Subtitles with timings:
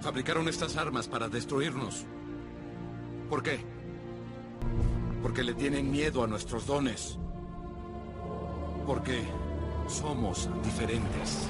[0.00, 2.04] Fabricaron estas armas para destruirnos.
[3.28, 3.60] ¿Por qué?
[5.22, 7.18] Porque le tienen miedo a nuestros dones.
[8.86, 9.24] Porque
[9.88, 11.48] somos diferentes.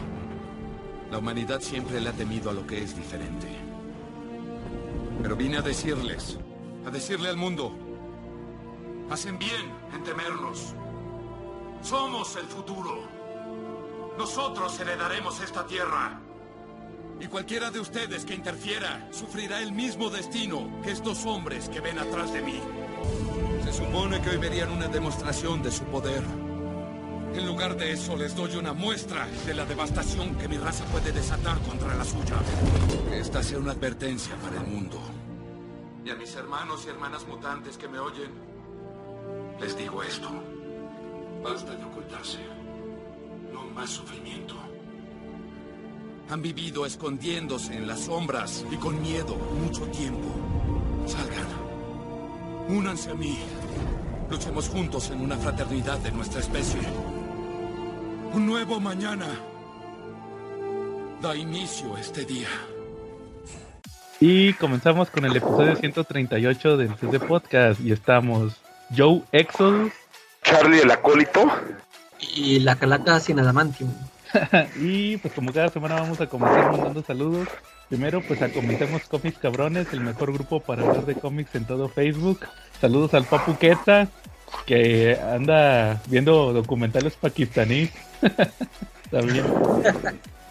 [1.11, 3.49] La humanidad siempre le ha temido a lo que es diferente.
[5.23, 6.39] Pero vine a decirles,
[6.87, 7.73] a decirle al mundo,
[9.11, 10.75] hacen bien en temernos.
[11.83, 13.03] Somos el futuro.
[14.17, 16.21] Nosotros heredaremos esta tierra.
[17.21, 21.99] Y cualquiera de ustedes que interfiera sufrirá el mismo destino que estos hombres que ven
[21.99, 22.61] atrás de mí.
[23.65, 26.23] Se supone que hoy verían una demostración de su poder.
[27.35, 31.13] En lugar de eso, les doy una muestra de la devastación que mi raza puede
[31.13, 32.37] desatar contra la suya.
[33.11, 34.99] Que esta sea una advertencia para el mundo.
[36.05, 38.31] Y a mis hermanos y hermanas mutantes que me oyen,
[39.61, 40.31] les digo esto.
[41.43, 42.39] Basta de ocultarse.
[43.53, 44.55] No más sufrimiento.
[46.31, 50.29] Han vivido escondiéndose en las sombras y con miedo mucho tiempo.
[51.07, 51.47] Salgan.
[52.69, 53.39] Únanse a mí.
[54.31, 56.81] Luchemos juntos en una fraternidad de nuestra especie.
[58.35, 59.27] Un nuevo mañana
[61.23, 62.49] da inicio a este día.
[64.21, 67.81] Y comenzamos con el episodio 138 del CD Podcast.
[67.81, 68.53] Y estamos
[68.95, 69.93] Joe Exodus,
[70.43, 71.47] Charlie el acólito.
[72.35, 73.91] Y la calaca sin adamantium.
[74.81, 77.49] y pues como cada semana vamos a comenzar mandando saludos.
[77.89, 81.89] Primero pues a Comentemos Cómics Cabrones, el mejor grupo para hablar de cómics en todo
[81.89, 82.41] Facebook.
[82.81, 84.09] Saludos al Papu Queta,
[84.67, 87.91] que anda viendo documentales pakistaníes.
[89.11, 89.45] También.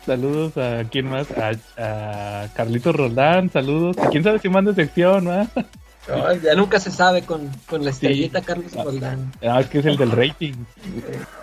[0.05, 3.97] Saludos a quién más, a, a Carlitos Roldán, saludos.
[4.09, 5.47] ¿Quién sabe si manda sección, ¿no?
[6.09, 9.31] Ay, ya nunca se sabe con, con la estrellita Carlos Roldán.
[9.41, 10.53] Ah, es que es el del rating.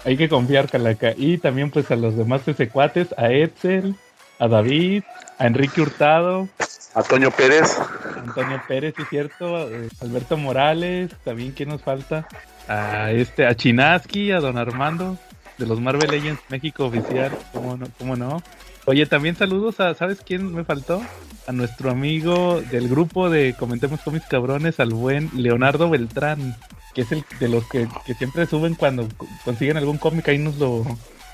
[0.04, 1.12] Hay que confiar, Calaca.
[1.16, 3.94] Y también pues a los demás cuates, a Edsel,
[4.38, 5.02] a David,
[5.38, 6.48] a Enrique Hurtado,
[6.94, 7.76] A Toño Pérez.
[8.16, 12.26] Antonio Pérez, sí es cierto, eh, Alberto Morales, también quién nos falta,
[12.68, 15.19] a este, a Chinaski, a Don Armando,
[15.58, 18.42] de los Marvel Legends México oficial, cómo no, cómo no.
[18.86, 21.03] Oye, también saludos a, ¿sabes quién me faltó?
[21.47, 26.56] A nuestro amigo del grupo de Comentemos Cómics Cabrones, al buen Leonardo Beltrán,
[26.94, 30.38] que es el de los que, que siempre suben cuando co- consiguen algún cómic, ahí
[30.38, 30.84] nos lo,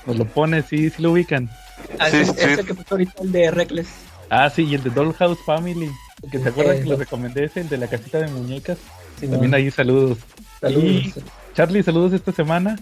[0.05, 1.49] nos lo pone, sí, sí lo ubican.
[1.97, 2.31] Ah, Sí, sí.
[2.39, 3.87] ese que puso ahorita el de Reckless.
[4.29, 5.89] Ah, sí, y el de Dollhouse Family,
[6.29, 8.77] que se acuerdan que lo recomendé, ese, el de la casita de muñecas.
[9.19, 9.57] Sí, También no.
[9.57, 10.17] ahí saludos.
[10.59, 10.83] Saludos.
[10.83, 11.13] Y
[11.53, 12.77] Charlie, saludos esta semana.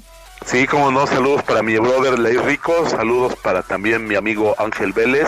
[0.46, 4.94] Sí, como no, saludos para mi brother Ley Rico, saludos para también mi amigo Ángel
[4.94, 5.28] Vélez,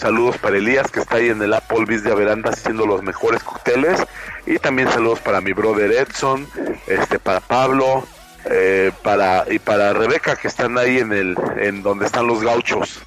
[0.00, 4.00] saludos para Elías que está ahí en el Applebee's de Averanda haciendo los mejores cócteles
[4.46, 6.46] y también saludos para mi brother Edson,
[6.86, 8.04] este para Pablo,
[8.50, 12.98] eh, para y para Rebeca que están ahí en el en donde están los gauchos.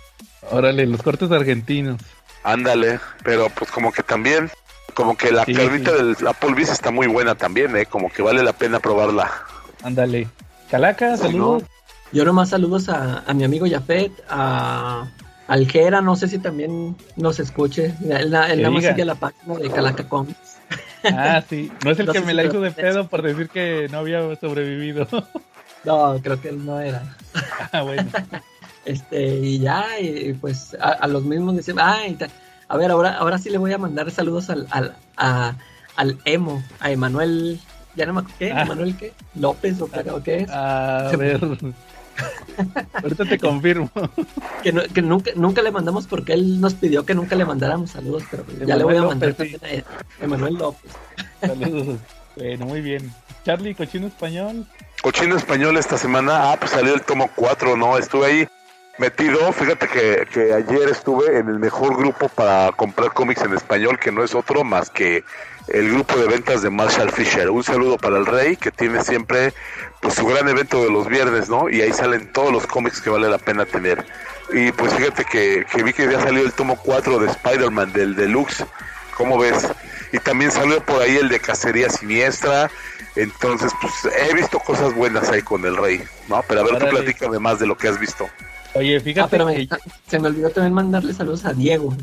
[0.52, 2.00] Órale, los cortes argentinos.
[2.44, 4.50] Ándale, pero pues como que también
[4.94, 5.98] como que la Sí, carnita sí.
[5.98, 9.32] del Applebee's está muy buena también, eh, como que vale la pena probarla.
[9.84, 10.28] Ándale.
[10.70, 11.64] Calaca, Sí, saludos.
[12.12, 15.08] Yo nomás saludos a, a mi amigo Jafet, a
[15.48, 17.94] Aljera, no sé si también nos escuche.
[18.10, 20.58] Él, nada más sigue la página de Calaca Comics.
[21.06, 21.70] Ah, sí.
[21.84, 24.36] No es el No que me la hizo de pedo por decir que no había
[24.38, 25.08] sobrevivido.
[25.86, 27.04] No, creo que él no era.
[27.74, 28.10] ah, bueno.
[28.86, 32.18] Este, y ya, y pues a, a los mismos decimos, ah, y
[32.68, 35.56] a ver, ahora, ahora sí le voy a mandar saludos al, al, a-
[35.96, 37.60] al Emo, a Emanuel,
[37.96, 38.52] ya no me acuerdo, ¿qué?
[38.52, 38.62] Ah.
[38.64, 39.14] ¿Emanuel qué?
[39.36, 40.50] ¿López o qué, o qué es?
[40.50, 41.40] A ver.
[43.02, 43.90] Ahorita te confirmo.
[44.62, 47.92] Que, no- que nunca, nunca le mandamos porque él nos pidió que nunca le mandáramos
[47.92, 49.58] saludos, pero pues ya le voy a mandar López, sí.
[49.58, 49.84] también
[50.22, 50.92] a Emanuel López.
[51.42, 52.00] Saludos.
[52.36, 53.14] Bueno, muy bien.
[53.46, 54.66] Charlie, cochino español.
[55.02, 57.98] Cochino español esta semana, ah, pues salió el tomo 4, ¿no?
[57.98, 58.48] Estuve ahí
[58.98, 64.00] metido, fíjate que, que ayer estuve en el mejor grupo para comprar cómics en español,
[64.00, 65.24] que no es otro más que
[65.68, 67.50] el grupo de ventas de Marshall Fisher.
[67.50, 69.54] Un saludo para el Rey, que tiene siempre
[70.02, 71.70] pues su gran evento de los viernes, ¿no?
[71.70, 74.06] Y ahí salen todos los cómics que vale la pena tener.
[74.52, 78.16] Y pues fíjate que, que vi que ya salió el tomo 4 de Spider-Man, del
[78.16, 78.66] Deluxe,
[79.16, 79.68] ¿cómo ves?
[80.12, 82.70] Y también salió por ahí el de Cacería Siniestra,
[83.16, 86.44] entonces, pues he visto cosas buenas ahí con el rey, ¿no?
[86.48, 86.92] Pero a ver, tú Órale.
[87.04, 88.28] platícame más de lo que has visto.
[88.76, 89.68] Oye, Ah, fíjate pero que...
[90.08, 91.96] se me olvidó también mandarle saludos a Diego.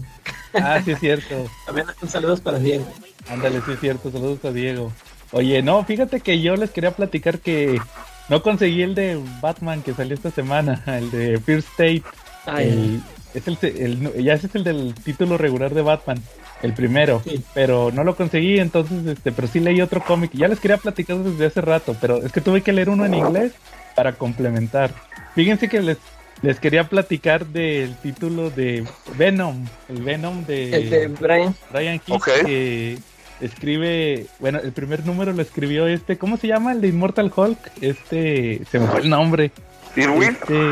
[0.55, 1.35] Ah, sí es cierto.
[1.67, 2.87] También saludos para Diego.
[3.29, 4.11] Ándale, sí es cierto.
[4.11, 4.93] Saludos a Diego.
[5.33, 7.81] Oye, no, fíjate que yo les quería platicar que
[8.29, 12.03] no conseguí el de Batman que salió esta semana, el de First State.
[12.47, 13.03] Ay, El-
[13.33, 16.21] es el, el- ya ese es el del título regular de Batman,
[16.63, 17.45] el primero, Sí.
[17.55, 20.33] pero no lo conseguí, entonces, este, pero sí leí otro cómic.
[20.35, 23.15] Ya les quería platicar desde hace rato, pero es que tuve que leer uno en
[23.15, 23.53] inglés
[23.95, 24.93] para complementar.
[25.37, 25.99] Fíjense que les
[26.43, 28.85] les quería platicar del título de
[29.17, 31.55] Venom, el Venom de, El de Brian.
[31.73, 32.99] Brian Hitch que
[33.41, 36.73] escribe, bueno, el primer número lo escribió este, ¿cómo se llama?
[36.73, 39.51] El de Immortal Hulk, este, se me fue el nombre.
[39.97, 40.31] Irwin.
[40.31, 40.71] Este,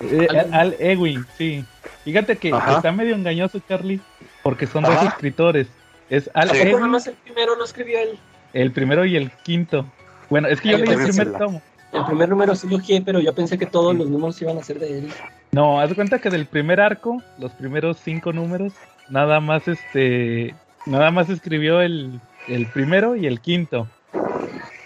[0.00, 1.64] eh, Al- Al Ewing, sí.
[2.04, 2.76] Fíjate que Ajá.
[2.76, 4.00] está medio engañoso, Charlie,
[4.42, 5.68] porque son dos escritores.
[6.10, 6.58] Es Al Sí.
[6.72, 8.18] ¿Cómo Ewing, el primero lo escribió él?
[8.52, 9.86] el primero y el quinto.
[10.28, 11.62] Bueno, es que yo leí el primer la- tomo.
[11.92, 14.62] El primer número sí lo quié, pero yo pensé que todos los números iban a
[14.62, 15.12] ser de él.
[15.52, 18.72] No, haz de cuenta que del primer arco, los primeros cinco números,
[19.10, 20.54] nada más este,
[20.86, 22.18] nada más escribió el,
[22.48, 23.86] el primero y el quinto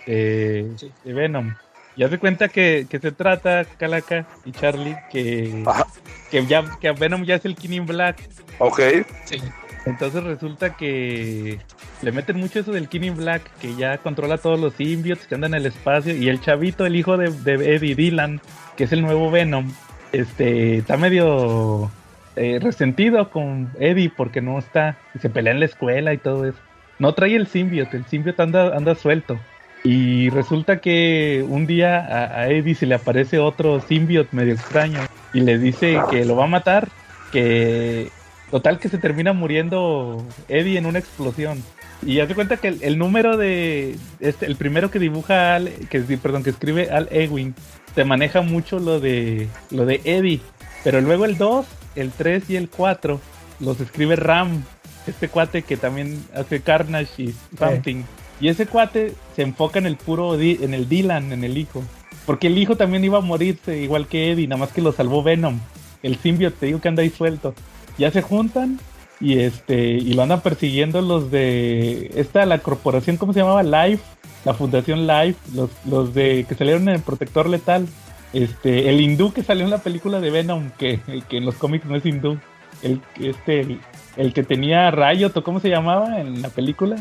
[0.06, 0.91] eh, Sí.
[1.05, 1.55] de Venom.
[1.97, 5.87] Y haz de cuenta que, que se trata, Calaca y Charlie, que, Ajá.
[6.31, 8.19] que ya que Venom ya es el King in Black.
[8.58, 8.81] Ok.
[9.25, 9.41] Sí.
[9.86, 11.60] Entonces resulta que
[12.02, 15.36] le meten mucho eso del King in Black, que ya controla todos los symbiotes que
[15.36, 16.14] andan en el espacio.
[16.14, 18.40] Y el chavito, el hijo de, Eddie Dylan,
[18.76, 19.72] que es el nuevo Venom,
[20.10, 21.90] este está medio
[22.34, 24.98] eh, resentido con Eddie porque no está.
[25.14, 26.58] Y se pelea en la escuela y todo eso.
[26.98, 29.38] No trae el symbiote, el symbiote anda, anda suelto.
[29.84, 34.98] Y resulta que un día a, a Eddie se le aparece otro symbiote medio extraño
[35.32, 36.88] y le dice que lo va a matar,
[37.30, 38.10] que
[38.50, 41.62] total que se termina muriendo Eddie en una explosión.
[42.04, 45.70] Y haz de cuenta que el, el número de este, el primero que dibuja Al,
[45.88, 47.54] que perdón, que escribe Al Ewing,
[47.94, 50.40] te maneja mucho lo de lo de Eddie,
[50.84, 51.66] pero luego el 2,
[51.96, 53.20] el 3 y el 4
[53.60, 54.62] los escribe Ram,
[55.06, 58.02] este cuate que también hace Carnage y Something.
[58.40, 61.82] Y ese cuate se enfoca en el puro en el Dylan, en el hijo.
[62.26, 65.22] Porque el hijo también iba a morirse, igual que Eddie, nada más que lo salvó
[65.22, 65.58] Venom.
[66.02, 67.54] El symbiote, te digo que anda ahí suelto.
[67.98, 68.78] Ya se juntan
[69.20, 73.62] y este y lo andan persiguiendo los de esta la corporación, ¿cómo se llamaba?
[73.62, 74.02] Life,
[74.44, 77.87] la fundación Life, los, los de que salieron en el Protector Letal.
[78.32, 81.87] Este, el hindú que salió en la película de Venom, que, que en los cómics
[81.87, 82.38] no es hindú.
[82.82, 83.81] El, este, el,
[84.16, 86.96] el que tenía Riot, ¿o cómo se llamaba en la película?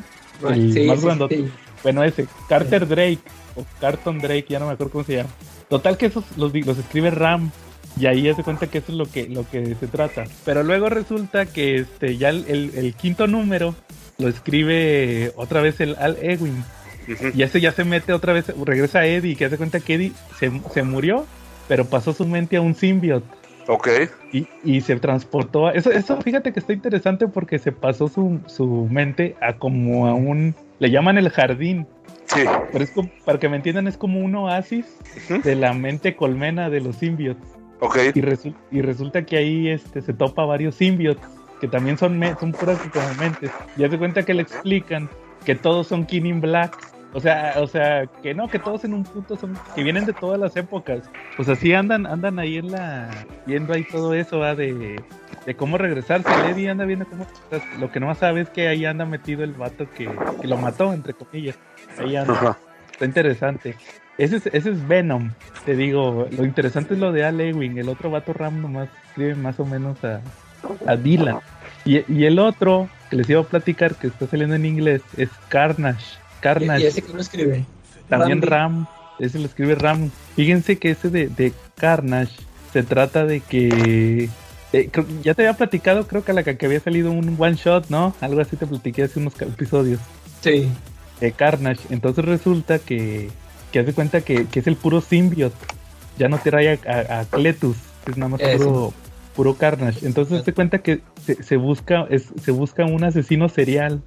[0.49, 1.47] El Sí, más sí.
[1.83, 3.19] Bueno, ese, Carter Drake,
[3.55, 5.29] o Carton Drake, ya no me acuerdo cómo se llama.
[5.69, 7.51] Total que esos los, los escribe Ram.
[7.99, 10.25] Y ahí ya se cuenta que eso es lo que, lo que se trata.
[10.43, 13.75] Pero luego resulta que este ya el, el- el quinto número
[14.17, 16.63] lo escribe otra vez el Al Ewing.
[17.35, 20.11] Y ese ya se mete otra vez, regresa a Eddie, que hace cuenta que Eddie
[20.39, 21.25] se, se murió,
[21.67, 23.27] pero pasó su mente a un symbiote.
[23.67, 23.87] Ok.
[24.33, 25.71] Y, y se transportó a...
[25.73, 30.13] Eso, eso fíjate que está interesante porque se pasó su, su mente a como a
[30.15, 30.55] un...
[30.79, 31.85] Le llaman el jardín.
[32.25, 32.41] Sí.
[32.71, 34.85] Pero es como, para que me entiendan, es como un oasis
[35.29, 35.41] Ujú.
[35.41, 37.47] de la mente colmena de los symbiotes.
[38.15, 41.25] Y, resu- y resulta que ahí este, se topa varios symbiotes,
[41.61, 43.51] que también son, son puras como mentes.
[43.77, 45.09] Y hace cuenta que le explican
[45.45, 46.75] que todos son King in Black.
[47.13, 50.11] O sea, o sea, que no, que todos en un punto son, que vienen de
[50.11, 51.09] todas las épocas.
[51.37, 53.09] Pues así andan, andan ahí en la,
[53.45, 54.53] viendo ahí todo eso, ¿va?
[54.53, 55.01] de,
[55.45, 56.27] de cómo regresarse.
[56.29, 57.25] Lady anda viendo cómo,
[57.79, 60.09] lo que no sabe es que ahí anda metido el vato que,
[60.41, 61.57] que lo mató, entre comillas.
[61.99, 62.33] Ahí anda.
[62.33, 62.57] Ajá.
[62.91, 63.75] Está interesante.
[64.17, 65.31] Ese es, ese es Venom.
[65.65, 67.77] Te digo, lo interesante es lo de Al Ewing.
[67.77, 70.21] El otro vato Ram nomás escribe más o menos a,
[70.87, 71.39] a Dylan.
[71.83, 75.29] Y, y el otro que les iba a platicar que está saliendo en inglés es
[75.49, 76.05] Carnage.
[76.39, 76.83] ¿Y, Carnage.
[76.83, 77.65] y ese que no escribe?
[78.09, 78.41] También.
[78.41, 78.87] Ram.
[79.19, 80.09] Ese lo escribe Ram.
[80.35, 82.35] Fíjense que ese de, de Carnage
[82.71, 84.29] se trata de que.
[84.73, 84.89] eh,
[85.23, 88.13] ya te había platicado, creo que a la que había salido un one shot, ¿no?
[88.21, 89.99] Algo así te platiqué hace unos episodios
[90.41, 90.69] Sí.
[91.19, 91.81] de Carnage.
[91.89, 93.29] Entonces resulta que,
[93.75, 95.57] que hace cuenta que, que es el puro symbiote.
[96.17, 97.75] Ya no trae a, a, a Cletus,
[98.09, 98.57] es nada más Eso.
[98.57, 98.93] puro,
[99.35, 100.07] puro Carnage.
[100.07, 104.01] Entonces se cuenta que se, se busca es, se busca un asesino serial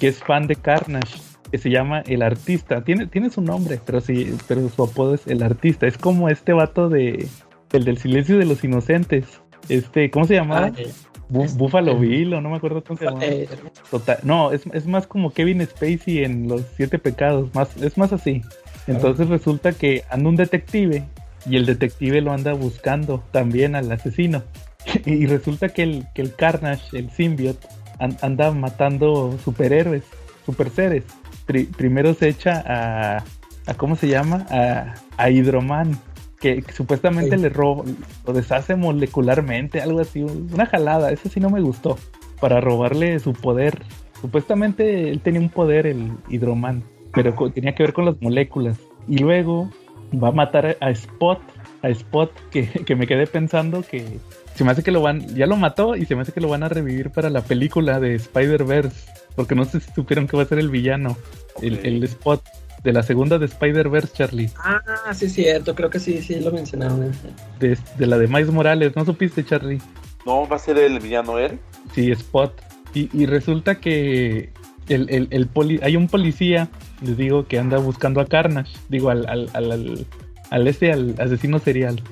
[0.00, 1.18] que es fan de Carnage,
[1.50, 2.82] que se llama El Artista.
[2.82, 5.86] Tiene, tiene su nombre, pero sí, pero su apodo es El Artista.
[5.86, 7.28] Es como este vato de
[7.74, 9.26] el del silencio de los inocentes.
[9.68, 10.68] Este, ¿cómo se llamaba?
[10.68, 13.26] Ah, eh, este- Buffalo Bill, o no me acuerdo cómo se llamaba.
[13.26, 13.46] eh,
[13.90, 18.14] Total, no, es, es más como Kevin Spacey en Los Siete Pecados, más, es más
[18.14, 18.40] así.
[18.88, 21.04] Entonces resulta que anda un detective
[21.48, 24.42] y el detective lo anda buscando también al asesino.
[25.04, 27.68] Y resulta que el, que el Carnage, el symbiote,
[27.98, 30.02] an- anda matando superhéroes,
[30.46, 31.04] super seres.
[31.46, 33.24] Pri- primero se echa a,
[33.66, 34.46] a, ¿cómo se llama?
[34.50, 35.98] A, a Hydroman,
[36.40, 37.42] que, que supuestamente Sí.
[37.42, 37.84] le roba,
[38.26, 41.98] lo deshace molecularmente, algo así, una jalada, eso sí no me gustó,
[42.40, 43.82] para robarle su poder.
[44.22, 46.82] Supuestamente él tenía un poder, el Hidroman,
[47.22, 48.78] pero tenía que ver con las moléculas.
[49.06, 49.70] Y luego
[50.12, 51.40] va a matar a Spot,
[51.82, 54.18] a Spot, que, que me quedé pensando que
[54.54, 56.48] se me hace que lo van, ya lo mató y se me hace que lo
[56.48, 60.42] van a revivir para la película de Spider-Verse, porque no sé si supieron que va
[60.42, 61.16] a ser el villano,
[61.62, 62.42] el, el Spot.
[62.82, 64.50] de la segunda de Spider-Verse, Charlie.
[64.58, 64.80] Ah,
[65.12, 67.12] sí, cierto, creo que sí, sí lo mencionaron.
[67.58, 69.80] De, de la de Miles Morales, ¿no supiste, Charlie?
[70.24, 71.58] No, va a ser el villano él.
[71.94, 72.52] Sí, Spot.
[72.94, 74.50] Y, y resulta que
[74.88, 76.68] el, el, el poli, hay un policía,
[77.02, 78.76] les digo, que anda buscando a Carnage.
[78.88, 80.06] Digo, al, al, al, al,
[80.50, 82.02] al este, al asesino serial.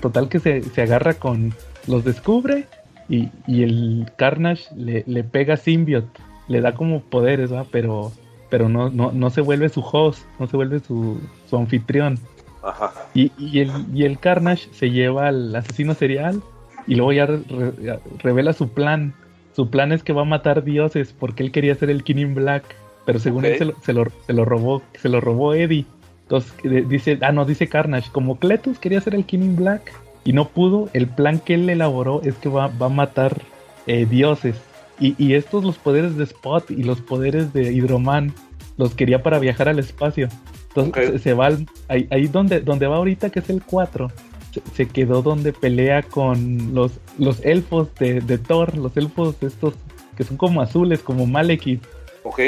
[0.00, 1.52] Total que se, se agarra con.
[1.86, 2.64] Los descubre
[3.08, 6.20] y, y el Carnage le, le pega Symbiote.
[6.48, 7.64] Le da como poderes, ¿va?
[7.70, 8.12] Pero,
[8.50, 12.18] pero no, no, no se vuelve su host, no se vuelve su, su anfitrión.
[12.62, 12.92] Ajá.
[13.14, 16.42] Y, y el, y el Carnage se lleva al asesino serial
[16.86, 19.14] y luego ya re- re- revela su plan.
[19.54, 22.34] Su plan es que va a matar dioses porque él quería ser el King in
[22.34, 22.64] Black,
[23.06, 25.86] pero según él se lo, se, lo, se lo robó, se lo robó Eddie.
[26.22, 26.52] Entonces
[26.88, 29.92] dice, ah no, dice Carnage, como Cletus quería ser el King in Black
[30.24, 33.40] y no pudo, el plan que él elaboró es que va, va a matar
[33.86, 34.56] eh, dioses.
[34.98, 38.32] Y, y estos los poderes de Spot y los poderes de Hydroman
[38.76, 40.28] los quería para viajar al espacio.
[40.68, 44.10] Entonces se, se va al- ahí, ahí donde, donde va ahorita, que es el 4,
[44.52, 49.74] se, se quedó donde pelea con los, los elfos de, de Thor, los elfos estos
[50.16, 51.84] que son como azules, como Malekith.
[52.24, 52.40] Ok.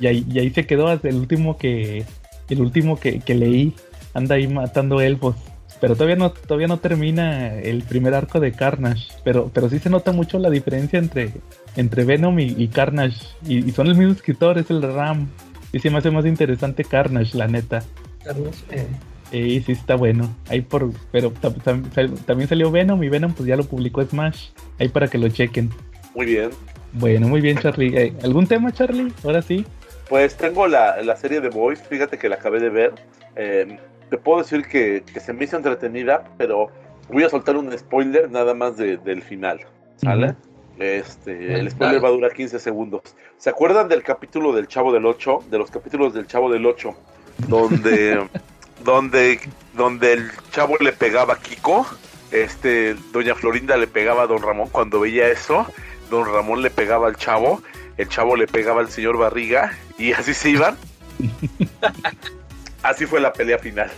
[0.00, 2.04] Y ahí, y ahí se quedó hasta el último que
[2.48, 3.74] el último que, que leí.
[4.14, 5.36] Anda ahí matando elfos.
[5.80, 9.06] Pero todavía no, todavía no termina el primer arco de Carnage.
[9.22, 11.32] Pero, pero sí se nota mucho la diferencia entre,
[11.76, 13.18] entre Venom y, y Carnage.
[13.46, 15.28] Y, y son el mismo escritor, es el Ram.
[15.72, 17.84] Y se me hace más interesante Carnage, la neta.
[18.24, 18.86] Carlos, eh,
[19.30, 20.34] Y sí está bueno.
[20.48, 24.02] Ahí por, pero tam- tam- sal- también salió Venom y Venom pues ya lo publicó
[24.02, 24.46] Smash.
[24.80, 25.70] Ahí para que lo chequen.
[26.14, 26.50] Muy bien.
[26.94, 27.94] Bueno, muy bien Charlie.
[27.96, 29.12] Eh, ¿Algún tema Charlie?
[29.22, 29.64] Ahora sí.
[30.08, 32.94] Pues tengo la, la serie de Boys, fíjate que la acabé de ver.
[33.36, 33.78] Eh,
[34.10, 36.70] te puedo decir que, que se me hizo entretenida, pero
[37.10, 39.60] voy a soltar un spoiler nada más de- del final.
[39.96, 40.34] ¿Sale?
[40.78, 43.02] Este, el spoiler va a durar 15 segundos.
[43.36, 45.44] ¿Se acuerdan del capítulo del Chavo del 8?
[45.50, 46.94] De los capítulos del Chavo del 8,
[47.48, 48.26] donde,
[48.84, 49.40] donde,
[49.74, 51.84] donde el chavo le pegaba a Kiko,
[52.30, 55.66] este, doña Florinda le pegaba a don Ramón cuando veía eso,
[56.10, 57.60] don Ramón le pegaba al chavo,
[57.98, 60.76] el chavo le pegaba al señor Barriga y así se iban.
[62.82, 63.90] así fue la pelea final.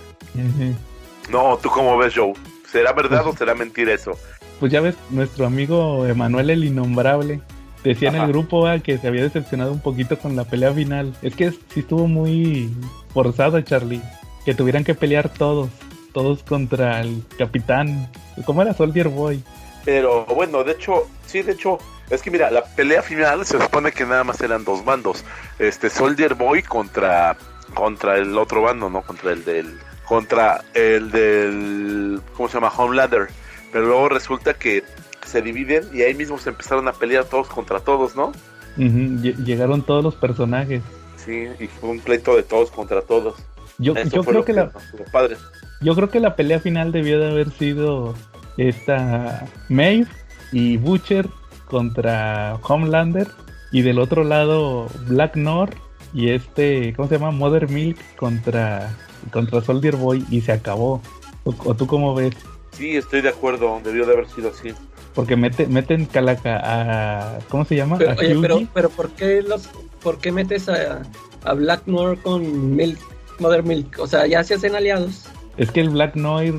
[1.30, 2.32] No, ¿tú cómo ves, Joe?
[2.70, 4.18] ¿Será verdad o será mentira eso?
[4.58, 7.40] Pues ya ves, nuestro amigo Emanuel el Innombrable
[7.82, 11.14] decía en el grupo ah, que se había decepcionado un poquito con la pelea final.
[11.22, 12.70] Es que sí estuvo muy
[13.12, 14.02] forzado, Charlie.
[14.44, 15.70] Que tuvieran que pelear todos.
[16.12, 18.10] Todos contra el capitán.
[18.44, 19.42] ¿Cómo era Soldier Boy?
[19.84, 21.78] Pero bueno, de hecho, sí, de hecho,
[22.10, 25.24] es que mira, la pelea final se supone que nada más eran dos bandos.
[25.58, 27.36] Este Soldier Boy contra
[27.74, 29.02] contra el otro bando, ¿no?
[29.02, 32.72] Contra el del contra el del ¿cómo se llama?
[32.76, 33.28] Homelander.
[33.72, 34.82] Pero luego resulta que
[35.24, 38.32] se dividen y ahí mismo se empezaron a pelear todos contra todos, ¿no?
[38.76, 40.82] Llegaron todos los personajes.
[41.16, 43.36] Sí, y fue un pleito de todos contra todos.
[43.78, 44.72] Yo, yo creo que la,
[45.12, 45.36] padre.
[45.80, 48.14] Yo creo que la pelea final debió de haber sido
[48.56, 50.06] esta Maeve
[50.52, 51.28] y Butcher
[51.70, 53.28] contra Homelander
[53.72, 55.74] y del otro lado Black North
[56.12, 57.30] y este, ¿cómo se llama?
[57.30, 58.94] Mother Milk contra
[59.32, 61.00] contra Soldier Boy y se acabó.
[61.44, 62.34] ¿O, o tú cómo ves?
[62.72, 64.70] Sí, estoy de acuerdo, debió de haber sido así.
[65.14, 67.96] Porque mete, meten Calaca a ¿cómo se llama?
[67.98, 69.68] pero, a oye, pero, pero ¿por qué los,
[70.02, 71.02] por qué metes a,
[71.44, 72.98] a Black Noir con Milk,
[73.38, 73.98] Mother Milk?
[73.98, 75.24] O sea, ya se hacen aliados,
[75.56, 76.54] Es que el Black Noir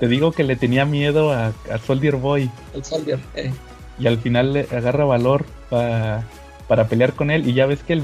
[0.00, 2.50] te digo que le tenía miedo a, a Soldier Boy.
[2.74, 3.18] el Soldier.
[3.36, 3.52] eh.
[3.98, 6.22] Y al final le agarra valor pa-
[6.68, 8.02] para pelear con él y ya ves que el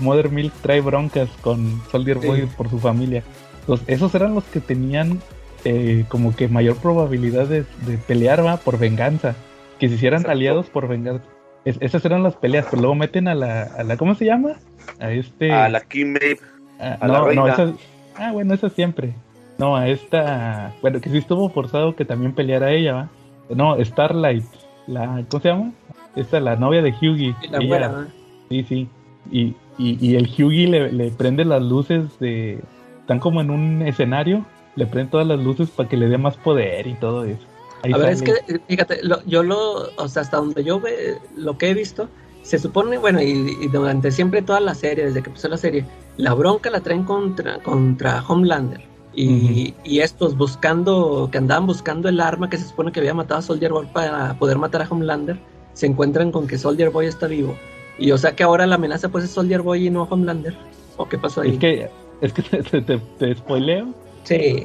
[0.00, 2.26] Mother Milk trae broncas con Soldier Sí.
[2.26, 3.22] Boy por su familia.
[3.60, 5.20] Entonces, esos eran los que tenían
[5.64, 9.34] eh, como que mayor probabilidad de, de pelear va por venganza,
[9.80, 10.32] que se hicieran Exacto.
[10.38, 11.24] aliados por venganza.
[11.64, 14.52] Es- esas eran las peleas, pero luego meten a la, a la ¿cómo se llama?
[15.00, 16.38] A este A la Kim Maeve,
[16.78, 17.52] Ah, a la no, no, reina.
[17.52, 17.72] esa,
[18.18, 19.14] ah, bueno, esa siempre.
[19.58, 23.08] No, a esta, bueno, que sí estuvo forzado que también peleara ella, ¿va?
[23.48, 24.44] No, Starlight,
[24.86, 25.72] la, ¿cómo se llama?
[26.14, 27.34] Esta, la novia de Hughie.
[27.50, 28.06] La ella- ¿no?
[28.48, 28.88] Sí, sí.
[29.30, 32.60] Y, y, y el Hughie le, le prende las luces de,
[33.00, 34.44] están como en un escenario,
[34.76, 37.42] le prende todas las luces para que le dé más poder y todo eso.
[37.82, 38.32] Ahí A ver, es que,
[38.68, 42.08] fíjate, lo- yo lo, o sea, hasta donde yo ve, lo que he visto,
[42.42, 45.84] se supone, bueno, y, y durante siempre toda la serie, desde que empezó la serie,
[46.16, 48.80] la bronca la traen contra, contra Homelander.
[49.18, 53.40] Y, y estos buscando, que andaban buscando el arma que se supone que había matado
[53.40, 55.38] a Soldier Boy para poder matar a Homelander,
[55.72, 57.56] se encuentran con que Soldier Boy está vivo.
[57.98, 60.54] Y o sea que ahora la amenaza pues es Soldier Boy y no Homelander.
[60.98, 61.52] ¿O qué pasó ahí?
[61.52, 62.42] Es que, es que
[62.82, 63.94] te, te, spoileo.
[64.24, 64.64] Sí,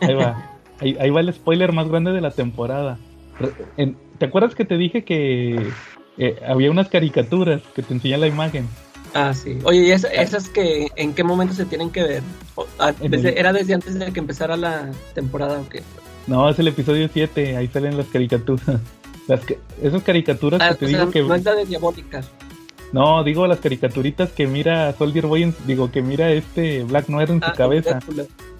[0.00, 0.50] Ahí va.
[0.78, 2.98] Ahí, ahí va el spoiler más grande de la temporada.
[4.18, 5.70] ¿Te acuerdas que te dije que
[6.18, 8.68] eh, había unas caricaturas que te enseñan la imagen?
[9.14, 9.58] Ah, sí.
[9.64, 12.22] Oye, ¿y esas que en qué momento se tienen que ver?
[12.78, 15.82] Ah, ¿Era desde antes de que empezara la temporada o qué?
[16.26, 18.66] No, es el episodio 7, ahí salen las caricaturas.
[19.26, 21.22] Las que, esas caricaturas ah, que te digo que...
[21.22, 22.28] No es la de Diabólicas.
[22.92, 27.40] No, digo las caricaturitas que mira Soldier Boy, digo que mira este Black Noir en
[27.40, 28.00] su ah, cabeza.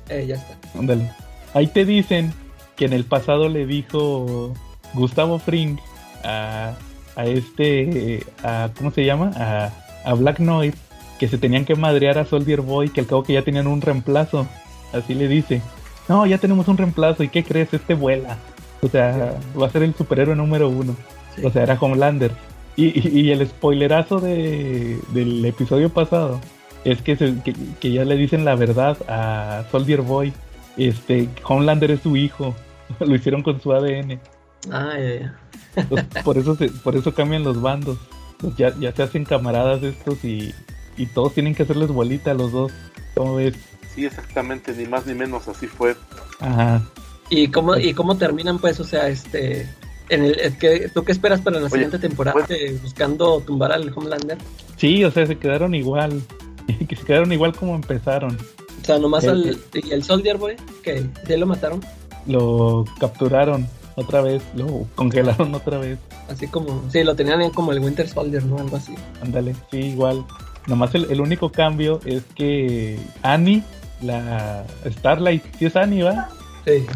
[0.08, 0.56] Eh, ya está.
[0.78, 1.10] Ándale.
[1.54, 2.32] Ahí te dicen
[2.76, 4.54] que en el pasado le dijo
[4.94, 5.78] Gustavo Fring
[6.22, 6.74] a,
[7.16, 9.32] a este, a, ¿cómo se llama?
[9.34, 9.72] A,
[10.04, 10.74] a Black Noir
[11.20, 13.82] que se tenían que madrear a Soldier Boy, que al cabo que ya tenían un
[13.82, 14.46] reemplazo.
[14.94, 15.60] Así le dice.
[16.08, 17.22] No, ya tenemos un reemplazo.
[17.22, 17.74] ¿Y qué crees?
[17.74, 18.38] Este vuela.
[18.80, 20.96] O sea, va a ser el superhéroe número uno.
[21.44, 22.32] O sea, era Homelander.
[22.76, 26.40] Y, el spoilerazo de, del episodio pasado
[26.84, 27.16] es que,
[27.78, 30.32] que, ya le dicen la verdad a Soldier Boy.
[30.78, 32.54] Este, Homelander es su hijo.
[33.00, 34.18] Lo hicieron con su ADN.
[34.70, 35.38] Ah, ya,
[36.24, 37.98] por eso por eso cambian los bandos.
[38.56, 40.54] Ya, ya se hacen camaradas estos y,
[40.96, 42.72] y todos tienen que hacerles bolita a los dos.
[43.14, 43.54] ¿Cómo ves?
[43.94, 45.96] Sí, exactamente, ni más ni menos, así fue.
[46.40, 46.82] Ajá.
[47.28, 49.68] ¿Y cómo, y cómo terminan, pues, o sea, este,
[50.08, 52.44] en el, que, ¿tú qué esperas para la siguiente temporada?
[52.46, 54.38] Pues- ¿Buscando tumbar al Homelander?
[54.76, 56.22] Sí, o sea, se quedaron igual.
[56.88, 58.36] que se quedaron igual como empezaron.
[58.80, 60.56] O sea, nomás al, ¿y el Soldier Boy?
[60.82, 61.80] que ¿Ya lo mataron?
[62.26, 65.98] Lo capturaron otra vez, lo congelaron otra vez.
[66.30, 68.58] Así como, sí, lo tenían como el Winter Soldier, ¿no?
[68.58, 68.94] Algo así.
[69.22, 70.24] Ándale, sí, igual.
[70.66, 73.64] Nomás el, el único cambio es que Annie,
[74.00, 76.28] la Starlight, ¿sí es Annie, va?
[76.64, 76.86] Sí.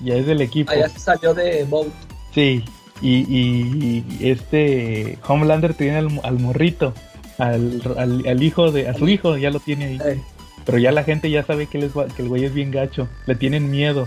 [0.00, 0.70] Ya es del equipo.
[0.72, 1.88] Ah, ya se salió de Boat.
[2.32, 2.62] Sí,
[3.00, 6.94] y, y, este Homelander tiene al, morrito,
[7.38, 10.22] al, al, hijo de, a su hijo, ya lo tiene ahí.
[10.64, 13.70] Pero ya la gente ya sabe que, que el güey es bien gacho, le tienen
[13.70, 14.06] miedo.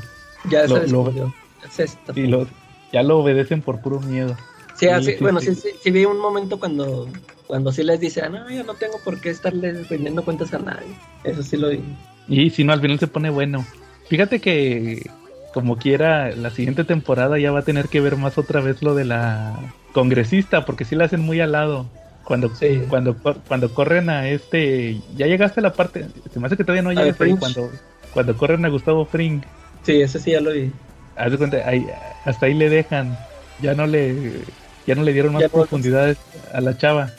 [0.49, 2.47] Ya lo, lo,
[2.93, 4.35] ya lo obedecen por puro miedo.
[4.79, 7.09] Sí, así, bueno, sí, sí, vi un momento cuando,
[7.47, 10.59] cuando sí les dice, ah, no, yo no tengo por qué estarle rindiendo cuentas a
[10.59, 10.87] nadie.
[11.25, 11.81] Eso sí lo vi.
[12.29, 13.65] Y si no, al final se pone bueno.
[14.07, 15.09] Fíjate que
[15.53, 18.95] como quiera, la siguiente temporada ya va a tener que ver más otra vez lo
[18.95, 19.59] de la
[19.91, 21.87] congresista, porque sí la hacen muy al lado.
[22.23, 22.51] Cuando,
[22.89, 23.17] cuando,
[23.47, 26.93] cuando corren a este, ya llegaste a la parte, se me hace que todavía no
[26.93, 27.69] llegas ahí, cuando,
[28.13, 29.41] cuando corren a Gustavo Fring.
[29.83, 30.71] Sí, ese sí ya lo vi.
[31.17, 33.17] hasta ahí le dejan,
[33.61, 34.43] ya no le,
[34.89, 36.17] ya no le dieron más profundidad
[36.51, 37.11] a la chava.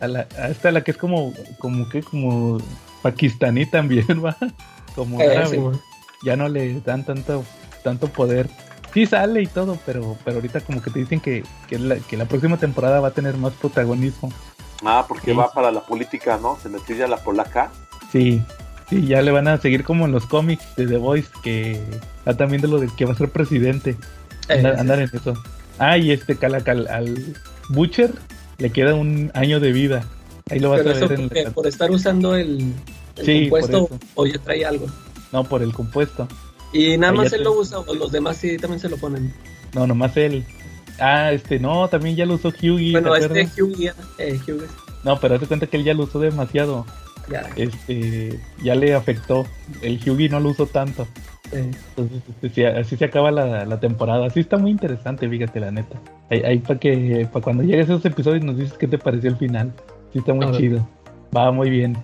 [0.00, 2.56] A, la, a esta la que es como, como que, como
[3.02, 4.34] pakistaní también, va,
[4.94, 5.60] como árabe
[6.24, 7.44] ya no le dan tanto,
[7.84, 8.48] tanto poder.
[8.94, 12.16] Sí sale y todo, pero, pero ahorita como que te dicen que, que, la, que
[12.16, 14.32] la próxima temporada va a tener más protagonismo.
[14.82, 16.56] Ah, porque va para la política, ¿no?
[16.62, 17.70] Se metió ya la polaca.
[18.10, 18.42] Sí,
[18.88, 21.82] sí, ya le van a seguir como en los cómics de The Voice, que
[22.20, 23.94] está también de lo de que va a ser presidente.
[24.48, 25.34] Eh, andar, en eso.
[25.78, 27.36] Ah, y este Calacal al
[27.68, 28.12] Butcher
[28.58, 30.04] le queda un año de vida.
[30.50, 32.72] Ahí lo vas a ver en por estar usando el,
[33.16, 34.86] el compuesto o ya trae algo.
[35.32, 36.26] No, por el compuesto.
[36.72, 39.32] ¿Y nada más él lo usa o los demás sí también se lo ponen?
[39.74, 40.44] No, nomás él.
[40.98, 42.92] Ah, este, no, también ya lo usó Hughie.
[42.92, 44.66] Bueno, este Hughie, eh, Hughie.
[45.04, 46.84] No, pero hazte cuenta que él ya lo usó demasiado.
[47.30, 47.48] Ya.
[47.56, 49.46] Este, ya le afectó.
[49.82, 51.06] El Hughie no lo usó tanto.
[51.52, 54.26] Entonces, este, así se acaba la, temporada.
[54.26, 55.98] Así está muy interesante, fíjate, la neta.
[56.30, 59.36] Ahí, para que, para cuando llegues a esos episodios nos dices qué te pareció el
[59.36, 59.72] final.
[60.12, 60.86] Sí está muy chido.
[61.34, 61.96] Va muy bien.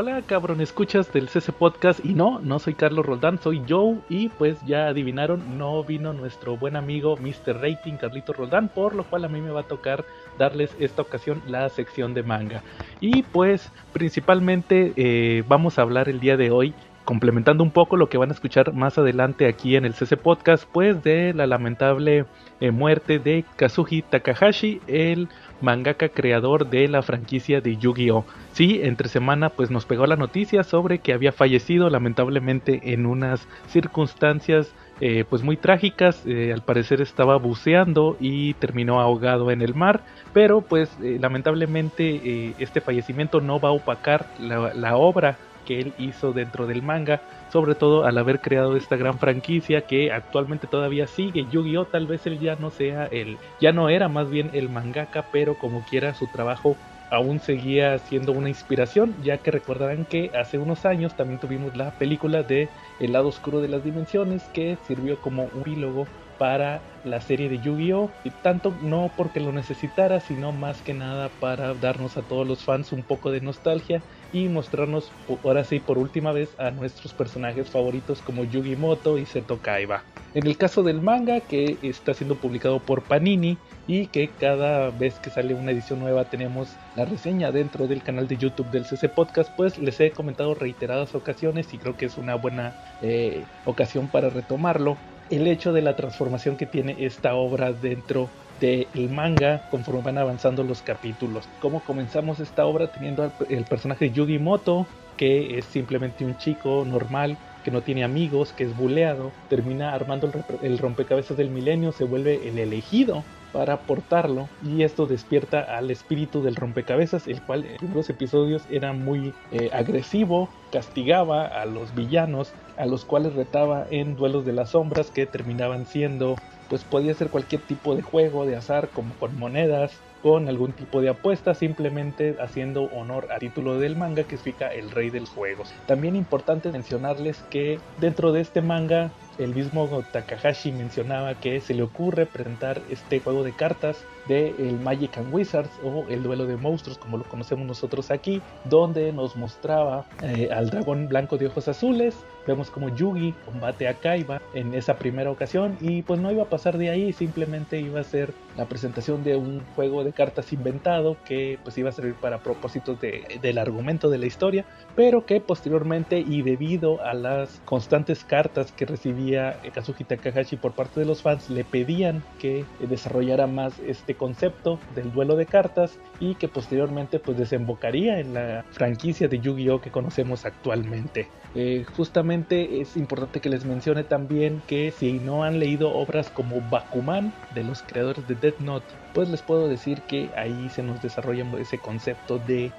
[0.00, 4.28] Hola cabrón, escuchas del CC Podcast y no, no soy Carlos Roldán, soy Joe y
[4.28, 7.60] pues ya adivinaron, no vino nuestro buen amigo Mr.
[7.60, 10.04] Rating Carlito Roldán, por lo cual a mí me va a tocar
[10.38, 12.62] darles esta ocasión la sección de manga.
[13.00, 16.74] Y pues principalmente eh, vamos a hablar el día de hoy
[17.08, 20.64] complementando un poco lo que van a escuchar más adelante aquí en el CC Podcast,
[20.70, 22.26] pues de la lamentable
[22.60, 28.24] eh, muerte de Kazuhi Takahashi, el mangaka creador de la franquicia de Yu-Gi-Oh!
[28.52, 33.46] Sí, entre semana pues nos pegó la noticia sobre que había fallecido lamentablemente en unas
[33.68, 39.74] circunstancias eh, pues muy trágicas, eh, al parecer estaba buceando y terminó ahogado en el
[39.74, 40.00] mar,
[40.32, 45.92] pero pues eh, lamentablemente este fallecimiento no va a opacar la, la obra que él
[45.98, 51.06] hizo dentro del manga, sobre todo al haber creado esta gran franquicia que actualmente todavía
[51.06, 51.46] sigue.
[51.48, 51.86] Yu-Gi-Oh!
[51.88, 55.56] tal vez él ya no sea el, ya no era más bien el mangaka, pero
[55.58, 56.80] como quiera su trabajo
[57.10, 61.96] aún seguía siendo una inspiración, ya que recordarán que hace unos años también tuvimos la
[61.96, 67.20] película de El lado oscuro de las dimensiones que sirvió como un epílogo para la
[67.20, 68.18] serie de Yu-Gi-Oh!
[68.22, 72.64] Y tanto no porque lo necesitara, sino más que nada para darnos a todos los
[72.64, 75.10] fans un poco de nostalgia y mostrarnos
[75.44, 80.02] ahora sí por última vez a nuestros personajes favoritos como Yugi Moto y Seto Kaiba.
[80.34, 85.14] En el caso del manga que está siendo publicado por Panini y que cada vez
[85.20, 89.08] que sale una edición nueva tenemos la reseña dentro del canal de YouTube del CC
[89.08, 94.08] Podcast, pues les he comentado reiteradas ocasiones y creo que es una buena eh, ocasión
[94.08, 94.98] para retomarlo.
[95.30, 98.28] El hecho de la transformación que tiene esta obra dentro
[98.60, 101.48] del manga conforme van avanzando los capítulos.
[101.60, 107.36] Como comenzamos esta obra teniendo el personaje Yugi Moto, que es simplemente un chico normal
[107.64, 110.30] que no tiene amigos, que es buleado, termina armando
[110.62, 116.42] el, rompecabezas del milenio, se vuelve el elegido para portarlo y esto despierta al espíritu
[116.42, 122.52] del rompecabezas, el cual en los episodios era muy eh, agresivo, castigaba a los villanos,
[122.76, 126.36] a los cuales retaba en duelos de las sombras que terminaban siendo
[126.68, 131.00] pues podía ser cualquier tipo de juego de azar como con monedas, con algún tipo
[131.00, 135.64] de apuesta, simplemente haciendo honor al título del manga que significa el rey del juego.
[135.86, 141.82] También importante mencionarles que dentro de este manga el mismo Takahashi mencionaba que se le
[141.82, 146.56] ocurre presentar este juego de cartas de el Magic and Wizards o el duelo de
[146.56, 151.68] monstruos como lo conocemos nosotros aquí, donde nos mostraba eh, al dragón blanco de ojos
[151.68, 152.16] azules,
[152.48, 156.48] vemos como Yugi combate a Kaiba en esa primera ocasión y pues no iba a
[156.48, 161.16] pasar de ahí, simplemente iba a ser la presentación de un juego de cartas inventado
[161.24, 164.64] que pues iba a servir para propósitos del argumento de la historia,
[164.96, 171.00] pero que posteriormente y debido a las constantes cartas que recibía Kazuki Takahashi por parte
[171.00, 176.34] de los fans, le pedían que desarrollara más este concepto del duelo de cartas y
[176.36, 181.28] que posteriormente pues desembocaría en la franquicia de Yu-Gi-Oh que conocemos actualmente.
[181.54, 186.60] Eh, justamente es importante que les mencione también que si no han leído obras como
[186.60, 191.00] Bakuman de los creadores de Death Note, pues les puedo decir que ahí se nos
[191.02, 192.70] desarrolla ese concepto de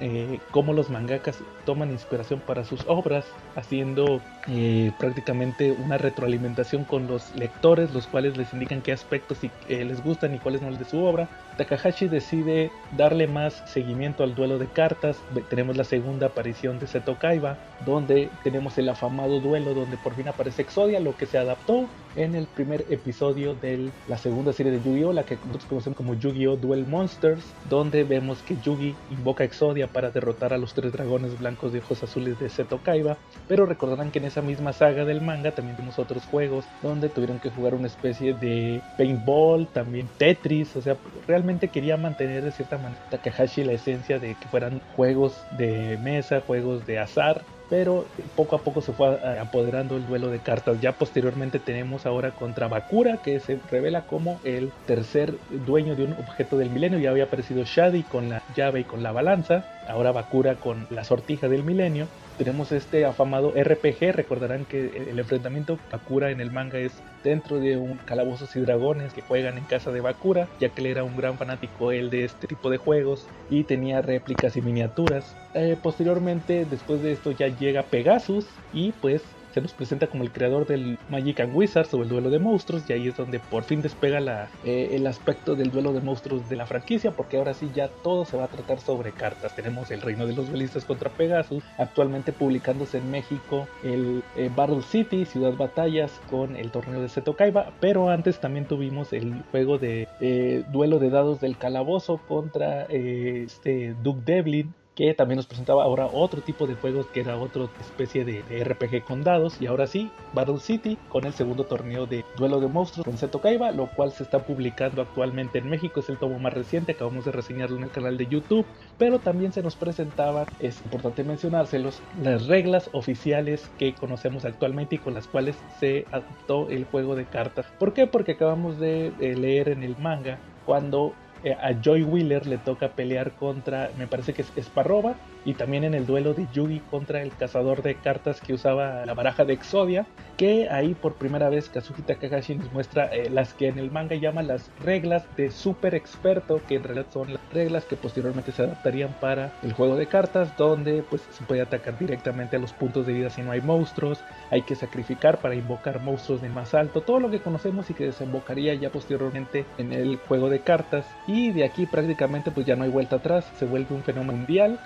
[0.00, 7.06] eh, cómo los mangakas toman inspiración para sus obras, haciendo eh, prácticamente una retroalimentación con
[7.06, 10.98] los lectores, los cuales les indican qué aspectos les gustan y cuáles no de su
[11.04, 11.28] obra.
[11.58, 15.18] Takahashi decide darle más seguimiento al duelo de cartas.
[15.50, 20.28] Tenemos la segunda aparición de Seto Kaiba, donde tenemos el afamado duelo donde por fin
[20.28, 24.80] aparece Exodia, lo que se adaptó en el primer episodio de la segunda serie de
[24.82, 29.88] Yu-Gi-Oh, la que nosotros conocemos como Yu-Gi-Oh Duel Monsters, donde vemos que Yugi invoca Exodia
[29.88, 33.16] para derrotar a los tres dragones blancos de ojos azules de Seto Kaiba,
[33.48, 37.40] pero recordarán que en esa misma saga del manga también vimos otros juegos donde tuvieron
[37.40, 42.76] que jugar una especie de paintball, también Tetris, o sea, realmente quería mantener de cierta
[42.76, 48.06] manera Takahashi la esencia de que fueran juegos de mesa, juegos de azar, pero
[48.36, 50.80] poco a poco se fue apoderando el duelo de cartas.
[50.80, 55.34] Ya posteriormente tenemos ahora contra Bakura, que se revela como el tercer
[55.66, 56.98] dueño de un objeto del milenio.
[56.98, 61.04] Ya había aparecido Shadi con la llave y con la balanza, ahora Bakura con la
[61.04, 62.08] sortija del milenio
[62.38, 64.12] tenemos este afamado RPG.
[64.12, 66.92] Recordarán que el enfrentamiento Bakura en el manga es
[67.24, 70.86] dentro de un calabozos y dragones que juegan en casa de Bakura, ya que él
[70.86, 75.36] era un gran fanático él de este tipo de juegos y tenía réplicas y miniaturas.
[75.54, 79.22] Eh, posteriormente, después de esto, ya llega Pegasus y pues
[79.60, 82.92] nos presenta como el creador del Magic and Wizards o el duelo de monstruos y
[82.92, 86.66] ahí es donde por fin despega eh, el aspecto del duelo de monstruos de la
[86.66, 89.54] franquicia porque ahora sí ya todo se va a tratar sobre cartas.
[89.54, 94.82] Tenemos el reino de los duelistas contra Pegasus, actualmente publicándose en México el eh, Battle
[94.82, 99.78] City, Ciudad Batallas con el torneo de Seto Kaiba, pero antes también tuvimos el juego
[99.78, 105.84] de eh, duelo de dados del calabozo contra este Duke Devlin que también nos presentaba
[105.84, 109.86] ahora otro tipo de juegos que era otra especie de, RPG con dados y ahora
[109.86, 113.86] sí Battle City con el segundo torneo de duelo de monstruos con Seto Kaiba lo
[113.86, 117.76] cual se está publicando actualmente en México es el tomo más reciente acabamos de reseñarlo
[117.76, 118.66] en el canal de YouTube
[118.98, 124.98] pero también se nos presentaba es importante mencionárselos las reglas oficiales que conocemos actualmente y
[124.98, 128.08] con las cuales se adoptó el juego de cartas ¿por qué?
[128.08, 133.34] porque acabamos de leer en el manga cuando eh, a Joy Wheeler le toca pelear
[133.34, 137.34] contra, me parece que es Sparroba, y también en el duelo de Yugi contra el
[137.34, 140.04] cazador de cartas que usaba la baraja de Exodia,
[140.36, 144.14] que ahí por primera vez Kazuki Takahashi nos muestra eh, las que en el manga
[144.14, 148.64] llaman las reglas de super experto, que en realidad son las reglas que posteriormente se
[148.64, 153.06] adaptarían para el juego de cartas, donde pues se puede atacar directamente a los puntos
[153.06, 157.00] de vida si no hay monstruos, hay que sacrificar para invocar monstruos de más alto,
[157.00, 161.52] todo lo que conocemos y que desembocaría ya posteriormente en el juego de cartas y
[161.52, 164.78] de aquí prácticamente pues ya no hay vuelta atrás, se vuelve un fenómeno mundial.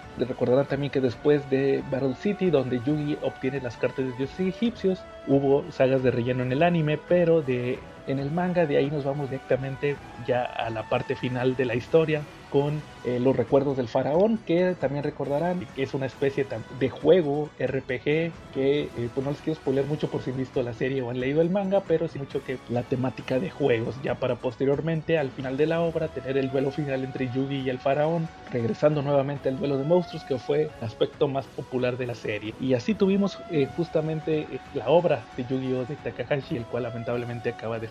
[0.52, 5.02] Recordarán también que después de Battle City, donde Yugi obtiene las cartas de dioses egipcios,
[5.26, 9.04] hubo sagas de relleno en el anime, pero de en el manga de ahí nos
[9.04, 13.88] vamos directamente ya a la parte final de la historia, con eh, Los Recuerdos del
[13.88, 16.46] Faraón, que también recordarán que es una especie
[16.78, 18.04] de juego RPG
[18.52, 21.08] que eh, pues no les quiero spoiler mucho por si han visto la serie o
[21.08, 25.16] han leído el manga, pero sí mucho que la temática de juegos, ya para posteriormente
[25.16, 29.00] al final de la obra tener el duelo final entre Yugi y el Faraón, regresando
[29.00, 32.52] nuevamente al duelo de monstruos que fue el aspecto más popular de la serie.
[32.60, 35.86] Y así tuvimos eh, justamente la obra de Yu-Gi-Oh!
[35.86, 37.88] de Takahashi, el cual lamentablemente acaba de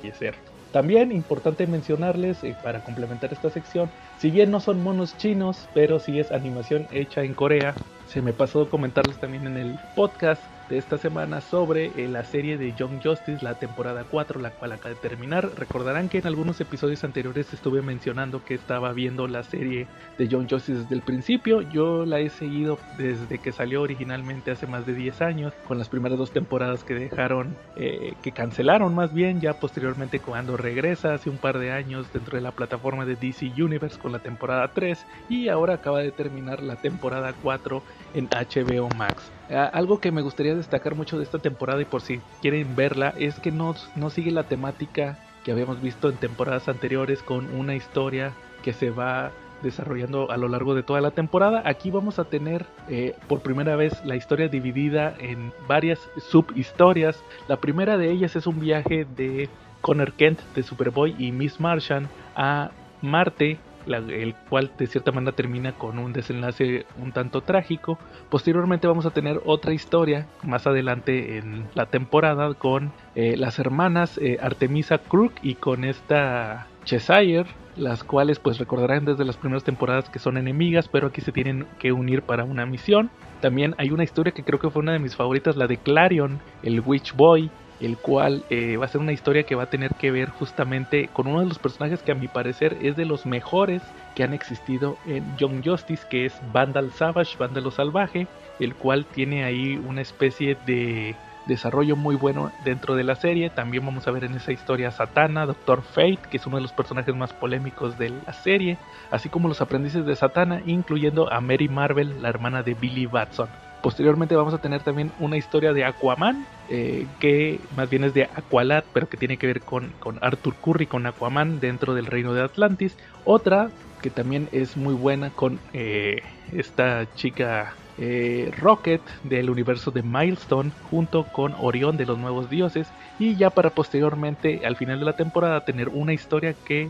[0.71, 5.99] También importante mencionarles, eh, para complementar esta sección, si bien no son monos chinos, pero
[5.99, 10.97] sí es animación hecha en Corea, se me pasó comentarles también en el podcast esta
[10.97, 14.95] semana sobre eh, la serie de Young Justice, la temporada 4, la cual acaba de
[14.95, 15.51] terminar.
[15.57, 20.49] Recordarán que en algunos episodios anteriores estuve mencionando que estaba viendo la serie de Young
[20.49, 21.61] Justice desde el principio.
[21.61, 25.89] Yo la he seguido desde que salió originalmente hace más de 10 años, con las
[25.89, 31.29] primeras dos temporadas que dejaron, eh, que cancelaron más bien, ya posteriormente cuando regresa hace
[31.29, 35.05] un par de años dentro de la plataforma de DC Universe con la temporada 3
[35.29, 37.81] y ahora acaba de terminar la temporada 4
[38.13, 39.31] en HBO Max.
[39.51, 43.39] Algo que me gustaría destacar mucho de esta temporada y por si quieren verla es
[43.39, 48.33] que no, no sigue la temática que habíamos visto en temporadas anteriores con una historia
[48.63, 51.63] que se va desarrollando a lo largo de toda la temporada.
[51.65, 57.23] Aquí vamos a tener eh, por primera vez la historia dividida en varias subhistorias.
[57.47, 59.49] La primera de ellas es un viaje de
[59.81, 65.73] Connor Kent de Superboy y Miss Martian a Marte el cual de cierta manera termina
[65.73, 67.97] con un desenlace un tanto trágico.
[68.29, 74.17] Posteriormente vamos a tener otra historia más adelante en la temporada con eh, las hermanas
[74.17, 80.09] eh, Artemisa Crook y con esta Cheshire, las cuales pues recordarán desde las primeras temporadas
[80.09, 83.09] que son enemigas, pero aquí se tienen que unir para una misión.
[83.39, 86.39] También hay una historia que creo que fue una de mis favoritas, la de Clarion,
[86.63, 87.49] el Witch Boy,
[87.81, 91.09] el cual eh, va a ser una historia que va a tener que ver justamente
[91.11, 93.81] con uno de los personajes que a mi parecer es de los mejores
[94.15, 98.27] que han existido en Young Justice, que es Vandal Savage, Vándalo Salvaje,
[98.59, 101.15] el cual tiene ahí una especie de
[101.47, 103.49] desarrollo muy bueno dentro de la serie.
[103.49, 106.61] También vamos a ver en esa historia a Satana, Doctor Fate, que es uno de
[106.61, 108.77] los personajes más polémicos de la serie,
[109.09, 113.49] así como los aprendices de Satana, incluyendo a Mary Marvel, la hermana de Billy Batson.
[113.81, 118.25] Posteriormente vamos a tener también una historia de Aquaman, eh, que más bien es de
[118.25, 122.33] Aqualad, pero que tiene que ver con, con Arthur Curry, con Aquaman dentro del reino
[122.33, 122.95] de Atlantis.
[123.25, 130.03] Otra que también es muy buena con eh, esta chica eh, Rocket del universo de
[130.03, 132.87] Milestone junto con Orión de los Nuevos Dioses
[133.19, 136.89] y ya para posteriormente al final de la temporada tener una historia que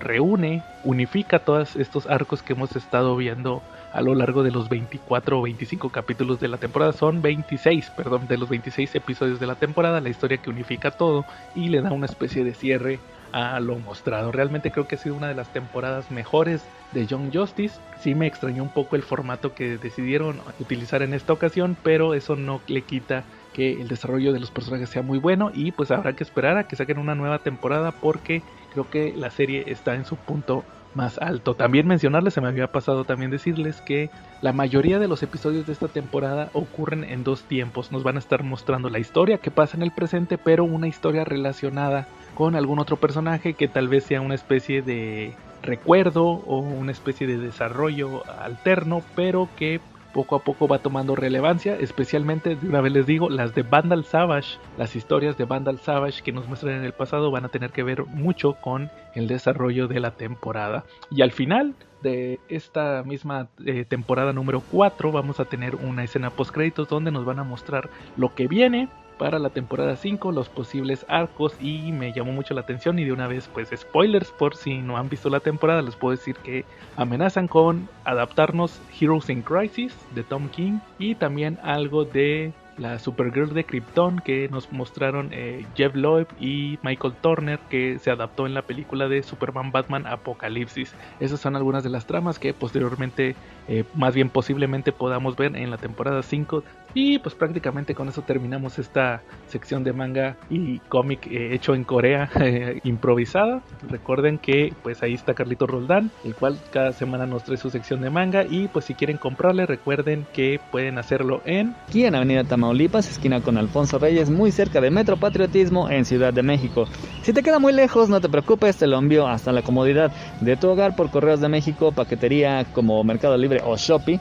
[0.00, 5.38] reúne, unifica todos estos arcos que hemos estado viendo a lo largo de los 24
[5.38, 6.92] o 25 capítulos de la temporada.
[6.92, 11.24] Son 26, perdón, de los 26 episodios de la temporada, la historia que unifica todo
[11.54, 12.98] y le da una especie de cierre
[13.32, 14.30] a lo mostrado.
[14.30, 17.80] Realmente creo que ha sido una de las temporadas mejores de Young Justice.
[18.00, 22.36] Sí me extrañó un poco el formato que decidieron utilizar en esta ocasión, pero eso
[22.36, 26.14] no le quita que el desarrollo de los personajes sea muy bueno y pues habrá
[26.14, 30.06] que esperar a que saquen una nueva temporada porque creo que la serie está en
[30.06, 31.54] su punto más alto.
[31.54, 35.72] También mencionarles, se me había pasado también decirles que la mayoría de los episodios de
[35.72, 37.92] esta temporada ocurren en dos tiempos.
[37.92, 41.24] Nos van a estar mostrando la historia que pasa en el presente, pero una historia
[41.24, 46.92] relacionada con algún otro personaje que tal vez sea una especie de recuerdo o una
[46.92, 49.80] especie de desarrollo alterno, pero que
[50.12, 54.04] poco a poco va tomando relevancia, especialmente, de una vez les digo, las de Vandal
[54.04, 57.70] Savage, las historias de Vandal Savage que nos muestran en el pasado van a tener
[57.70, 60.84] que ver mucho con el desarrollo de la temporada.
[61.10, 66.30] Y al final de esta misma eh, temporada número 4 vamos a tener una escena
[66.30, 68.88] post créditos donde nos van a mostrar lo que viene
[69.22, 73.12] para la temporada 5, los posibles arcos y me llamó mucho la atención y de
[73.12, 76.64] una vez pues spoilers por si no han visto la temporada les puedo decir que
[76.96, 82.52] amenazan con adaptarnos Heroes in Crisis de Tom King y también algo de
[82.82, 88.10] la Supergirl de Krypton que nos mostraron eh, Jeff Loeb y Michael Turner que se
[88.10, 90.94] adaptó en la película de Superman Batman Apocalipsis.
[91.20, 93.36] Esas son algunas de las tramas que posteriormente,
[93.68, 96.64] eh, más bien posiblemente podamos ver en la temporada 5
[96.94, 101.84] y pues prácticamente con eso terminamos esta sección de manga y cómic eh, hecho en
[101.84, 102.28] Corea
[102.84, 103.62] improvisada.
[103.88, 108.00] Recuerden que pues ahí está Carlito Roldán, el cual cada semana nos trae su sección
[108.02, 111.74] de manga y pues si quieren comprarle recuerden que pueden hacerlo en
[112.14, 116.86] Avenida Tamaulipas, esquina con Alfonso Reyes, muy cerca de Metro Patriotismo en Ciudad de México.
[117.22, 120.56] Si te queda muy lejos, no te preocupes, te lo envío hasta la comodidad de
[120.56, 124.20] tu hogar por Correos de México, paquetería como Mercado Libre o Shopee.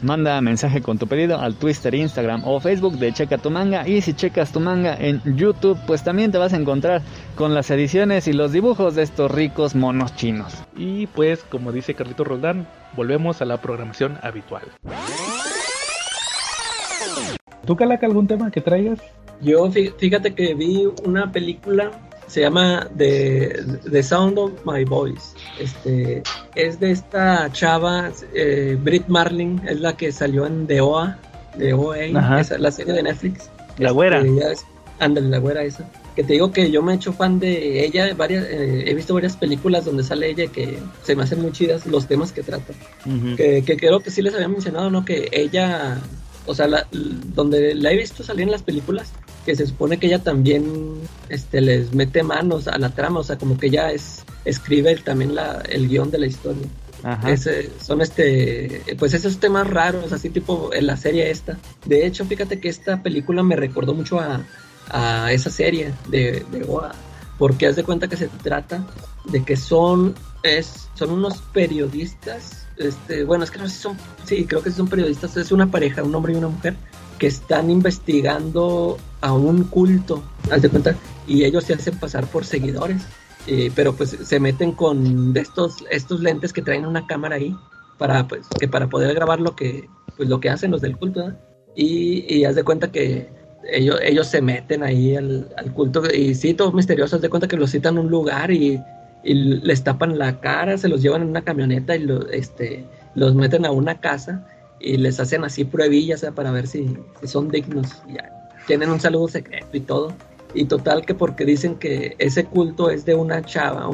[0.00, 3.88] Manda mensaje con tu pedido al Twitter, Instagram o Facebook de Checa tu manga.
[3.88, 7.02] Y si checas tu manga en YouTube, pues también te vas a encontrar
[7.34, 10.54] con las ediciones y los dibujos de estos ricos monos chinos.
[10.76, 14.62] Y pues, como dice Carlito Roldán, volvemos a la programación habitual.
[17.66, 18.98] ¿Tú, Calaca, algún tema que traigas?
[19.40, 21.90] Yo, fíjate que vi una película,
[22.26, 25.36] se llama The, The Sound of My Voice.
[25.60, 26.22] Este,
[26.54, 31.18] es de esta chava, eh, Brit Marling, es la que salió en The OA,
[31.56, 33.50] The OA, esa, la serie de Netflix.
[33.78, 34.20] La güera.
[34.20, 34.66] Este,
[34.98, 35.88] ándale, la güera esa.
[36.16, 39.14] Que te digo que yo me he hecho fan de ella, varias, eh, he visto
[39.14, 42.72] varias películas donde sale ella que se me hacen muy chidas los temas que trata.
[43.36, 45.04] que, que creo que sí les había mencionado, ¿no?
[45.04, 46.00] Que ella
[46.48, 49.12] o sea, donde la he visto salir en las películas,
[49.44, 50.94] que se supone que ella también
[51.28, 55.34] este, les mete manos a la trama, o sea, como que ella es, escribe también
[55.34, 56.66] la, el guion de la historia.
[57.80, 61.58] son este, pues esos temas raros, así tipo en la serie esta.
[61.84, 64.42] De hecho, fíjate que esta película me recordó mucho a,
[64.90, 66.92] a esa serie de, de Goa,
[67.38, 68.84] porque haz de cuenta que se trata
[69.24, 73.96] de que son, es, son unos periodistas este, bueno, es que no sé si son,
[74.24, 76.74] sí, creo que son periodistas, es una pareja, un hombre y una mujer,
[77.18, 82.44] que están investigando a un culto, haz de cuenta, y ellos se hacen pasar por
[82.44, 83.02] seguidores,
[83.46, 87.56] eh, pero pues se meten con estos, estos lentes que traen una cámara ahí,
[87.98, 91.32] para, pues, que para poder grabar lo que, pues, lo que hacen los del culto,
[91.74, 93.28] y, y haz de cuenta que
[93.70, 97.56] ellos, se meten ahí al, al culto, y sí, todos misteriosos, haz de cuenta que
[97.56, 98.80] los citan a un lugar y
[99.24, 103.34] y les tapan la cara, se los llevan en una camioneta y lo, este, los
[103.34, 104.46] meten a una casa
[104.80, 108.02] y les hacen así pruebillas para ver si, son dignos.
[108.08, 108.32] Ya.
[108.66, 110.14] Tienen un saludo secreto y todo.
[110.54, 113.88] Y total que porque dicen que ese culto es de una chava,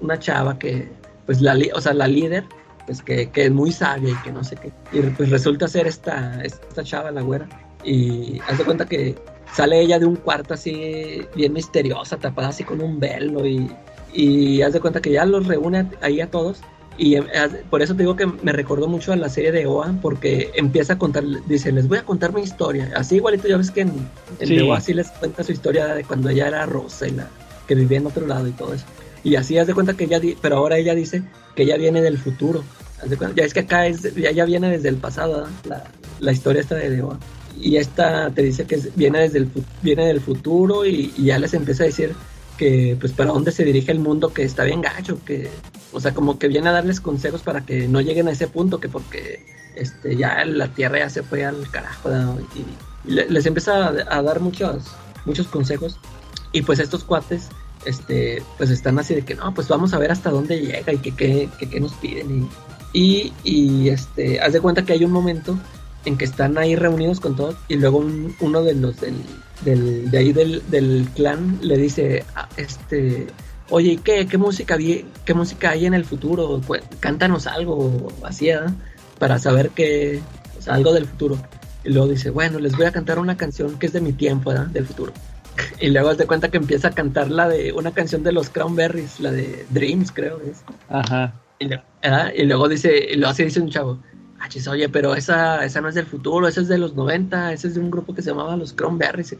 [0.00, 0.88] una chava que,
[1.26, 2.44] pues la, o sea, la líder,
[2.86, 4.72] pues que, que, es muy sabia y que no sé qué.
[4.92, 7.46] Y pues resulta ser esta, esta chava, la güera.
[7.84, 9.14] Y haz de cuenta que
[9.52, 13.70] sale ella de un cuarto así bien misteriosa, tapada así con un velo y
[14.12, 16.60] y haz de cuenta que ya los reúne ahí a todos.
[16.98, 17.24] Y eh,
[17.70, 20.94] por eso te digo que me recordó mucho a la serie de OA, porque empieza
[20.94, 22.92] a contar, dice, les voy a contar mi historia.
[22.94, 23.92] Así igualito ya ves que en,
[24.40, 27.28] en OA sí les cuenta su historia de cuando ella era rosa y la
[27.66, 28.84] que vivía en otro lado y todo eso.
[29.24, 31.22] Y así haz de cuenta que ella, pero ahora ella dice
[31.54, 32.62] que ella viene del futuro.
[33.34, 35.84] ya es que acá es, ya, viene desde el pasado, la,
[36.20, 37.18] la, historia esta de OA.
[37.58, 39.48] Y esta te dice que viene, desde el,
[39.82, 42.14] viene del futuro y, y ya les empieza a decir
[42.62, 45.50] que pues para dónde se dirige el mundo que está bien gacho, que
[45.92, 48.78] o sea, como que viene a darles consejos para que no lleguen a ese punto,
[48.78, 49.44] que porque
[49.74, 52.64] este ya la Tierra ya se fue al carajo y,
[53.04, 54.84] les empieza a, dar muchos
[55.24, 55.98] muchos consejos.
[56.52, 57.48] Y pues estos cuates
[57.84, 60.98] este pues están así de que no, pues vamos a ver hasta dónde llega y
[60.98, 62.48] que qué nos piden
[62.92, 65.58] y, y, este haz de cuenta que hay un momento
[66.04, 68.04] en que están ahí reunidos con todos y luego
[68.38, 69.16] uno de los del
[69.64, 73.26] del, de ahí del, del clan le dice, ah, este,
[73.70, 76.60] oye, ¿qué, qué música qué música hay en el futuro?
[77.00, 78.50] Cántanos algo así,
[79.18, 80.20] Para saber que,
[80.66, 81.38] algo del futuro.
[81.84, 84.52] Y luego dice, bueno, les voy a cantar una canción que es de mi tiempo,
[84.52, 85.12] Del futuro.
[85.80, 89.20] Y luego te cuenta que empieza a cantar la de una canción de los Cranberries,
[89.20, 90.62] la de Dreams, creo es.
[90.88, 91.34] Ajá.
[91.58, 93.98] Y, y luego dice, y luego así dice un chavo,
[94.42, 97.68] Ah, oye, pero esa, esa no es del futuro, esa es de los 90, esa
[97.68, 99.36] es de un grupo que se llamaba los Cranberries.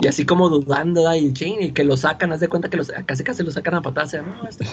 [0.00, 3.24] Y, así como dudando, y, y que lo sacan, haz de cuenta que los, casi
[3.24, 4.64] casi lo sacan a patadas, no, este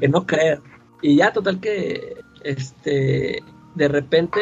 [0.00, 0.62] que no creo.
[1.02, 3.42] Y ya, total que, este,
[3.74, 4.40] de repente,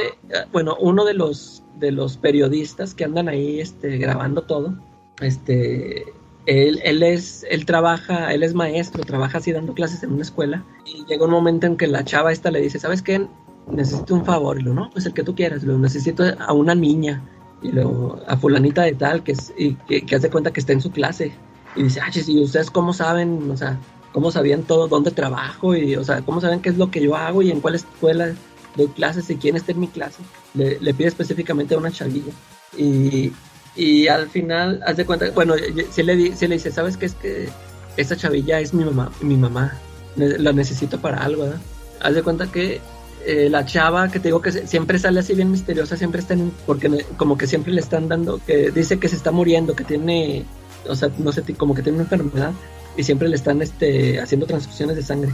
[0.53, 4.77] bueno, uno de los, de los periodistas que andan ahí, este, grabando todo,
[5.21, 6.05] este,
[6.47, 10.63] él, él, es, él trabaja, él es maestro, trabaja así dando clases en una escuela
[10.87, 13.27] y llega un momento en que la chava esta le dice, ¿sabes qué?
[13.71, 17.23] Necesito un favor, y no, pues el que tú quieras, lo necesito a una niña,
[17.63, 20.81] y luego a fulanita de tal, que, es, y, que, hace cuenta que está en
[20.81, 21.33] su clase,
[21.77, 23.79] y dice, ah, ¿y ustedes cómo saben, o sea,
[24.13, 27.17] cómo sabían todo, dónde trabajo, y, o sea, cómo saben qué es lo que yo
[27.17, 28.33] hago y en cuál escuela
[28.77, 30.23] doy clases y quién está en mi clase?
[30.55, 32.33] Le, le pide específicamente a una chavilla,
[32.77, 33.33] y,
[33.77, 35.55] y al final, hace cuenta, bueno,
[35.91, 37.49] si le, le dice, ¿sabes qué es que
[37.97, 39.75] esta chavilla es mi mamá, mi mamá,
[40.17, 41.61] la necesito para algo, ¿verdad?
[42.01, 42.81] Haz de cuenta que
[43.29, 47.05] eh, la chava que te digo que siempre sale así bien misteriosa, siempre está porque
[47.19, 50.47] como que siempre le están dando, que dice que se está muriendo, que tiene,
[50.89, 52.53] o sea, no sé, como que tiene una enfermedad
[52.97, 55.31] y siempre le están este, haciendo transfusiones de sangre.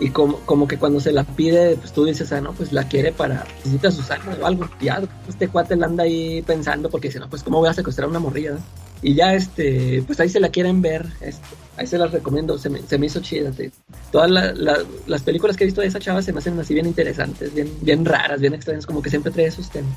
[0.00, 2.88] Y como, como que cuando se la pide, pues tú dices, ah, no, pues la
[2.88, 4.68] quiere para, necesita su sangre o algo.
[4.80, 8.06] Ya, este cuate la anda ahí pensando porque dice, no, pues cómo voy a secuestrar
[8.06, 8.56] a una morrilla.
[9.02, 11.44] Y ya, este, pues ahí se la quieren ver, este,
[11.76, 13.52] ahí se las recomiendo, se me, se me hizo chida.
[13.52, 13.70] sí.
[14.10, 16.72] Todas la- la- las películas que he visto de esa chava se me hacen así
[16.74, 19.92] bien interesantes, bien, bien raras, bien extrañas, como que siempre trae esos temas.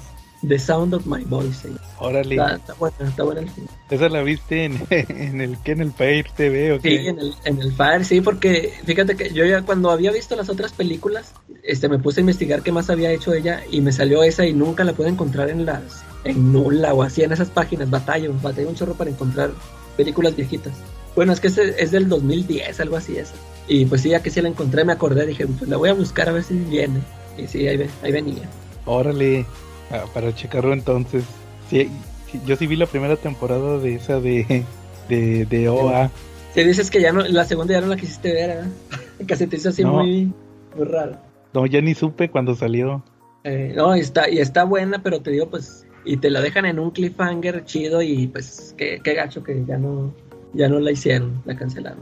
[0.48, 1.68] The Sound of My Voice.
[1.68, 1.76] sí.
[2.00, 2.36] Órale.
[2.36, 3.50] Está, está buena, está buena el.
[3.90, 7.34] ¿Esa la viste en, en el que en el Pair TV o Sí, en el,
[7.44, 11.34] en el Fire, sí, porque fíjate que yo ya cuando había visto las otras películas,
[11.64, 14.54] este, me puse a investigar qué más había hecho ella y me salió esa y
[14.54, 18.70] nunca la pude encontrar en las, en Nula o así en esas páginas, batallo, batallo
[18.70, 19.52] un chorro para encontrar
[19.98, 20.74] películas viejitas.
[21.16, 23.32] Bueno, es que es del 2010, algo así es.
[23.68, 25.94] Y pues sí, ya que sí la encontré, me acordé, dije, pues la voy a
[25.94, 27.00] buscar a ver si viene.
[27.38, 28.50] Y sí, ahí, ahí venía.
[28.86, 29.46] Órale.
[29.92, 31.24] Ah, para checarlo entonces.
[31.70, 31.90] Sí,
[32.32, 34.64] sí, yo sí vi la primera temporada de esa de,
[35.10, 36.12] de, de OA.
[36.54, 38.68] Si dices que ya no, la segunda ya no la quisiste ver, ¿verdad?
[39.28, 39.94] que se te hizo así No.
[39.94, 40.32] muy,
[40.76, 41.18] muy raro.
[41.54, 43.04] No, ya ni supe cuando salió.
[43.44, 46.66] Eh, no, y está, y está buena, pero te digo, pues, y te la dejan
[46.66, 50.12] en un cliffhanger chido y pues, qué, qué gacho que ya no,
[50.54, 52.00] ya no la hicieron, la cancelaron.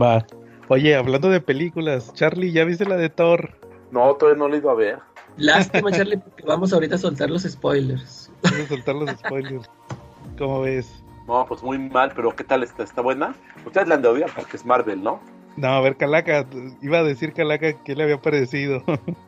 [0.00, 0.24] Va.
[0.68, 3.50] Oye, hablando de películas, Charlie, ¿ya viste la de Thor?
[3.90, 4.98] No, todavía no lo he ido a ver.
[5.36, 8.30] Lástima, Charlie, porque vamos ahorita a soltar los spoilers.
[8.42, 9.68] Voy a soltar los spoilers.
[10.38, 11.02] ¿Cómo ves?
[11.26, 12.84] No, pues muy mal, pero ¿qué tal está?
[12.84, 13.34] ¿Está buena?
[13.66, 15.20] Ustedes la han de odiar porque es Marvel, ¿no?
[15.56, 16.46] No, a ver, Calaca,
[16.80, 18.84] iba a decir Calaca que le había parecido.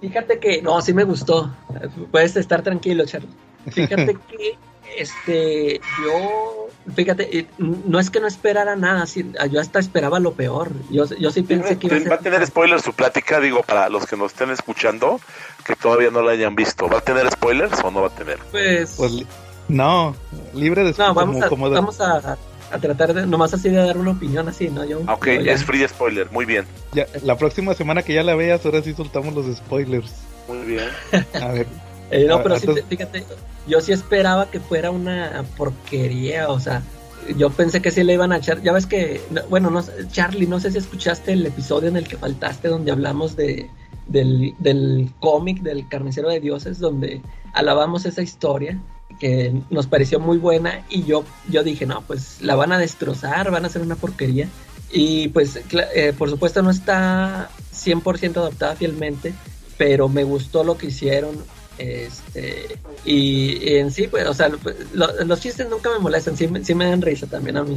[0.00, 1.50] Fíjate que, no, sí me gustó.
[2.10, 3.28] Puedes estar tranquilo, Charlie.
[3.70, 4.58] Fíjate que,
[4.96, 10.32] este, yo, fíjate, eh, no es que no esperara nada, sí, yo hasta esperaba lo
[10.34, 10.70] peor.
[10.90, 12.32] Yo, yo sí pensé que iba a Va a ser...
[12.32, 15.20] tener spoilers su plática, digo, para los que nos estén escuchando,
[15.66, 16.88] que todavía no la hayan visto.
[16.88, 18.38] ¿Va a tener spoilers o no va a tener?
[18.50, 19.12] Pues, Pues
[19.68, 20.16] no,
[20.54, 22.38] libre de no, vamos, como- a, como de- vamos a,
[22.72, 24.84] a tratar de, nomás así de dar una opinión así, ¿no?
[24.84, 26.64] Yo, Ok, ya- es free spoiler, muy bien.
[26.92, 30.12] ya, la próxima semana que ya la veas, ahora sí soltamos los spoilers.
[30.48, 30.84] Muy bien.
[31.42, 31.66] A ver,
[32.10, 33.24] Eh, no, Ah, pero sí, entonces- fíjate,
[33.66, 36.82] yo sí esperaba que fuera una porquería, o sea,
[37.36, 39.92] yo pensé que sí le iban a echar, ya ves que, no, bueno, no, sé,
[40.10, 43.68] Charlie, no sé si escuchaste el episodio en el que faltaste donde hablamos de
[44.06, 47.20] del, del cómic del carnicero de dioses, donde
[47.52, 48.80] alabamos esa historia
[49.18, 53.50] que nos pareció muy buena y yo, yo dije, no, pues la van a destrozar,
[53.50, 54.48] van a hacer una porquería.
[54.92, 55.58] Y pues,
[55.94, 59.34] eh, por supuesto, no está 100% adaptada fielmente,
[59.76, 61.36] pero me gustó lo que hicieron.
[61.78, 64.58] Este, y, en sí, pues, o sea, lo-
[64.94, 67.76] lo- los chistes nunca me molestan, sí, sí me dan risa también a mí,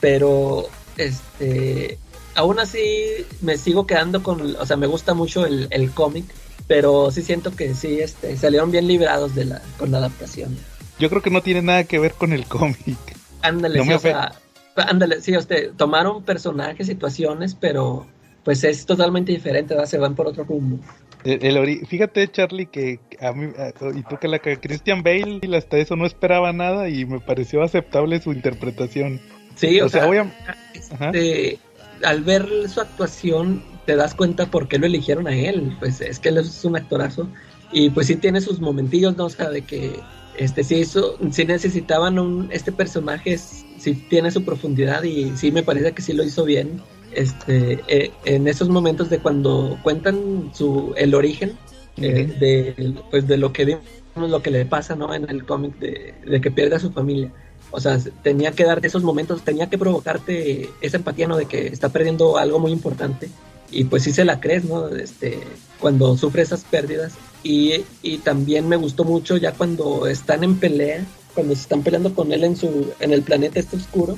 [0.00, 0.66] pero
[0.96, 1.98] este,
[2.34, 3.04] aún así
[3.42, 6.24] me sigo quedando con, o sea, me gusta mucho el, el cómic,
[6.66, 10.56] pero sí siento que sí, este, salieron bien librados de la, con la adaptación.
[10.98, 12.98] Yo creo que no tiene nada que ver con el cómic.
[13.42, 14.32] Ándale, No sí, o sea,
[14.76, 18.06] ándale, sí, usted, tomaron personajes, situaciones, pero
[18.42, 19.88] pues es totalmente diferente, ¿verdad?
[19.88, 20.78] se van por otro rumbo.
[21.24, 25.02] El- el ori- fíjate, Charlie, que a mí, a- y tú que la que Christian
[25.02, 29.20] Bale, y hasta eso no esperaba nada y me pareció aceptable su interpretación.
[29.56, 31.10] Sí, o, o sea, Ajá.
[31.10, 31.58] este,
[32.02, 36.18] al ver su actuación te das cuenta por qué lo eligieron a él, pues es
[36.18, 37.28] que él es un actorazo
[37.72, 39.26] y pues sí tiene sus momentillos, ¿no?
[39.26, 40.00] O sea, de que
[40.38, 45.52] este sí hizo, sí necesitaban un, este personaje es- sí tiene su profundidad y sí
[45.52, 46.80] me parece que sí lo hizo bien.
[47.12, 51.56] Este, eh, en esos momentos de cuando cuentan su el origen
[51.96, 53.84] eh, de pues de lo que vimos,
[54.16, 55.14] lo que le pasa, ¿no?
[55.14, 57.32] En el cómic de, de que pierde a su familia.
[57.70, 61.36] O sea, tenía que darte esos momentos, tenía que provocarte esa empatía, ¿no?
[61.36, 63.28] De que está perdiendo algo muy importante.
[63.74, 64.88] Y pues sí se la crees, ¿no?
[64.88, 65.40] Este,
[65.80, 67.12] cuando sufre esas pérdidas.
[67.42, 71.04] Y, y también me gustó mucho ya cuando están en pelea,
[71.34, 74.16] cuando se están peleando con él en su, en el planeta este oscuro.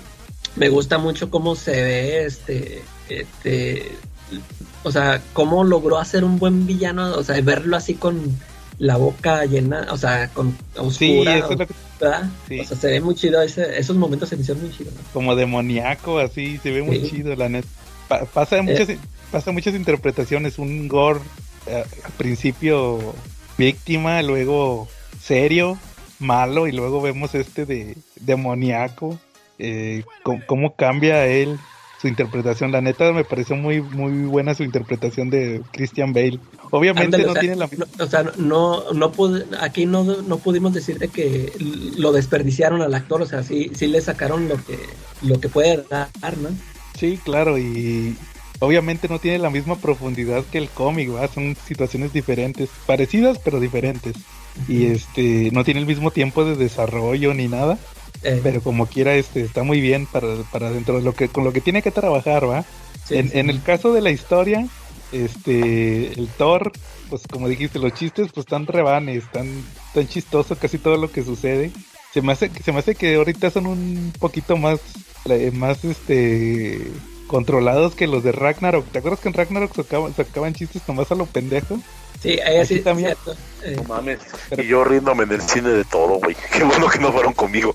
[0.54, 3.90] Me gusta mucho cómo se ve este, este,
[4.84, 8.20] o sea, cómo logró hacer un buen villano, o sea, verlo así con
[8.78, 10.50] la boca llena, o sea, con
[10.92, 11.74] Sí, oscura, eso es lo que-
[12.48, 12.60] sí.
[12.60, 14.92] O sea, se ve muy chido, ese- esos momentos se me hicieron muy chidos.
[14.94, 15.00] ¿no?
[15.12, 17.10] como demoníaco, así, se ve muy Sí.
[17.10, 17.66] chido, la neta.
[18.08, 18.88] Pa- pasa, muchas,
[19.30, 21.20] pasa muchas interpretaciones, un gore
[21.66, 22.98] eh, al principio
[23.58, 24.88] víctima, luego
[25.20, 25.78] serio,
[26.18, 29.18] malo, y luego vemos este de demoníaco,
[29.58, 31.58] eh, cómo, cómo cambia él
[32.00, 32.72] su interpretación.
[32.72, 36.38] La neta me pareció muy, muy buena su interpretación de Christian Bale.
[36.70, 40.04] Obviamente Ándale, no o sea, tiene la no- o sea, no, no pude- aquí no,
[40.04, 41.52] no pudimos decirte que
[41.96, 44.78] lo desperdiciaron al actor, o sea, sí, sí le sacaron lo que,
[45.22, 46.50] lo que puede dar, ¿no?
[46.98, 48.14] Sí, claro, y
[48.60, 51.28] obviamente no tiene la misma profundidad que el cómic, ¿va?
[51.28, 54.16] Son situaciones diferentes, parecidas pero diferentes.
[54.68, 57.78] Y este no tiene el mismo tiempo de desarrollo ni nada,
[58.22, 61.44] Eh, pero como quiera este está muy bien para, para dentro de lo que con
[61.44, 62.64] lo que tiene que trabajar, ¿va?
[63.04, 63.38] sí, en, sí.
[63.38, 64.66] en el caso de la historia,
[65.12, 66.72] este el Thor,
[67.10, 69.46] pues como dijiste, los chistes pues están rebanes, están
[69.92, 71.70] tan chistoso casi todo lo que sucede.
[72.14, 74.80] Se me hace, se me hace que ahorita son un poquito más,
[75.26, 76.90] eh, más este
[77.26, 78.86] controlados que los de Ragnarok.
[78.90, 81.78] ¿Te acuerdas que en Ragnarok sacaban, sacaban chistes nomás a lo pendejo?
[82.20, 83.14] Sí, ahí sí también.
[83.24, 83.36] cierto.
[83.62, 84.20] Eh, No mames.
[84.56, 86.34] Y yo riéndome en el cine de todo, güey.
[86.52, 87.72] Qué bueno que no fueron conmigo.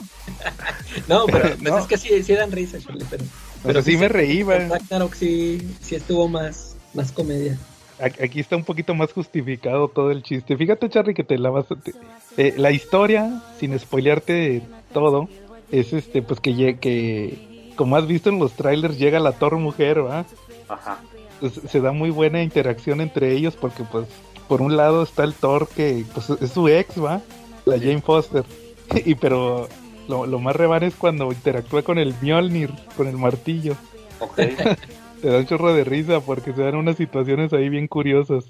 [1.08, 1.78] no, pero pues No.
[1.78, 3.24] es que sí, sí dan risa, Charlie, pero...
[3.64, 4.58] Pero sí me reí, va.
[4.58, 7.58] Ragnarok sí, sí estuvo más, más comedia.
[7.99, 10.58] Aquí está un poquito más justificado todo el chiste.
[10.58, 11.76] Fíjate, Charlie, que te la vas a...
[11.76, 11.93] te-
[12.38, 15.30] eh, la historia, sin spoilearte todo,
[15.72, 17.51] es este, pues que, que
[17.82, 20.23] como has visto en los trailers, llega la Thor mujer, ¿va?
[20.69, 20.99] Ajá.
[21.39, 24.05] Pues, se da muy buena interacción entre ellos porque, pues,
[24.47, 27.21] por un lado está el Thor que pues, es su ex, ¿va?
[27.65, 28.43] La Jane Foster.
[29.03, 29.67] y pero
[30.07, 33.73] lo, lo más rebane es cuando interactúa con el Mjolnir, con el martillo.
[34.19, 34.36] Ok.
[35.21, 38.45] Te da un chorro de risa porque se dan unas situaciones ahí bien curiosas.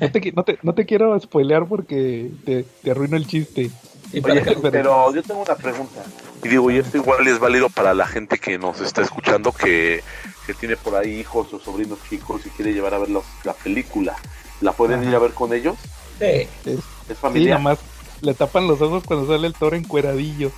[0.00, 3.70] No te, qui- no te, no te quiero spoilear porque te, te arruino el chiste.
[4.12, 4.22] Oye,
[4.70, 6.02] pero- yo tengo una pregunta.
[6.44, 10.02] Y digo, y esto igual es válido para la gente que nos está escuchando, que,
[10.46, 13.52] que tiene por ahí hijos o sobrinos chicos y quiere llevar a ver los- la
[13.54, 14.16] película.
[14.60, 15.08] ¿La pueden Ajá.
[15.10, 15.76] ir a ver con ellos?
[16.18, 16.24] Sí.
[16.26, 17.60] Es- ¿Es sí, familiar?
[17.60, 17.78] nada más
[18.20, 20.52] le tapan los ojos cuando sale el toro encueradillo.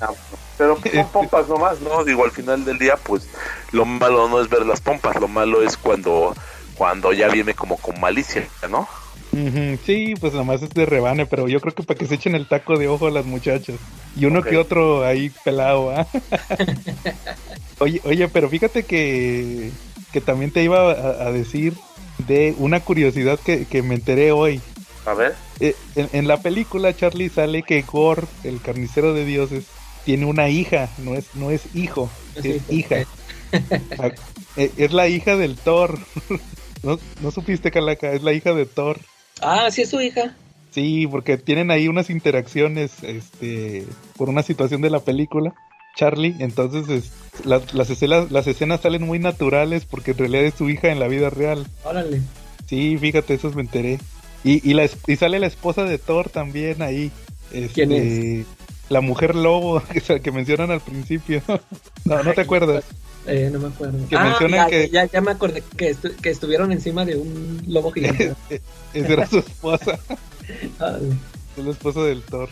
[0.00, 0.10] Ah,
[0.58, 2.04] Pero son pompas nomás, ¿no?
[2.04, 3.28] Digo, al final del día, pues
[3.72, 6.34] lo malo no es ver las pompas, lo malo es cuando,
[6.76, 8.88] cuando ya viene como con malicia, ¿no?
[9.84, 12.34] Sí, pues nada más es de rebane, pero yo creo que para que se echen
[12.34, 13.76] el taco de ojo a las muchachas.
[14.16, 16.06] Y uno que otro ahí pelado, ¿ah?
[17.78, 19.70] oye, oye, pero fíjate que,
[20.12, 21.74] que también te iba a, a decir
[22.26, 24.60] de una curiosidad que, que me enteré hoy.
[25.06, 25.34] A ver.
[25.60, 29.66] Eh, en, en la película Charlie sale que Gore, el carnicero de dioses,
[30.04, 32.10] tiene una hija, no es, no es hijo,
[32.40, 32.76] Sí, es sí.
[32.76, 33.04] hija.
[33.98, 34.10] Ah,
[34.56, 35.98] eh, es la hija del Thor.
[36.82, 38.12] ¿No, no supiste, Calaca?
[38.12, 38.98] Es la hija de Thor.
[39.40, 40.34] Ah, sí es su hija.
[40.70, 43.84] Sí, porque tienen ahí unas interacciones este,
[44.16, 45.54] por una situación de la película.
[45.96, 47.12] Charlie, entonces es-
[47.46, 50.98] las, las, escenas, las escenas salen muy naturales porque en realidad es su hija en
[50.98, 51.66] la vida real.
[51.84, 52.20] Órale.
[52.66, 53.98] Sí, fíjate, eso me enteré.
[54.42, 57.12] Y, y, la, es- y sale la esposa de Thor también ahí.
[57.72, 58.44] ¿Quién Este,
[58.88, 61.40] La mujer lobo que, que mencionan al principio.
[62.04, 62.84] no, no te acuerdas.
[63.26, 64.06] Eh, no me acuerdo.
[64.08, 67.16] Que ah, mencionan ya, que- ya, ya me acordé que, estu- que estuvieron encima de
[67.16, 68.34] un lobo gigante.
[68.94, 69.98] Esa era su esposa.
[70.80, 71.08] Órale.
[71.56, 72.48] Es la esposa del Thor.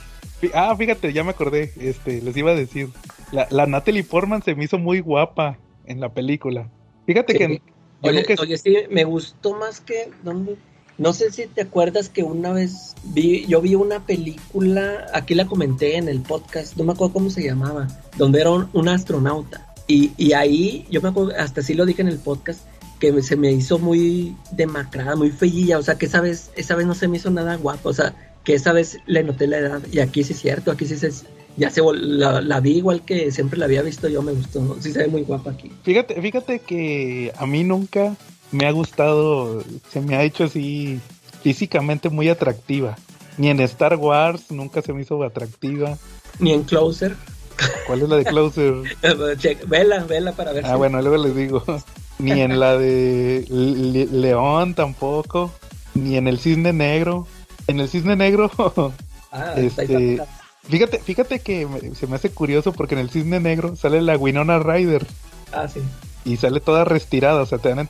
[0.55, 1.73] Ah, fíjate, ya me acordé.
[1.79, 2.89] Este, les iba a decir.
[3.33, 6.69] La, la Natalie Portman se me hizo muy guapa en la película.
[7.07, 7.39] Fíjate Sí.
[7.39, 7.63] que
[8.03, 10.11] Oye, nunca- oye, sí, me gustó más que...
[10.25, 10.57] ¿dónde?
[10.99, 15.47] No sé si te acuerdas que una vez vi, yo vi una película, aquí la
[15.47, 19.72] comenté en el podcast, no me acuerdo cómo se llamaba, donde era un, un astronauta.
[19.93, 22.61] Y, y ahí, yo me acuerdo, hasta sí lo dije en el podcast,
[22.99, 26.87] que se me hizo muy demacrada, muy feilla, o sea, que esa vez, esa vez
[26.87, 29.83] no se me hizo nada guapo, o sea, que esa vez le noté la edad,
[29.93, 31.13] y aquí sí es cierto, aquí sí se,
[31.59, 34.79] ya se, vol- la, la vi igual que siempre la había visto, yo me gustó,
[34.81, 35.71] sí se ve muy guapa aquí.
[35.83, 38.17] Fíjate, fíjate que a mí nunca
[38.51, 39.63] me ha gustado,
[39.93, 41.01] se me ha hecho así
[41.43, 42.97] físicamente muy atractiva.
[43.37, 45.99] Ni en Star Wars nunca se me hizo atractiva.
[46.39, 47.17] Ni en Closer.
[47.87, 48.75] ¿Cuál es la de Closer?
[49.69, 51.63] Vela, vela para ver Ah, si- bueno, luego les digo.
[52.19, 55.51] Ni en la de Le- León tampoco.
[55.95, 57.27] Ni en el Cisne Negro.
[57.67, 58.51] En el Cisne Negro,
[59.33, 60.21] Ah, este,
[60.69, 64.17] fíjate, fíjate que me- se me hace curioso porque en el Cisne Negro sale la
[64.19, 65.07] Winona Ryder
[65.53, 65.81] Ah, sí.
[66.25, 67.41] y sale toda restirada.
[67.43, 67.89] O sea, te dan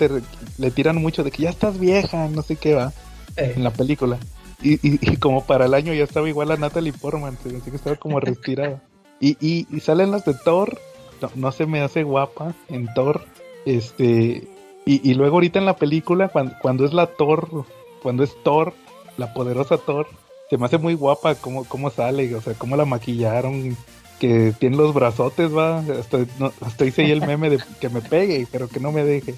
[0.59, 2.93] le tiran mucho de que ya estás vieja, no sé qué va,
[3.37, 4.19] Eh, en la película.
[4.63, 7.77] Y, y- y como para el año ya estaba igual a Natalie Portman, hace que
[7.77, 8.81] estaba como retirada.
[9.23, 10.79] Y, y, y salen las de Thor,
[11.23, 13.25] no, no se me hace guapa en Thor.
[13.65, 14.49] Este,
[14.85, 17.65] y, y luego ahorita en la película, cuando, cuando es la Thor,
[18.03, 18.75] cuando es Thor,
[19.17, 20.09] la poderosa Thor,
[20.51, 23.77] se me hace muy guapa cómo, cómo sale, o sea, cómo la maquillaron,
[24.19, 28.01] que tiene los brazotes, va, hasta, no, hasta hice ahí el meme de que me
[28.01, 29.37] pegue, pero que no me deje.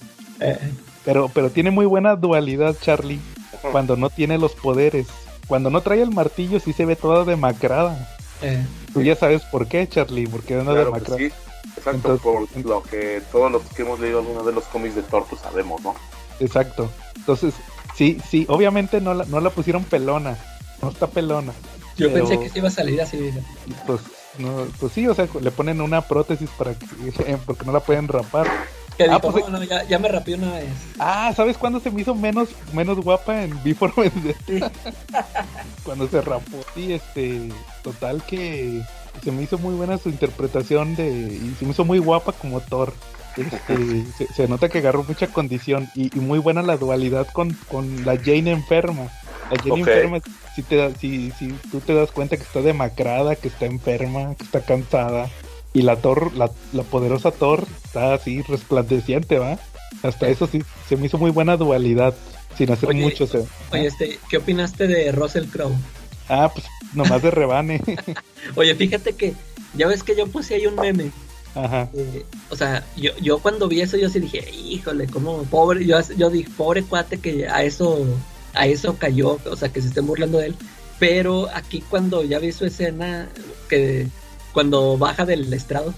[1.05, 3.21] Pero, pero tiene muy buena dualidad, Charlie,
[3.71, 5.07] cuando no tiene los poderes.
[5.47, 8.09] Cuando no trae el martillo sí se ve toda demacrada.
[8.41, 8.65] eh.
[8.95, 11.19] Tú ya sabes por qué, Charlie, porque anda Claro demacrada.
[11.19, 11.31] sí.
[11.77, 15.03] Exacto, Entonces- por lo que todos los que hemos leído algunos de los cómics de
[15.03, 15.95] Thor, pues sabemos, ¿no?
[16.41, 16.89] Exacto.
[17.17, 17.55] Entonces,
[17.97, 20.39] sí, sí, obviamente no la, no la pusieron pelona.
[20.81, 21.53] No está pelona.
[21.97, 23.31] Yo Pero- pensé que se iba a salir así.
[23.87, 24.01] Pues,
[24.39, 26.87] no, pues sí, o sea, le ponen una prótesis para que,
[27.47, 28.47] porque no la pueden rapar.
[28.97, 30.69] Que Ah, dijo, pues, no, no, ya, ya me rapió una vez.
[30.99, 34.71] Ah, ¿sabes cuándo se me hizo menos, menos guapa en Before Vendetta?
[35.85, 36.59] cuando se rapó.
[36.75, 37.49] Sí, este,
[37.83, 38.83] total que
[39.23, 42.61] se me hizo muy buena su interpretación de, y se me hizo muy guapa como
[42.61, 42.93] Thor.
[43.37, 47.53] Este, se, se nota que agarró mucha condición y, y muy buena la dualidad con,
[47.69, 49.09] con la Jane enferma.
[49.51, 49.89] La Jenny Ok.
[49.89, 50.19] enferma,
[50.55, 54.45] si, te si, si tú te das cuenta que está demacrada, que está enferma, que
[54.45, 55.29] está cansada.
[55.75, 59.59] Y la Thor, la, la poderosa Thor, está así resplandeciente, ¿va?
[60.03, 62.15] Hasta eso sí, se me hizo muy buena dualidad,
[62.57, 63.25] sin hacer Oye, mucho.
[63.25, 63.41] o sea,
[63.73, 65.75] Oye, este, ¿qué opinaste de Russell Crowe?
[66.29, 66.65] Ah, pues
[66.95, 67.83] nomás de rebane.
[68.57, 69.35] Oye, fíjate que
[69.75, 71.11] ya ves que yo puse ahí un meme.
[71.57, 71.89] Ajá.
[71.95, 75.99] eh, o sea, yo, yo cuando vi eso yo sí dije, híjole, como pobre, yo,
[76.17, 78.05] yo dije, pobre cuate que a eso,
[78.55, 80.57] a eso cayó, o sea, que se estén burlando de él.
[80.99, 83.29] Pero aquí cuando ya vi su escena,
[83.69, 84.09] que
[84.55, 85.93] cuando baja del estrado,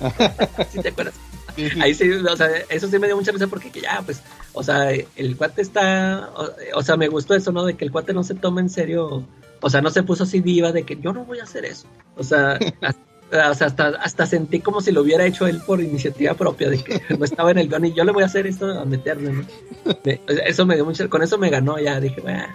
[0.70, 1.14] ¿sí te acuerdas?
[1.56, 1.80] Sí, sí.
[1.80, 4.22] Ahí sí, o sea, eso sí me dio mucha risa porque que ya, pues,
[4.52, 7.64] o sea, el cuate está, o, o sea, me gustó eso, ¿no?
[7.64, 9.24] De que el cuate no se toma en serio,
[9.60, 11.86] o sea, no se puso así diva de que yo no voy a hacer eso.
[12.16, 15.80] O sea, hasta, o sea, hasta, hasta sentí como si lo hubiera hecho él por
[15.80, 18.46] iniciativa propia, de que no estaba en el guion y yo le voy a hacer
[18.46, 19.44] esto a meterle, ¿no?
[20.26, 22.48] Eso me dio mucha, con eso me ganó ya, dije, "Bah".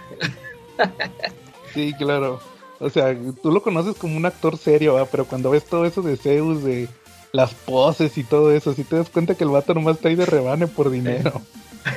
[1.72, 2.40] Sí, claro.
[2.80, 5.06] O sea, tú lo conoces como un actor serio, ¿va?
[5.06, 6.88] pero cuando ves todo eso de Zeus, de
[7.32, 10.14] las poses y todo eso, si te das cuenta que el vato nomás está ahí
[10.14, 11.42] de rebane por dinero.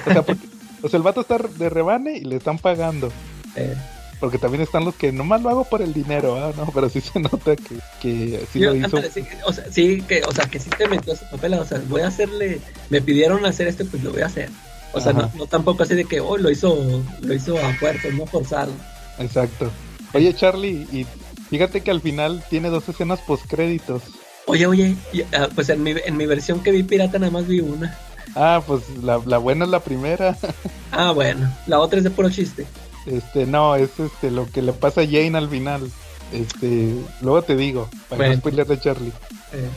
[0.08, 0.48] O sea, porque,
[0.82, 3.12] o sea, el vato está de rebane y le están pagando.
[3.56, 3.76] Eh,
[4.20, 6.54] Porque también están los que nomás lo hago por el dinero.
[6.56, 8.86] No, pero sí se nota que, que sí Yo, lo hizo.
[8.86, 11.66] ándale, sí, o sea, sí, que, o sea, que sí te metió ese papel, o
[11.66, 14.50] sea, voy a hacerle, me pidieron hacer esto, pues lo voy a hacer.
[14.94, 16.78] O sea, no, no tampoco así de que, oh, lo hizo,
[17.22, 18.72] lo hizo a fuerza, no forzado.
[19.20, 19.72] Exacto.
[20.14, 21.06] Oye, Charlie, y
[21.50, 24.02] fíjate que al final tiene dos escenas postcréditos.
[24.48, 24.96] Oye, oye,
[25.38, 27.98] ah, pues en mi, en mi versión que vi pirata nada más vi una.
[28.36, 30.38] Ah, pues la, la buena es la primera.
[30.94, 32.68] Ah, bueno, la otra es de puro chiste.
[33.06, 35.90] Este, no, es este lo que le pasa a Jane al final.
[36.34, 38.34] Este, luego te digo, para Bueno.
[38.34, 39.14] no spoiler de Charlie.
[39.54, 39.70] Eh,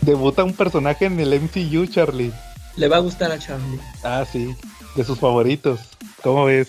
[0.00, 2.32] Debuta un personaje en el MCU, Charlie.
[2.76, 3.78] le va a gustar a Charlie.
[4.02, 4.56] Ah, sí,
[4.96, 5.80] de sus favoritos.
[6.22, 6.68] ¿Cómo ves?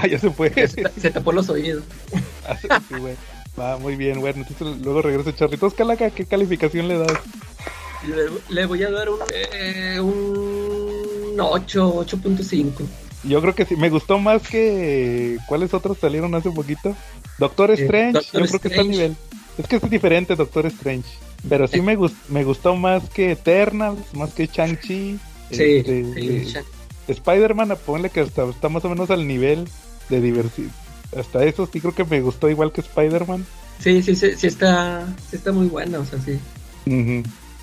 [0.00, 0.50] Ah, ya se fue.
[0.68, 0.68] Se,
[1.00, 1.82] se tapó los oídos.
[2.46, 2.56] Ah,
[2.88, 3.14] sí, güey.
[3.58, 5.54] Va, muy bien, entonces luego regresa Charlie.
[5.54, 7.12] Entonces, Calaca, ¿qué calificación le das?
[8.06, 12.72] Le, le voy a dar un, eh, un 8, 8.5.
[13.24, 15.38] Yo creo que sí, me gustó más que...
[15.48, 16.94] ¿Cuáles otros salieron hace poquito?
[17.38, 19.16] Doctor Eh, Strange, Doctor yo creo que está al nivel.
[19.58, 21.08] Es que es diferente Doctor Strange.
[21.48, 25.18] Pero sí me, gus- me gustó más que Eternals, más que Shang-Chi.
[25.50, 26.62] Sí, Este, sí, eh,
[27.08, 29.68] Spider-Man, ponle que hasta está más o menos al nivel
[30.08, 30.70] de diversidad.
[31.16, 33.46] Hasta eso sí creo que me gustó igual que Spider-Man.
[33.78, 36.38] sí, sí, sí, sí está, sí está muy buena, o sea, sí.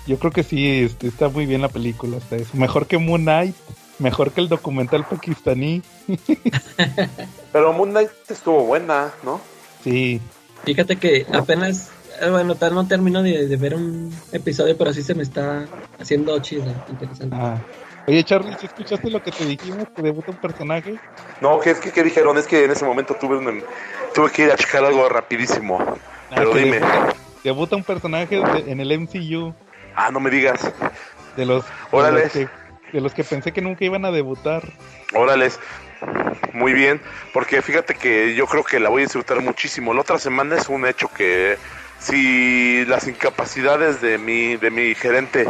[0.06, 2.50] Yo creo que sí, este, está muy bien la película hasta eso.
[2.54, 3.56] Mejor que Moon Knight,
[3.98, 5.82] mejor que el documental pakistaní.
[7.52, 9.40] Pero Moon Knight estuvo buena, ¿no?
[9.82, 10.20] Sí,
[10.66, 11.90] Fíjate que apenas,
[12.20, 15.66] eh, bueno, tal no termino de, de ver un episodio, pero sí se me está
[16.00, 17.36] haciendo chido, interesante.
[17.38, 17.62] Ah.
[18.06, 19.88] Oye, Charlie, ¿sí escuchaste lo que te dijimos?
[19.94, 21.00] Que debuta un personaje.
[21.40, 22.38] No, ¿qué, es que, ¿qué dijeron?
[22.38, 23.62] Es que en ese momento tuve, un-
[24.14, 25.78] tuve que ir a checar algo rapidísimo.
[26.30, 26.78] Pero Ah, que dime.
[26.80, 29.54] Debuta, debuta un personaje de- en el MCU
[29.96, 30.60] Ah, no me digas.
[31.36, 32.22] de los, de Órale.
[32.22, 32.48] los, que,
[32.92, 34.62] de los que pensé que nunca iban a debutar.
[35.12, 35.58] Órales.
[36.52, 37.00] Muy bien,
[37.32, 39.92] porque fíjate que yo creo que la voy a disfrutar muchísimo.
[39.94, 41.56] La otra semana es un hecho que
[41.98, 45.46] si las incapacidades de mi de mi gerente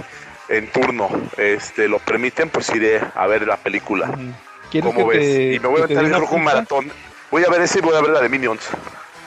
[0.48, 4.08] en turno este lo permiten, pues iré a ver la película.
[4.10, 4.32] Ujú.
[4.70, 5.18] ¿Quieres ¿Cómo ves?
[5.18, 6.90] te- y me voy a creo que un maratón.
[7.30, 8.62] Voy a ver ese y voy a ver la de Minions.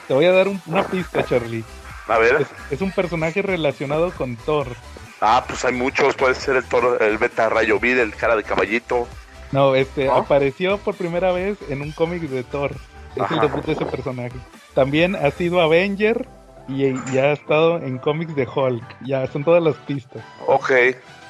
[0.07, 1.63] Te voy a dar un- una pista, Charlie.
[2.07, 2.41] A ver.
[2.41, 4.67] Es, es un personaje relacionado con Thor.
[5.21, 6.15] Ah, pues hay muchos.
[6.15, 9.07] Puede ser el toro, el beta rayo Vid, el cara de caballito.
[9.51, 10.15] No, este ¿No?
[10.15, 12.71] apareció por primera vez en un cómic de Thor.
[13.15, 13.35] Es Ajá.
[13.35, 14.35] el debut de ese personaje.
[14.73, 16.27] También ha sido Avenger
[16.69, 18.83] y, y ha estado en cómics de Hulk.
[19.05, 20.23] Ya son todas las pistas.
[20.47, 20.71] Ok,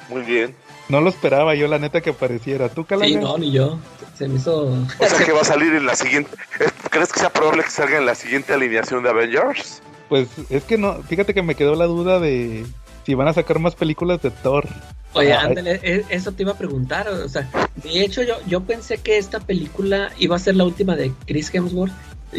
[0.08, 0.54] muy bien.
[0.88, 2.68] No lo esperaba yo, la neta, que apareciera.
[2.68, 3.08] ¿Tú, Calaga?
[3.08, 3.78] Sí, no, ni yo.
[4.18, 4.64] Se me hizo.
[4.66, 6.30] O sea que va a salir en la siguiente.
[6.58, 9.82] ¿es- ¿Crees que sea probable que salga en la siguiente alineación de Avengers?
[10.08, 12.66] Pues es que no, fíjate que me quedó la duda de
[13.06, 14.66] si van a sacar más películas de Thor.
[15.12, 17.08] Oye, Ah, ándale, e- eso te iba a preguntar.
[17.08, 17.48] O sea,
[17.82, 21.54] de hecho, yo, yo pensé que esta película iba a ser la última de Chris
[21.54, 21.92] Hemsworth.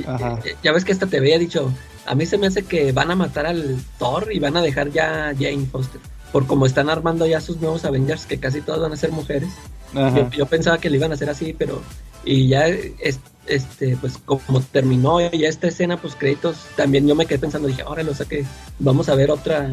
[0.05, 0.39] Ajá.
[0.45, 1.71] eh, Ya ves que hasta te había dicho.
[2.05, 4.91] A mí se me hace que van a matar al Thor y van a dejar
[4.91, 6.01] ya a Jane Foster.
[6.31, 9.49] Por como están armando ya sus nuevos Avengers, que casi todas van a ser mujeres.
[9.93, 11.81] Yo, yo pensaba que le iban a hacer así, pero.
[12.23, 17.25] Y ya, es- este, pues como terminó ya esta escena, pues créditos, también yo me
[17.25, 18.45] quedé pensando, dije, órale, o sea que
[18.79, 19.69] vamos a ver otra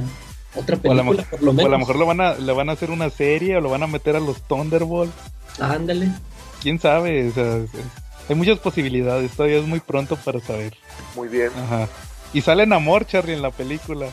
[0.57, 1.71] otra O a, lo película, mejor, por lo o a menos.
[1.73, 3.87] lo mejor lo van a, le van a hacer una serie o lo van a
[3.87, 5.15] meter a los Thunderbolts.
[5.61, 6.09] Ándale.
[6.63, 7.29] ¿Quién sabe?
[7.29, 7.59] O sea,
[8.29, 9.31] hay muchas posibilidades.
[9.33, 10.75] Todavía es muy pronto para saber.
[11.15, 11.51] Muy bien.
[11.57, 11.87] Ajá.
[12.33, 14.09] Y sale Namor, Charlie, en la película.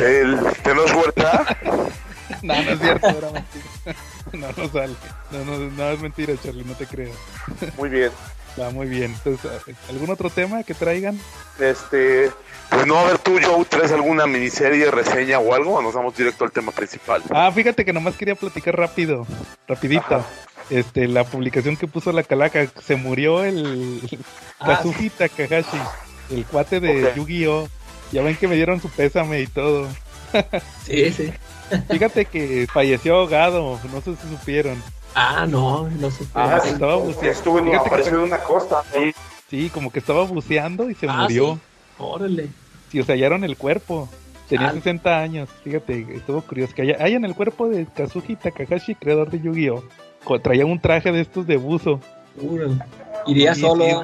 [0.00, 1.58] El Tenoch Huerta.
[2.42, 3.64] no, no es cierto, era mentira.
[4.32, 4.94] no, no sale.
[5.30, 7.12] No, no, no, es mentira, Charlie, no te creo.
[7.76, 8.10] Muy bien.
[8.60, 9.14] Va muy bien.
[9.24, 9.50] Entonces,
[9.88, 11.18] ¿algún otro tema que traigan?
[11.60, 12.30] Este,
[12.70, 15.74] pues no, a ver tú, Joe, ¿traes alguna miniserie, reseña o algo?
[15.74, 17.22] ¿O nos vamos directo al tema principal?
[17.30, 19.26] Ah, fíjate que nomás quería platicar rápido,
[19.68, 20.24] rapidito.
[20.70, 24.00] Este, la publicación que puso la calaca, se murió el
[24.60, 25.78] Ah, Kazuki Takahashi,
[26.30, 27.12] el cuate de.
[27.16, 27.68] Yu-Gi-Oh!
[28.12, 29.86] Ya ven que me dieron su pésame y todo.
[30.84, 31.32] Sí, sí.
[31.90, 34.82] Fíjate que falleció ahogado, no sé si supieron.
[35.14, 36.30] Ah, no, no supe.
[36.34, 36.70] Ah, Sí.
[36.70, 37.30] estaba buceando.
[37.30, 38.82] Estuvo en Fíjate que- apareció en una costa.
[39.50, 41.54] Sí, como que estaba buceando y se Ah, murió.
[41.54, 41.60] sí.
[41.98, 42.48] Órale.
[42.92, 44.08] Sí, o sea, hallaron el cuerpo.
[44.48, 44.72] Tenía Ah.
[44.72, 46.74] 60 años, fíjate, estuvo curioso.
[46.74, 49.82] Que haya- hayan el cuerpo de Kazuki Takahashi, creador de Yu-Gi-Oh!
[50.42, 52.00] Traía un traje de estos de buzo.
[52.42, 52.78] Órale.
[53.26, 53.84] Iría Sí, solo.
[53.84, 53.94] sí,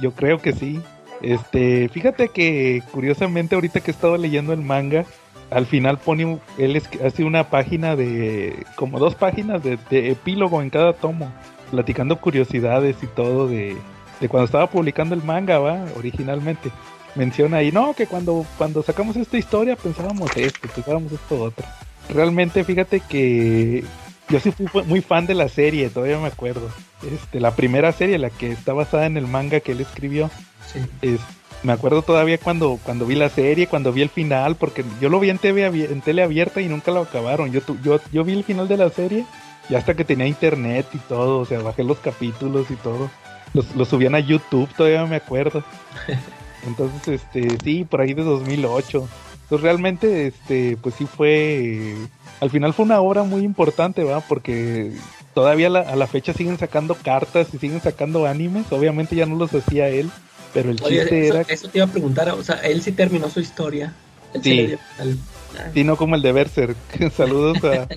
[0.00, 0.80] yo creo que sí.
[1.22, 5.04] Este, fíjate que curiosamente ahorita que he estado leyendo el manga,
[5.50, 10.70] al final pone, él hace una página de, como dos páginas de, de epílogo en
[10.70, 11.32] cada tomo,
[11.70, 13.76] platicando curiosidades y todo de,
[14.20, 16.70] de cuando estaba publicando el manga, va, originalmente.
[17.14, 21.64] Menciona ahí, no, que cuando, cuando sacamos esta historia pensábamos esto, pensábamos esto otro.
[22.08, 23.84] Realmente fíjate que
[24.30, 26.68] yo sí fui fu- muy fan de la serie, todavía me acuerdo.
[27.02, 30.30] Este, la primera serie, la que está basada en el manga que él escribió.
[30.72, 30.80] Sí.
[31.02, 31.20] Es,
[31.62, 35.20] me acuerdo todavía cuando, cuando vi la serie, cuando vi el final, porque yo lo
[35.20, 37.52] vi en, TV, en tele abierta y nunca lo acabaron.
[37.52, 39.24] Yo, tu- yo, yo vi el final de la serie
[39.68, 43.10] y hasta que tenía internet y todo, o sea, bajé los capítulos y todo.
[43.54, 45.62] Los, los subían a YouTube, todavía me acuerdo.
[46.66, 49.08] Entonces, este, sí, por ahí de 2008.
[49.42, 51.94] Entonces, realmente, este, pues sí fue,
[52.40, 54.20] al final fue una obra muy importante, ¿va?
[54.20, 54.92] Porque
[55.34, 58.70] todavía la- a la fecha siguen sacando cartas y siguen sacando animes.
[58.72, 60.10] Obviamente ya no los hacía él,
[60.52, 62.92] pero el Oye, chiste eso, era eso te iba a preguntar, o sea, él sí
[62.92, 63.92] terminó su historia.
[64.34, 64.54] Él Sí.
[64.54, 65.18] le dio al-
[65.58, 66.76] ah, Sí, no como el de Berserk.
[67.16, 67.88] Saludos a.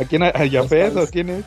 [0.00, 0.22] ¿A quién?
[0.22, 1.10] ¿A Yafet o fans.
[1.10, 1.44] quién es?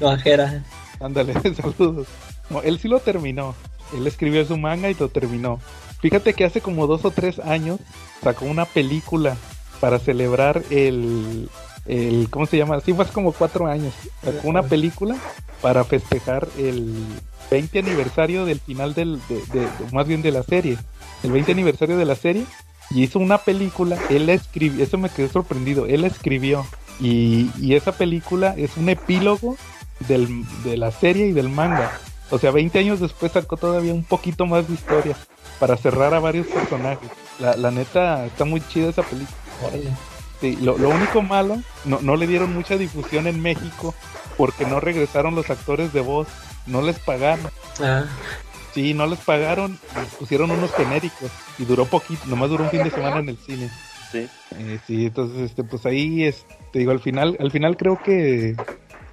[0.00, 0.62] No, ajera.
[1.00, 2.06] Ándale, saludos.
[2.50, 3.54] No, él sí lo terminó.
[3.96, 5.60] Él escribió su manga y lo terminó.
[6.00, 7.78] Fíjate que hace como dos o tres años
[8.22, 9.36] sacó una película
[9.80, 11.48] para celebrar el.
[11.86, 12.80] el ¿Cómo se llama?
[12.80, 13.92] Sí, fue hace como cuatro años.
[14.24, 15.16] Sacó una película
[15.60, 16.94] para festejar el
[17.50, 19.20] 20 aniversario del final del.
[19.28, 20.78] de- de- de- más bien de la serie.
[21.22, 22.44] El 20 aniversario de la serie.
[22.90, 23.96] Y hizo una película.
[24.10, 24.82] Él la escribió.
[24.84, 25.86] Eso me quedé sorprendido.
[25.86, 26.66] Él la escribió.
[27.00, 29.56] Y, y esa película es un epílogo
[30.08, 31.90] del, de la serie y del manga.
[32.30, 35.16] O sea, 20 años después sacó todavía un poquito más de historia
[35.58, 37.08] para cerrar a varios personajes.
[37.38, 39.36] La, la neta, está muy chida esa película.
[40.40, 43.94] Sí, lo, lo único malo, no, no le dieron mucha difusión en México
[44.36, 46.26] porque no regresaron los actores de voz.
[46.66, 47.46] No les pagaron.
[47.80, 48.04] Ah,
[48.74, 49.78] Sí, no les pagaron.
[49.96, 52.22] les pusieron unos genéricos y duró poquito.
[52.26, 53.70] Nomás duró un fin de semana en el cine.
[54.10, 54.28] Sí.
[54.58, 58.54] Eh, sí, entonces, este, pues ahí, es, te digo, al final, al final creo que,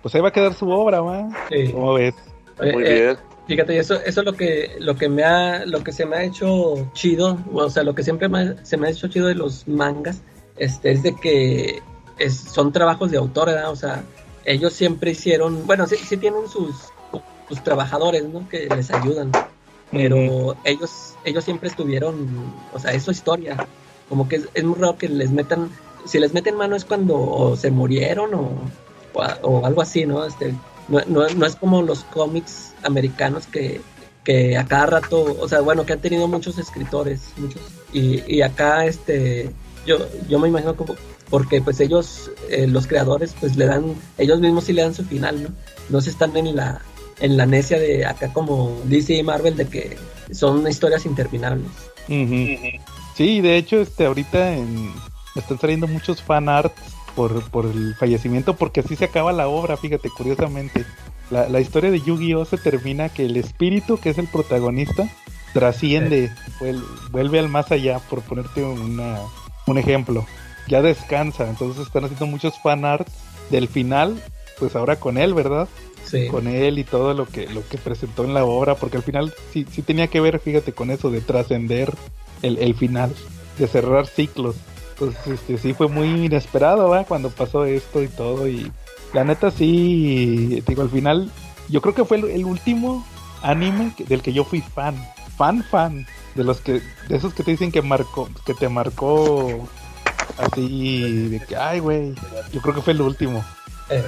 [0.02, 1.30] pues ahí va a quedar su obra, ¿va?
[1.50, 1.72] sí.
[1.72, 2.16] ¿Cómo ves?
[2.60, 3.18] Oye, Muy eh, bien.
[3.48, 6.24] Fíjate, eso, eso es lo que, lo que me ha, lo que se me ha
[6.24, 9.68] hecho chido, o sea, lo que siempre me- se me ha hecho chido de los
[9.68, 10.22] mangas,
[10.58, 11.82] este, es de que
[12.20, 13.72] es, son trabajos de autor, ¿verdad?
[13.72, 14.04] O sea,
[14.46, 16.76] ellos siempre hicieron, bueno, sí, sí tienen sus,
[17.50, 18.48] sus trabajadores, ¿no?
[18.48, 19.32] Que les ayudan,
[19.92, 22.28] pero ellos, ellos siempre estuvieron,
[22.74, 23.58] o sea, es su historia,
[24.08, 25.70] como que es, es muy raro que les metan,
[26.06, 28.52] si les meten mano es cuando se murieron o,
[29.14, 30.26] o, o algo así, ¿no?
[30.26, 30.54] Este,
[30.88, 33.82] no, no, no es como los cómics americanos que,
[34.24, 38.42] que a cada rato, o sea, bueno, que han tenido muchos escritores, muchos, y, y
[38.42, 39.52] acá, este,
[39.86, 39.98] yo,
[40.28, 40.96] yo me imagino como,
[41.30, 45.04] porque pues ellos, eh, los creadores, pues le dan, ellos mismos sí le dan su
[45.04, 45.50] final, ¿no?
[45.90, 46.82] No se están en la,
[47.22, 49.98] en la necia de acá como DC y Marvel de que
[50.32, 51.68] son historias interminables.
[52.08, 52.48] Ujú.
[53.16, 54.92] Sí, de hecho, este, ahorita en,
[55.36, 56.82] están saliendo muchos fan arts
[57.16, 60.86] por, por el fallecimiento, porque así se acaba la obra, fíjate, curiosamente.
[61.30, 62.46] La, la historia de Yu-Gi-Oh!
[62.46, 65.08] se termina que el espíritu, que es el protagonista,
[65.54, 69.18] trasciende, vuel- vuelve al más allá, por ponerte una,
[69.68, 70.26] un ejemplo.
[70.68, 73.12] Ya descansa, entonces están haciendo muchos fan arts
[73.50, 74.22] del final,
[74.60, 75.68] pues ahora con él, ¿verdad?
[76.32, 79.34] Con él y todo lo que lo que presentó en la obra, porque al final
[79.52, 81.94] sí, sí tenía que ver, fíjate, con eso de trascender
[82.42, 83.14] el, el final,
[83.58, 84.56] de cerrar ciclos.
[84.92, 87.06] Entonces, este, sí fue muy inesperado, ¿va?
[87.06, 88.72] Cuando pasó esto y todo, y
[89.14, 91.32] la neta sí, digo, al final,
[91.70, 93.06] yo creo que fue el, último
[93.42, 94.96] anime del que yo fui fan,
[95.38, 96.06] fan, fan,
[96.36, 99.68] de los que, de esos que te dicen que marcó, que te marcó
[100.38, 102.14] así, de que, ay, güey,
[102.52, 103.44] yo creo que fue el último
[103.90, 104.04] Eh,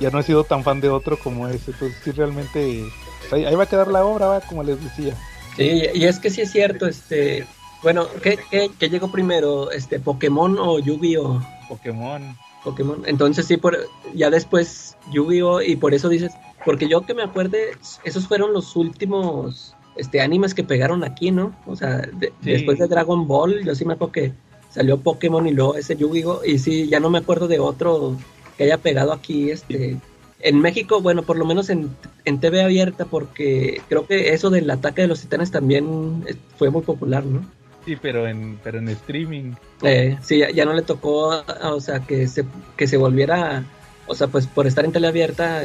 [0.00, 1.70] ya no he sido tan fan de otro como ese.
[1.72, 2.84] Entonces, sí, realmente.
[3.20, 5.14] pues, ahí, ahí va a quedar la obra, va, como les decía.
[5.56, 7.46] Sí, y es que sí es cierto, este,
[7.82, 11.40] bueno, ¿qué, qué, qué llegó primero, este, Pokémon o Yu-Gi-Oh?
[11.68, 12.36] Pokémon.
[12.64, 13.02] Pokémon.
[13.06, 13.78] Entonces sí, por,
[14.14, 15.62] ya después Yu-Gi-Oh!
[15.62, 16.32] y por eso dices,
[16.64, 17.72] porque yo que me acuerde,
[18.04, 21.54] esos fueron los últimos este animes que pegaron aquí, ¿no?
[21.66, 22.50] O sea, de- Sí.
[22.50, 24.32] después de Dragon Ball, yo sí me acuerdo que
[24.70, 26.40] salió Pokémon y luego ese Yu-Gi-Oh!
[26.44, 28.16] y sí, ya no me acuerdo de otro
[28.56, 29.96] que haya pegado aquí, este...
[30.40, 31.88] En México, bueno, por lo menos en,
[32.26, 36.68] en TV abierta, porque creo que eso del ataque de los titanes también eh, fue
[36.68, 37.42] muy popular, ¿no?
[37.86, 39.52] Sí, pero en, pero en streaming.
[39.82, 42.44] Eh, sí, ya, ya no le tocó, o sea, que se,
[42.76, 43.64] que se volviera,
[44.06, 45.62] o sea, pues por estar en teleabierta,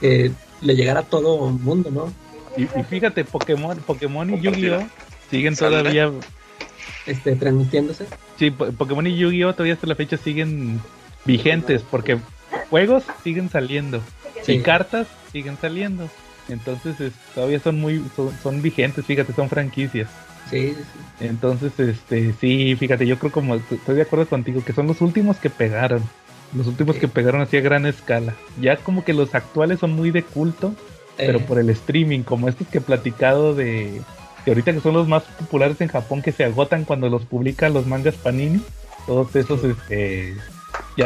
[0.00, 2.12] que le llegara a todo el mundo, ¿no?
[2.58, 4.86] Y, y fíjate, Pokémon, Pokémon y Yu-Gi-Oh!
[5.30, 6.10] siguen todavía.
[7.06, 8.04] Este, transmitiéndose.
[8.38, 9.54] Sí, Po- Pokémon y Yu-Gi-Oh!
[9.54, 10.78] todavía hasta la fecha siguen
[11.24, 12.18] vigentes porque
[12.68, 14.00] juegos siguen saliendo
[14.42, 14.52] Sí.
[14.54, 16.08] y cartas siguen saliendo.
[16.48, 20.08] Entonces es- todavía son muy son, son vigentes, fíjate, son franquicias.
[20.48, 21.24] Sí, sí.
[21.26, 25.36] Entonces, este, sí, fíjate, yo creo como estoy de acuerdo contigo que son los últimos
[25.36, 26.02] que pegaron.
[26.56, 27.02] Los últimos Sí.
[27.02, 28.34] que pegaron así a gran escala.
[28.60, 30.74] Ya como que los actuales son muy de culto,
[31.16, 34.00] pero Eh, por el streaming, como estos que he platicado de
[34.44, 37.74] que ahorita que son los más populares en Japón que se agotan cuando los publican
[37.74, 38.60] los mangas Panini,
[39.06, 40.34] todos esos este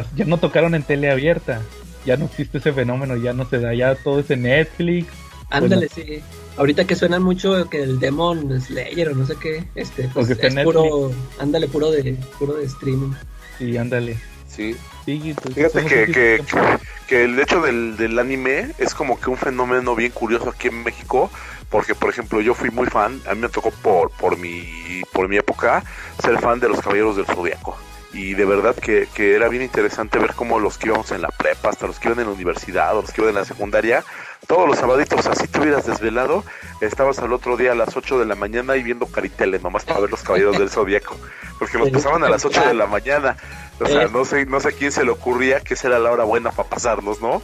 [0.03, 1.61] ya, ya no tocaron en tele abierta,
[2.05, 5.09] ya no existe ese fenómeno, ya no se da, ya todo es en Netflix,
[5.51, 6.21] ándale, sí.
[6.57, 10.55] Ahorita que suenan mucho que el Demon Slayer o no sé qué, este, pues es
[10.65, 13.13] puro, ándale, puro de, puro de streaming.
[13.59, 14.17] y ándale.
[14.49, 14.77] Sí.
[15.05, 16.13] Sí, pues, Fíjate que, que,
[16.47, 16.79] que-
[17.09, 20.83] que el hecho del, del anime es como que un fenómeno bien curioso aquí en
[20.85, 21.31] México,
[21.71, 25.29] porque por ejemplo yo fui muy fan, a mí me tocó por, por, mi, por
[25.29, 25.83] mi época
[26.23, 27.77] ser fan de los Caballeros del Zodiaco.
[28.15, 31.29] Y de verdad que, que era bien interesante ver cómo los que íbamos en la
[31.29, 34.05] prepa, hasta los que iban en la universidad, o los que iban en la secundaria,
[34.47, 36.45] todos los sabaditos, así te hubieras desvelado,
[36.81, 40.01] estabas al otro día a las 8 de la mañana y viendo Caritele, nomás para
[40.01, 41.17] ver los Caballeros del Zodiaco,
[41.59, 43.37] porque los pasaban a las 8 de la mañana.
[43.81, 44.09] O sea, Eh.
[44.13, 46.53] no sé, no sé a quién se le ocurría que esa era la hora buena
[46.53, 47.43] para pasarlos, ¿no?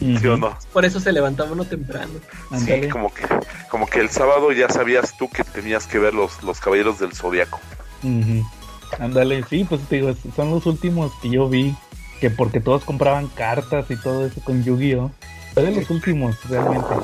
[0.00, 0.56] ¿Sí o no?
[0.72, 2.12] Por eso se levantaba uno temprano.
[2.64, 3.26] Sí, como que,
[3.68, 7.12] como que el sábado ya sabías tú que tenías que ver los, los caballeros del
[7.14, 7.60] zodiaco.
[8.02, 8.44] Ujú.
[8.98, 11.74] Ándale, sí, pues te digo, son los últimos que yo vi,
[12.20, 15.10] que porque todos compraban cartas y todo eso con Yu-Gi-Oh!
[15.52, 16.94] Fue de los últimos, realmente.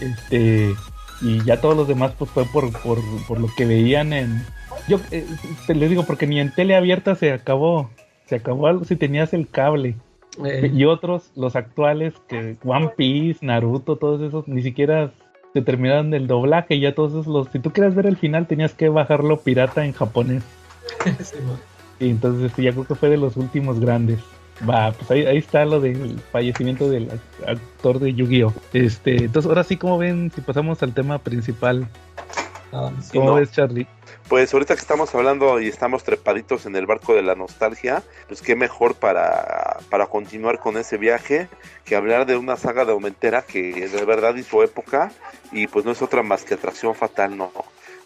[0.00, 0.74] Este,
[1.22, 4.44] y ya todos los demás, pues fue por, por, por lo que veían en.
[4.88, 5.26] Yo eh,
[5.66, 7.90] te les digo, porque ni en tele abierta se acabó.
[8.26, 9.96] Se acabó algo si tenías el cable.
[10.44, 15.10] Eh, Y otros, los actuales, que One Piece, Naruto, todos esos, ni siquiera
[15.52, 16.76] se terminaron del doblaje.
[16.76, 19.84] Y ya todos esos, los, si tú querías ver el final, tenías que bajarlo pirata
[19.84, 20.44] en japonés.
[21.24, 21.36] sí,
[21.98, 24.18] Y entonces sí, ya creo que fue de los últimos grandes.
[24.68, 28.52] Va, pues ahí, ahí está lo del fallecimiento del act- actor de Yu-Gi-Oh!
[28.74, 31.88] Este, entonces ahora sí, como ven, si pasamos al tema principal,
[32.72, 33.34] ah, Sí, ¿cómo ¿no?
[33.36, 33.86] ves, Charlie?
[34.28, 38.42] Pues ahorita que estamos hablando y estamos trepaditos en el barco de la nostalgia, pues
[38.42, 41.48] qué mejor para, para continuar con ese viaje
[41.84, 45.10] que hablar de una saga de Aumentera que de verdad hizo época
[45.52, 47.50] y pues no es otra más que Atracción Fatal, no.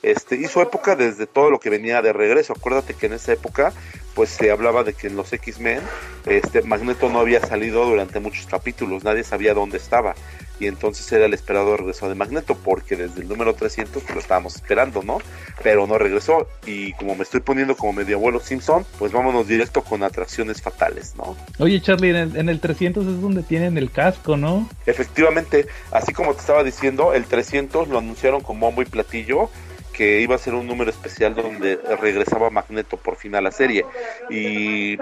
[0.05, 2.53] Este, hizo época desde todo lo que venía de regreso.
[2.53, 3.73] Acuérdate que en esa época
[4.15, 5.81] pues se hablaba de que en los X-Men
[6.27, 10.15] este Magneto no había salido durante muchos capítulos, nadie sabía dónde estaba
[10.61, 14.21] y entonces era el esperado regreso de Magneto porque desde el número 300 pues, lo
[14.21, 15.19] estábamos esperando, ¿no?
[15.63, 19.83] Pero no regresó y como me estoy poniendo como medio abuelo Simpson, pues vámonos directo
[19.83, 21.35] con atracciones fatales, ¿no?
[21.59, 24.69] Oye, Charlie, en el, en el 300 es donde tienen el casco, ¿no?
[24.87, 29.51] Efectivamente, así como te estaba diciendo, el 300 lo anunciaron como muy platillo
[29.97, 33.85] que iba a ser un número especial donde regresaba Magneto por fin a la serie
[34.29, 34.99] y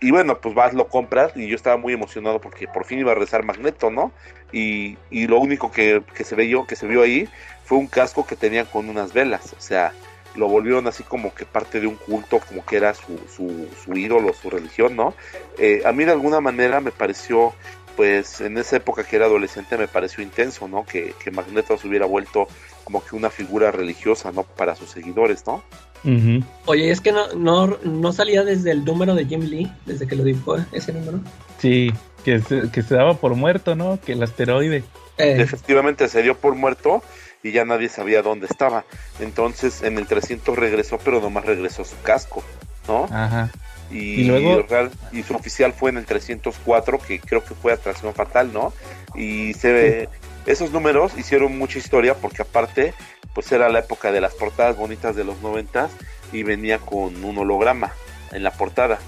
[0.00, 3.12] y bueno, pues vas, lo compras y yo estaba muy emocionado porque por fin iba
[3.12, 4.12] a regresar Magneto, ¿no?
[4.52, 7.28] Y, y lo único que, que se vio, que se vio ahí
[7.64, 9.92] fue un casco que tenían con unas velas, o sea,
[10.34, 13.96] lo volvieron así como que parte de un culto, como que era su, su, su
[13.96, 15.14] ídolo, su religión, ¿no?
[15.58, 17.54] Eh, a mí de alguna manera me pareció,
[17.96, 20.84] pues en esa época que era adolescente me pareció intenso, ¿no?
[20.84, 22.46] Que, que Magneto se hubiera vuelto
[22.84, 24.42] como que una figura religiosa, ¿no?
[24.42, 25.62] Para sus seguidores, ¿no?
[26.04, 26.44] Ujú.
[26.66, 30.14] Oye, es que no, no, no salía desde el número de Jim Lee, desde que
[30.14, 31.20] lo dibujó ese número.
[31.58, 31.90] Sí,
[32.24, 33.98] que se, que se daba por muerto, ¿no?
[34.00, 34.84] Que el asteroide.
[35.18, 37.02] Eh, efectivamente se dio por muerto
[37.42, 38.84] y ya nadie sabía dónde estaba.
[39.20, 42.44] Entonces en el 300 regresó, pero nomás regresó su casco,
[42.86, 43.04] ¿no?
[43.04, 43.50] Ajá.
[43.90, 47.72] Y, Y luego- real- y su oficial fue en el 304, que creo que fue
[47.72, 48.72] Atracción Fatal, ¿no?
[49.14, 50.08] Y se ve,
[50.46, 52.94] esos números hicieron mucha historia porque aparte,
[53.34, 55.88] pues era la época de las portadas bonitas de los 90
[56.32, 57.92] y venía con un holograma
[58.32, 58.98] en la portada.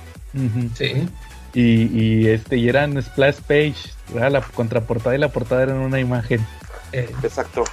[0.77, 1.09] Sí.
[1.55, 1.63] Y,
[1.99, 3.75] y este, y eran splash page,
[4.13, 4.31] ¿verdad?
[4.31, 6.45] La contraportada y la portada eran una imagen.
[6.93, 7.65] Eh, Exacto.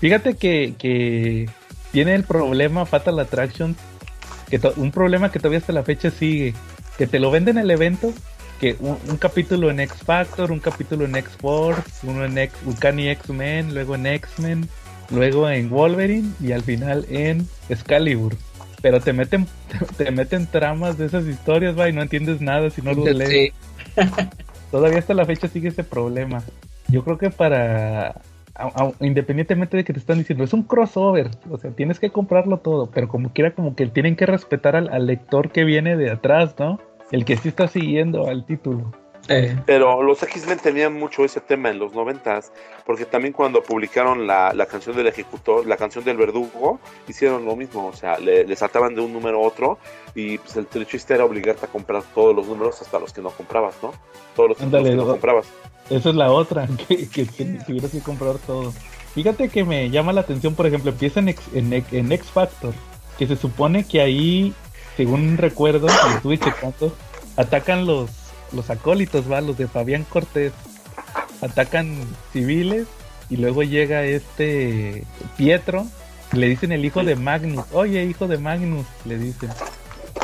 [0.00, 1.48] Fíjate que, que
[1.92, 3.76] tiene el problema Fatal Attraction,
[4.58, 6.54] que un problema que todavía hasta la fecha sigue,
[6.98, 8.12] que te lo venden en el evento,
[8.60, 12.56] que un, un capítulo en X Factor, un capítulo en X Force, uno en X,
[12.64, 14.68] Uncanny X-Men, luego en X-Men,
[15.10, 18.36] luego en Wolverine y al final en Excalibur.
[18.82, 19.46] Pero te meten,
[19.96, 23.52] te meten tramas de esas historias, va, y no entiendes nada si no lo lees.
[23.96, 24.02] Sí.
[24.70, 26.42] Todavía hasta la fecha sigue ese problema.
[26.88, 28.20] Yo creo que para,
[28.54, 32.10] a- a- independientemente de que te están diciendo, es un crossover, o sea, tienes que
[32.10, 35.96] comprarlo todo, pero como quiera, como que tienen que respetar al, al lector que viene
[35.96, 36.78] de atrás, ¿no?
[37.10, 38.92] El que sí está siguiendo al título.
[39.28, 42.52] Eh, Pero los X-Men tenían mucho ese tema en los noventas,
[42.84, 46.78] porque también cuando publicaron la, la canción del ejecutor, la canción del verdugo,
[47.08, 49.78] hicieron lo mismo, o sea, le, le saltaban de un número a otro
[50.14, 53.22] y pues el, el chiste era obligarte a comprar todos los números hasta los que
[53.22, 53.92] no comprabas, ¿no?
[54.36, 55.46] Todos los que no comprabas.
[55.90, 58.72] Esa es la otra, que, que, que tuvieras que comprar todo.
[59.14, 62.74] Fíjate que me llama la atención, por ejemplo, empieza en X, en, en X Factor,
[63.18, 64.52] que se supone que ahí,
[64.96, 66.92] según recuerdo, y estuve checando,
[67.36, 68.10] atacan los,
[68.52, 69.40] los acólitos, ¿va?
[69.40, 70.52] Los de Fabián Cortés.
[71.42, 71.94] Atacan
[72.32, 72.86] civiles
[73.28, 75.04] y luego llega este
[75.36, 75.86] Pietro,
[76.32, 77.66] le dicen el hijo de Magnus.
[77.72, 79.50] Oye, hijo de Magnus, le dicen.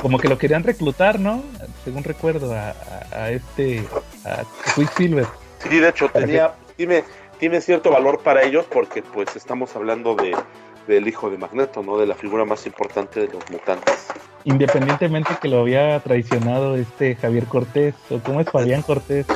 [0.01, 1.43] Como que lo querían reclutar, ¿no?
[1.85, 3.85] Según recuerdo, a, a- a este,
[4.25, 4.43] a
[4.75, 5.27] Quicksilver.
[5.63, 7.05] Sí, de hecho, ¿Para tenía, tiene,
[7.39, 10.35] tiene cierto valor para ellos porque pues estamos hablando de
[10.87, 11.99] del hijo de Magneto, ¿no?
[11.99, 14.09] De la figura más importante de los mutantes.
[14.45, 19.27] Independientemente que lo había traicionado este Javier Cortés, o cómo es Fabián Cortés.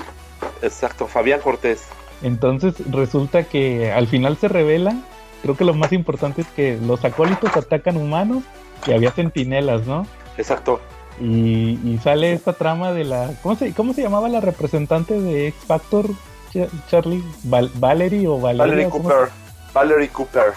[0.63, 1.87] Exacto, Fabián Cortés.
[2.23, 4.95] Entonces resulta que al final se revela,
[5.43, 8.43] creo que lo más importante es que los acólitos atacan humanos
[8.87, 10.07] y había centinelas, ¿no?
[10.37, 10.81] Exacto.
[11.21, 13.31] Y, y sale esta trama de la...
[13.43, 16.07] ¿cómo se, ¿Cómo se llamaba la representante de X Factor,
[16.53, 17.23] Ch- Charlie?
[17.45, 19.29] Val- Valerie o Valeria, Valerie ¿cómo Cooper.
[19.73, 20.53] Valerie Cooper.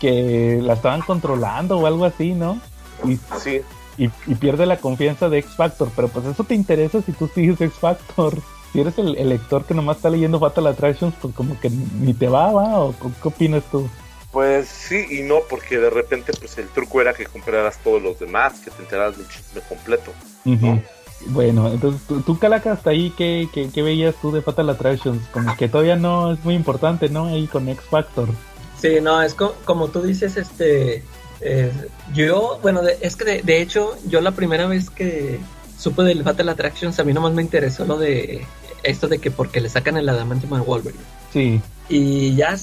[0.00, 2.58] Que la estaban controlando o algo así, ¿no?
[3.04, 3.60] Y, Sí.
[3.96, 7.28] y, y pierde la confianza de X Factor, pero pues eso te interesa si tú
[7.32, 8.38] sigues X Factor.
[8.72, 12.14] Si eres el, el lector que nomás está leyendo Fatal Attractions, pues como que ni
[12.14, 12.80] te va, ¿va?
[12.80, 13.86] ¿O qué opinas tú?
[14.32, 18.18] Pues sí y no, porque de repente pues el truco era que compraras todos los
[18.18, 20.12] demás, que te enteraras del chisme completo.
[21.26, 25.22] Bueno, entonces tú, tú Calaca, hasta ahí, ¿qué, qué, qué veías tú de Fatal Attractions?
[25.28, 27.26] Como que todavía no es muy importante, ¿no?
[27.26, 28.28] Ahí con X Factor.
[28.80, 31.04] Sí, no, es co- como tú dices, este,
[31.40, 31.70] eh,
[32.12, 35.38] yo, bueno, de- es que de, de hecho, yo la primera vez que
[35.78, 38.44] supe del Fatal Attractions, a mí nomás me interesó lo de
[38.82, 41.04] esto de que porque le sacan el adamantium a Wolverine.
[41.32, 42.56] Sí, Y ya,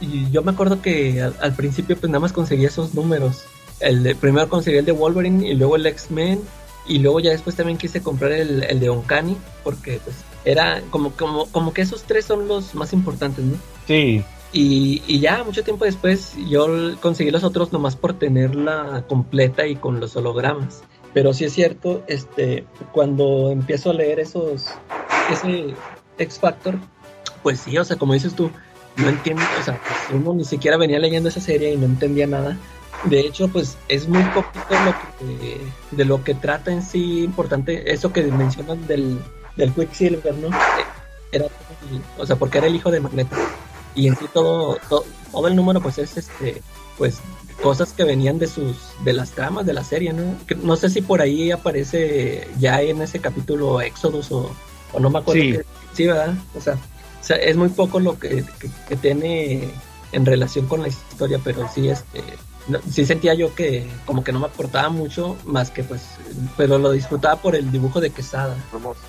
[0.00, 3.44] y yo me acuerdo que al, al principio pues nada más conseguía esos números.
[3.80, 6.40] El de, primero conseguí el de Wolverine y luego el X-Men.
[6.86, 11.12] Y luego ya después también quise comprar el, el de Onkani porque pues era como,
[11.12, 13.56] como, como que esos tres son los más importantes, ¿no?
[13.86, 16.66] sí, Y, y ya mucho tiempo después yo
[17.00, 20.82] conseguí los otros nomás por tenerla completa y con los hologramas.
[21.14, 24.66] Pero sí es cierto, este, cuando empiezo a leer esos,
[25.30, 25.74] ese
[26.18, 26.78] X Factor,
[27.42, 28.50] pues sí, o sea, como dices tú,
[28.96, 32.26] no entiendo, o sea, pues uno ni siquiera venía leyendo esa serie y no entendía
[32.26, 32.56] nada.
[33.04, 37.92] De hecho, pues es muy poquito lo que, de lo que trata en sí importante,
[37.92, 39.18] eso que mencionan del,
[39.56, 40.50] del Quicksilver, ¿no?
[41.32, 41.46] Era,
[42.18, 43.34] o sea, porque era el hijo de Magneto
[43.94, 46.62] y en sí todo, todo, todo el número pues es este
[46.96, 47.20] pues
[47.62, 51.02] cosas que venían de sus de las tramas de la serie no no sé si
[51.02, 54.50] por ahí aparece ya en ese capítulo Exodus o,
[54.94, 55.52] o no me acuerdo Sí.
[55.52, 56.78] que- sí verdad o sea,
[57.22, 59.70] o sea, es muy poco lo que, que, que tiene
[60.12, 62.22] en relación con la historia pero sí este
[62.68, 66.02] no- sí sentía yo que como que no me aportaba mucho más que pues
[66.56, 68.54] pero lo disfrutaba por el dibujo de Quesada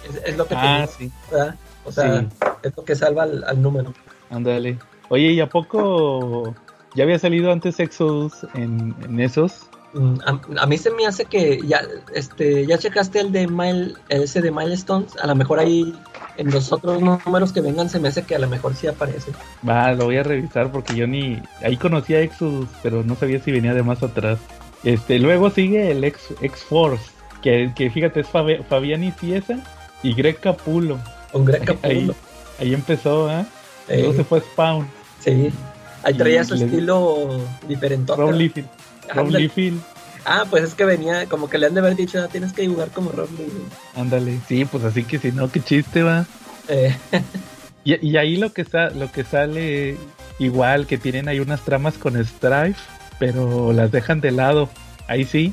[0.10, 1.56] es, es lo que ah, tenía, sí, ¿verdad?
[1.86, 2.28] o sea sí,
[2.64, 3.94] es lo que salva al, al número
[4.30, 4.78] ándale.
[5.10, 6.56] Oye, ¿y a poco
[6.96, 9.68] ya había salido antes Exodus en, en esos?
[9.94, 11.82] Mm, A, a mí se me hace que ya,
[12.16, 15.96] este, ya checaste el de Mile, ese de Milestones, a lo mejor ahí
[16.38, 19.32] en los otros números que vengan se me hace que a lo mejor sí aparece.
[19.68, 21.40] Va, lo voy a revisar porque yo ni...
[21.64, 24.40] Ahí conocía Exodus, pero no sabía si venía de más atrás.
[24.84, 27.04] Este, luego sigue el X, X-Force,
[27.44, 29.60] que, que fíjate, es Fabi- Fabián Ciesa
[30.02, 31.00] y Greg Capulo.
[31.32, 32.16] Con Greg Ahí, Capullo.
[32.60, 33.46] ahí empezó, ¿eh?
[33.90, 34.88] Eh, Luego se fue Spawn,
[35.20, 35.52] sí.
[36.04, 38.14] Ahí traía su le- estilo diferente.
[38.16, 38.68] Rob Liefeld.
[39.30, 39.82] Liefeld,
[40.26, 42.62] Ah, pues es que venía, como que le han de haber dicho, "Ah, tienes que
[42.62, 43.52] dibujar como Liefeld".
[43.96, 44.40] ándale.
[44.48, 46.26] Sí, pues así que si no, qué chiste va.
[46.70, 46.96] Eh,
[47.86, 49.98] Y, y ahí lo que, sa- lo que sale
[50.40, 52.80] igual, que tienen ahí unas tramas con Strife,
[53.20, 54.70] pero las dejan de lado.
[55.10, 55.52] Ahí sí,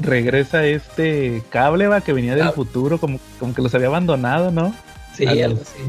[0.00, 2.52] regresa este cable va que venía del Ah.
[2.52, 4.74] futuro, como, como que los había abandonado, ¿no?
[5.16, 5.82] sí, A los- algo así.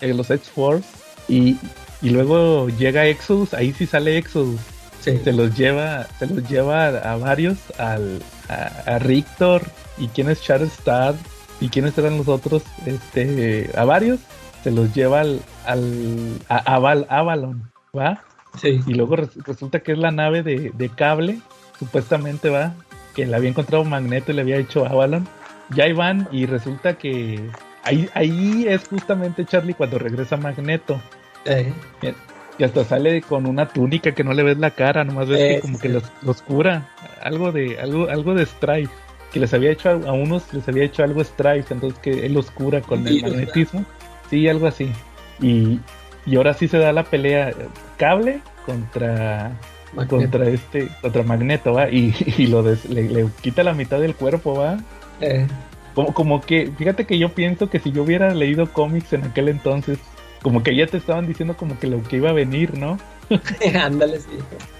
[0.00, 0.86] Eh, los X-Force.
[1.28, 1.56] Y,
[2.02, 4.60] y luego llega Exodus, ahí sí sale Exodus.
[5.04, 5.20] Sí.
[5.22, 9.62] Se los lleva, se los lleva a, varios, al, a, a Rictor.
[9.98, 11.14] ¿Y quién es Shatterstar?
[11.60, 12.62] ¿Y quiénes eran los otros?
[12.86, 14.20] Este, a varios
[14.64, 18.22] se los lleva al, al a, Avalon, ¿va?
[18.60, 18.80] Sí.
[18.86, 21.38] Y luego resulta que es la nave de, de, cable,
[21.78, 22.74] supuestamente, ¿va?
[23.14, 25.28] Que le había encontrado Magneto y le había hecho Avalon.
[25.70, 27.50] Ya iban y resulta que
[27.82, 30.98] ahí, ahí es justamente Charlie cuando regresa Magneto.
[31.44, 31.72] Eh.
[32.58, 35.60] Y hasta sale con una túnica que no le ves la cara, nomás ves que
[35.60, 36.88] como que los, los, cura.
[37.22, 38.92] Algo de, algo, algo de Strife.
[39.32, 42.50] Que les había hecho a, unos, les había hecho algo Strife, entonces que él los
[42.52, 43.84] cura con el magnetismo.
[44.30, 44.92] Sí, algo así.
[45.40, 45.80] Y,
[46.26, 47.52] y ahora sí se da la pelea
[47.96, 49.52] cable contra
[50.08, 54.78] contra este contra Magneto va y, y lo le, quita la mitad del cuerpo va
[55.20, 55.46] eh.
[55.94, 59.48] como, como que fíjate que yo pienso que si yo hubiera leído cómics en aquel
[59.48, 59.98] entonces
[60.44, 62.98] como que ya te estaban diciendo como que lo que iba a venir, ¿no?
[63.82, 64.28] Ándale, sí.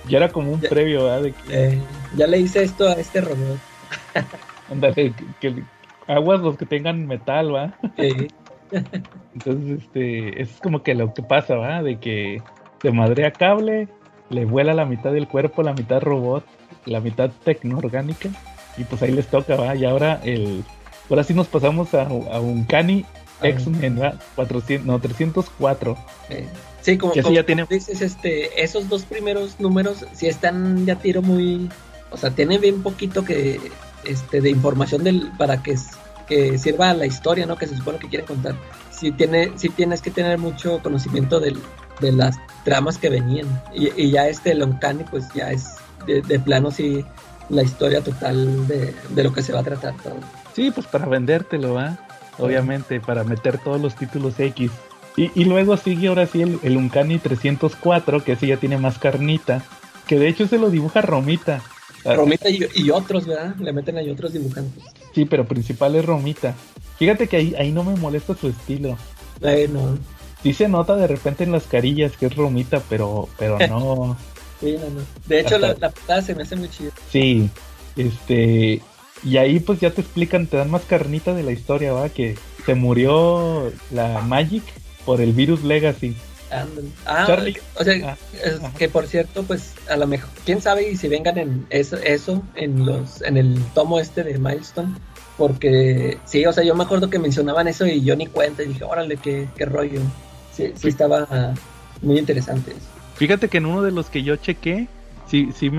[0.07, 1.33] Ya era como un previo, ¿verdad?
[1.49, 1.81] Eh,
[2.15, 3.59] ya le hice esto a este robot.
[4.71, 5.63] Ándale, que,
[6.07, 7.79] aguas los que tengan metal, ¿va?
[7.99, 8.29] Sí.
[9.33, 11.83] Entonces, este, es como que lo que pasa, ¿va?
[11.83, 12.43] De que
[12.83, 13.89] se madrea cable,
[14.29, 16.45] le vuela la mitad del cuerpo, la mitad robot,
[16.85, 18.29] la mitad tecnoorgánica,
[18.77, 19.75] y pues ahí les toca, ¿va?
[19.75, 20.63] Y ahora el,
[21.09, 23.07] ahora sí nos pasamos a, a un cani
[23.45, 24.01] X-Men,
[24.35, 25.97] 400, no, 304.
[26.81, 27.67] sí, como, ya tiene...
[27.69, 31.69] dices, este, esos dos primeros números sí están ya tiro muy,
[32.11, 33.61] o sea, tiene bien poquito que,
[34.05, 35.77] este, de información del, para que,
[36.27, 37.57] que sirva a la historia, ¿no?
[37.57, 38.55] Que se supone que quieren contar.
[38.91, 41.59] Sí, tiene, sí tienes que tener mucho conocimiento del,
[42.01, 43.63] de las tramas que venían.
[43.75, 45.77] Y, ya este Loncani, pues ya es
[46.07, 47.05] de, de plano sí
[47.49, 50.17] la historia total de, de, lo que se va a tratar todo.
[50.55, 51.99] Sí, pues para vendértelo, ¿va?
[52.39, 54.71] Obviamente, para meter todos los títulos X.
[55.17, 59.63] Y, luego sigue ahora sí el, el Uncanny 304, que ese ya tiene más carnita,
[60.09, 61.63] que de hecho se lo dibuja Romita.
[62.05, 63.55] Ah, Romita y, otros, ¿verdad?
[63.57, 64.83] Le meten ahí otros dibujantes.
[65.15, 66.55] Sí, pero principal es Romita.
[66.99, 68.97] Fíjate que ahí, ahí no me molesta su estilo.
[69.41, 69.99] Eh, no.
[70.43, 74.17] Sí se nota de repente en las carillas que es Romita, pero, pero no.
[74.61, 75.01] sí, no, no.
[75.27, 75.77] De hecho, la,
[76.09, 76.91] la se me hace muy chida.
[77.11, 77.49] Sí,
[77.97, 78.83] este,
[79.25, 82.09] y ahí pues ya te explican, te dan más carnita de la historia, ¿va?
[82.09, 84.63] Que se murió la Magic
[85.05, 86.15] por el virus Legacy.
[87.07, 87.57] Ah, Charlie.
[87.75, 88.17] o sea,
[88.63, 92.43] ah, que por cierto, pues a lo mejor, quién sabe si vengan en eso, eso
[92.55, 94.95] en los, en el tomo este de Milestone,
[95.37, 98.69] porque sí, o sea, yo me acuerdo que mencionaban eso y yo ni cuenta y
[98.69, 100.01] dije, órale, qué, qué rollo.
[100.53, 101.55] Sí, sí estaba
[102.03, 102.73] muy interesante.
[103.17, 104.87] Fíjate que en uno de los que yo chequé,
[105.27, 105.71] sí, sí,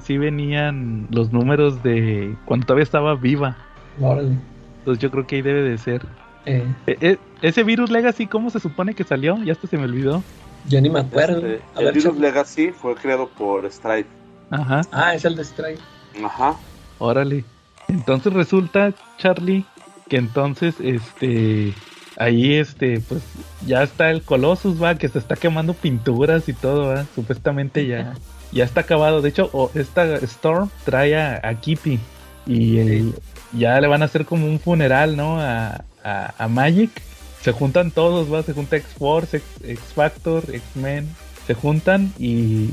[0.00, 3.56] sí, venían los números de cuando todavía estaba viva.
[3.98, 6.06] Entonces yo creo que ahí debe de ser.
[6.46, 6.66] Eh.
[6.86, 9.42] E, e, ese virus Legacy, ¿cómo se supone que salió?
[9.44, 10.22] Ya hasta se me olvidó.
[10.68, 11.46] Yo ni me acuerdo.
[11.46, 14.08] Este, el virus Legacy fue creado por Stripe.
[14.50, 14.82] Ajá.
[14.92, 15.80] Ah, es el de Stripe.
[16.22, 16.56] Ajá.
[16.98, 17.44] Órale.
[17.88, 19.64] Entonces resulta, Charlie,
[20.08, 21.74] que entonces, este,
[22.16, 23.22] ahí, este, pues,
[23.66, 28.14] ya está el Colossus, va, que se está quemando pinturas y todo, va, supuestamente ya.
[28.54, 29.20] ya está acabado.
[29.20, 31.98] De hecho, esta Storm trae a, a Kippy
[32.46, 33.12] y
[33.52, 35.40] ya le van a hacer como un funeral, ¿no?
[35.40, 36.90] A, a, Magic.
[37.42, 38.42] Se juntan todos, ¿va?
[38.42, 41.08] Se junta X-Force, X-Factor, X-Men.
[41.46, 42.70] Se juntan y,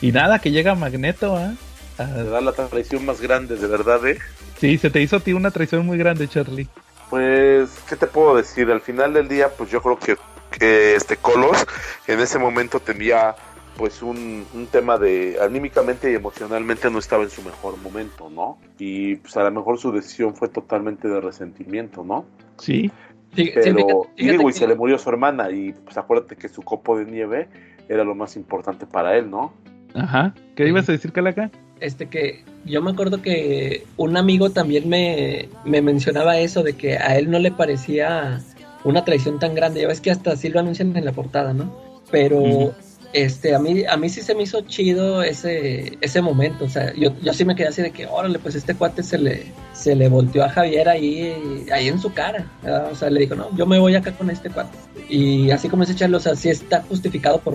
[0.00, 1.52] y nada, que llega Magneto, ¿ah?
[1.98, 2.04] A...
[2.04, 4.18] da la traición más grande, de verdad, ¿eh?
[4.58, 6.68] Sí, se te hizo a ti una traición muy grande, Charlie.
[7.10, 8.70] Pues, ¿qué te puedo decir?
[8.70, 10.16] Al final del día, pues yo creo que,
[10.50, 11.66] que este Colos
[12.06, 13.34] en ese momento tenía
[13.76, 18.58] pues un, un, tema de anímicamente y emocionalmente no estaba en su mejor momento, ¿no?
[18.78, 22.24] Y pues a lo mejor su decisión fue totalmente de resentimiento, ¿no?
[22.58, 22.90] Sí.
[23.34, 26.96] Pero, y digo, y se le murió su hermana y pues acuérdate que su copo
[26.96, 27.48] de nieve
[27.88, 29.52] era lo más importante para él, ¿no?
[29.94, 30.34] Ajá.
[30.54, 31.50] ¿Qué ibas a decir, Calaca?
[31.80, 36.96] Este que yo me acuerdo que un amigo también me, me mencionaba eso de que
[36.96, 38.40] a él no le parecía
[38.84, 39.80] una traición tan grande.
[39.80, 41.74] Ya ves que hasta así lo anuncian en la portada, ¿no?
[42.10, 42.74] Pero
[43.14, 46.92] este, a mí, a mí sí se me hizo chido ese, ese momento, o sea,
[46.94, 49.94] yo, yo sí me quedé así de que, órale, pues este cuate se le, se
[49.94, 52.50] le volteó a Javier ahí, ahí en su cara,
[52.90, 54.76] o sea, le dijo, no, yo me voy acá con este cuate,
[55.08, 57.54] y así como ese Charlo, o sea, sí está justificado por,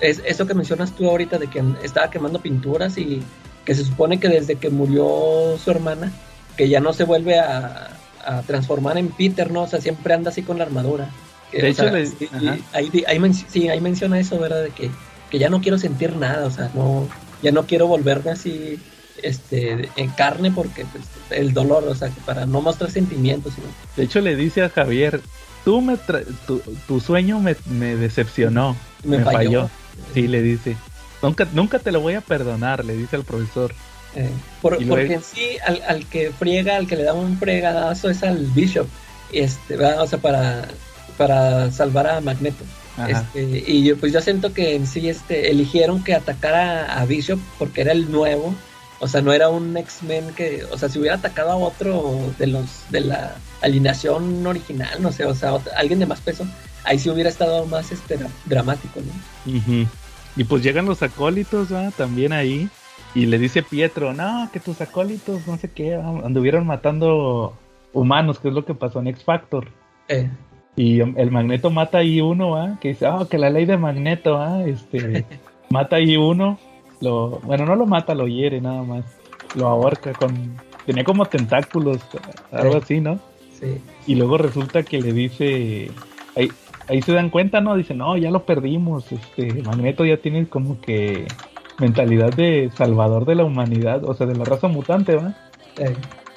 [0.00, 3.22] es, eso que mencionas tú ahorita de que estaba quemando pinturas y
[3.64, 6.10] que se supone que desde que murió su hermana,
[6.56, 9.62] que ya no se vuelve a, a transformar en Peter, ¿no?
[9.62, 11.10] O sea, siempre anda así con la armadura.
[11.52, 11.84] De hecho,
[12.72, 14.64] ahí, ahí, sí, ahí menciona eso, ¿verdad?
[14.64, 14.90] De que,
[15.30, 17.08] que, ya no quiero sentir nada, o sea, no,
[17.42, 18.78] ya no quiero volverme así
[19.22, 23.54] este, en carne porque pues, el dolor, o sea, para no mostrar sentimientos.
[23.96, 25.20] De hecho, le dice a Javier,
[25.64, 27.54] tú me tu, sueño me,
[27.96, 29.70] decepcionó, me, falló.
[30.14, 30.76] Sí, le dice.
[31.22, 33.72] Nunca, nunca te lo voy a perdonar, le dice al profesor.
[34.14, 34.30] Eh,
[34.62, 38.86] porque en sí, al, que friega, al que le da un fregadazo es al Bishop.
[39.32, 40.68] Este, o sea, para,
[41.16, 42.64] para salvar a Magneto.
[43.08, 47.38] Este, y yo, pues yo siento que en sí este, eligieron que atacara a Bishop
[47.58, 48.54] porque era el nuevo.
[48.98, 52.46] O sea, no era un X-Men que, o sea, si hubiera atacado a otro de
[52.46, 56.46] los de la alineación original, no sé, o sea, alguien de más peso,
[56.84, 59.52] ahí sí hubiera estado más este dramático, ¿no?
[60.36, 61.90] Y pues llegan los acólitos, ¿va?
[61.90, 62.70] También ahí.
[63.14, 67.56] Y le dice Pietro, no, que tus acólitos, no sé qué, anduvieron matando
[67.92, 69.68] humanos, que es lo que pasó en X Factor.
[70.08, 70.30] Eh.
[70.76, 72.78] Y el Magneto mata ahí uno, ¿va?
[72.80, 74.62] Que dice, oh, que la ley de Magneto, ¿ah?
[74.64, 75.24] Este,
[75.70, 76.58] mata ahí uno.
[77.00, 79.04] Lo, bueno, no lo mata, lo hiere nada más.
[79.54, 80.56] Lo ahorca con...
[80.84, 81.98] Tenía como tentáculos,
[82.52, 83.18] algo así, ¿no?
[83.58, 83.80] Sí.
[84.06, 85.90] Y luego resulta que le dice...
[86.36, 86.50] Ahí,
[86.88, 87.74] ahí se dan cuenta, ¿no?
[87.74, 89.10] Dice, no, ya lo perdimos.
[89.10, 91.26] Este, Magneto ya tiene como que
[91.78, 95.34] mentalidad de salvador de la humanidad, o sea, de la raza mutante, ¿va?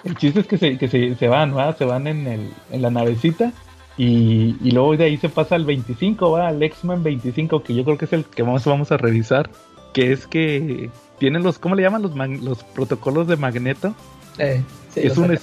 [0.05, 1.73] El chiste es que se, que se, se van, ¿va?
[1.73, 3.51] Se van en, el, en la navecita
[3.99, 6.47] y, y, luego de ahí se pasa al 25, ¿va?
[6.47, 9.49] Al X-Men 25, que yo creo que es el que vamos, vamos a revisar,
[9.93, 12.01] que es que tienen los, ¿cómo le llaman?
[12.01, 13.93] Los, los protocolos de Magneto.
[14.37, 14.63] Eh,
[14.93, 15.37] sí, es un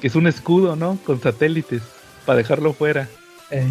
[0.00, 0.98] que es un escudo, ¿no?
[1.04, 1.82] Con satélites,
[2.24, 3.08] para dejarlo fuera.
[3.50, 3.70] Eh.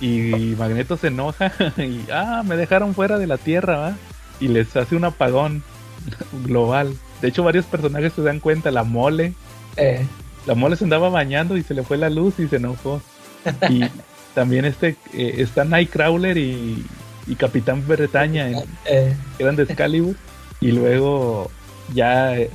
[0.00, 3.96] Y Magneto se enoja y, ah, me dejaron fuera de la Tierra, ¿va?
[4.38, 5.62] y les hace un apagón
[6.44, 6.94] global.
[7.22, 8.70] De hecho, varios personajes se dan cuenta.
[8.70, 9.32] La mole.
[9.76, 10.06] Eh.
[10.46, 13.00] La mole se andaba bañando y se le fue la luz y se enojó.
[13.70, 13.84] Y
[14.34, 16.84] también este eh, está Nightcrawler y,
[17.26, 19.14] y Capitán Bretaña, en, eh.
[19.38, 20.14] de Excalibur.
[20.60, 21.50] Y luego
[21.94, 22.50] ya eh,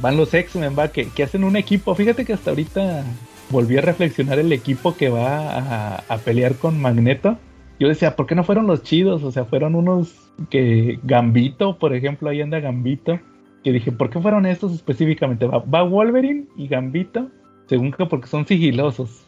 [0.00, 1.94] van los X-Men, va, que, que, hacen un equipo.
[1.94, 3.04] Fíjate que hasta ahorita
[3.50, 7.38] volví a reflexionar el equipo que va a, a pelear con Magneto
[7.78, 9.22] yo decía, ¿por qué no fueron los chidos?
[9.22, 13.20] O sea, fueron unos que Gambito, por ejemplo, ahí anda Gambito.
[13.62, 15.46] Que dije, ¿por qué fueron estos específicamente?
[15.46, 17.28] Va, Wolverine y Gambito,
[17.66, 19.26] según que porque son sigilosos.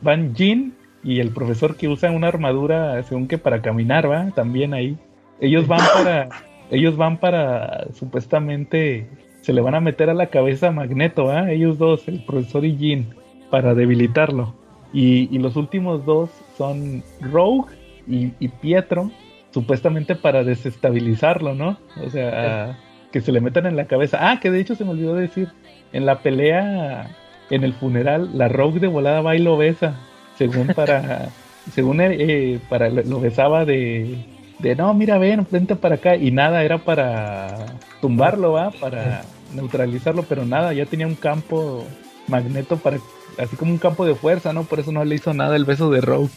[0.00, 4.30] Van Jean y el profesor que usa una armadura, según que para caminar, ¿va?
[4.30, 4.98] También ahí.
[5.40, 6.28] Ellos van para,
[6.70, 9.08] ellos van para, supuestamente,
[9.42, 11.50] se le van a meter a la cabeza a Magneto, ¿va?
[11.50, 13.14] Ellos dos, el profesor y Jean,
[13.50, 14.54] para debilitarlo.
[14.92, 17.72] Y, y los últimos dos son Rogue
[18.06, 19.10] y, Pietro,
[19.52, 21.78] supuestamente para desestabilizarlo, ¿no?
[22.04, 22.78] O sea,
[23.12, 24.18] que se le metan en la cabeza.
[24.20, 25.48] Ah, que de hecho se me olvidó decir,
[25.92, 27.16] en la pelea,
[27.50, 29.96] en el funeral, la Rogue de volada va y lo besa,
[30.38, 31.28] según para,
[31.74, 34.24] según eh, para lo besaba de,
[34.58, 37.66] de no, mira, ven, frente para acá, y nada, era para
[38.00, 39.22] tumbarlo, va, para
[39.54, 41.84] neutralizarlo, pero nada, ya tenía un campo
[42.28, 42.98] magneto para,
[43.38, 44.64] así como un campo de fuerza, ¿no?
[44.64, 46.30] Por eso no le hizo nada el beso de Rogue.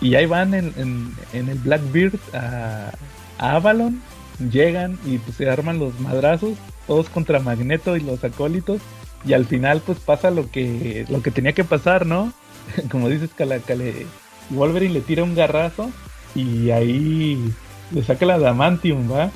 [0.00, 0.74] Y ahí van en,
[1.32, 2.90] en, el Blackbeard a,
[3.38, 4.02] a, Avalon,
[4.52, 8.82] llegan y pues se arman los madrazos, todos contra Magneto y los acólitos,
[9.24, 12.32] y al final pues pasa lo que, lo que tenía que pasar, ¿no?
[12.90, 14.06] Como dices, Calacale,
[14.50, 15.90] Wolverine le tira un garrazo
[16.34, 17.52] y ahí
[17.92, 19.30] le saca la Damantium, ¿va?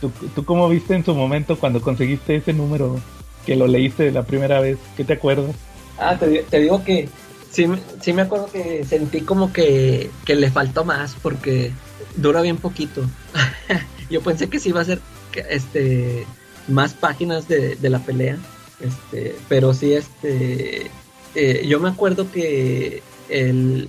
[0.00, 3.00] ¿Tú, ¿Tú cómo viste en su momento cuando conseguiste ese número
[3.46, 4.78] que lo leíste la primera vez?
[4.96, 5.54] ¿Qué te acuerdas?
[5.98, 7.08] Ah, te, te digo que
[7.50, 7.66] sí,
[8.00, 11.72] sí me acuerdo que sentí como que, le faltó más porque
[12.16, 13.02] dura bien poquito.
[14.10, 15.00] Yo pensé que sí iba a ser
[15.48, 16.26] este
[16.68, 18.38] más páginas de, la pelea.
[18.80, 20.90] Este, pero sí, este
[21.34, 23.88] eh, yo me acuerdo que el,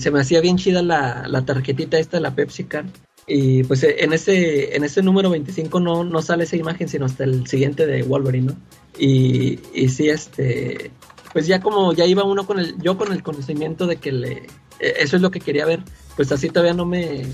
[0.00, 2.86] se me hacía bien chida la, la tarjetita esta de la Pepsi Card.
[3.26, 7.22] Y pues en ese, en ese número 25 no, no sale esa imagen, sino hasta
[7.22, 8.56] el siguiente de Wolverine, ¿no?
[8.98, 10.90] Y, y sí, este,
[11.32, 14.32] pues ya como ya iba uno con el, yo con el conocimiento de que le,
[14.80, 15.82] e, eso es lo que quería ver,
[16.16, 17.24] pues así todavía no me,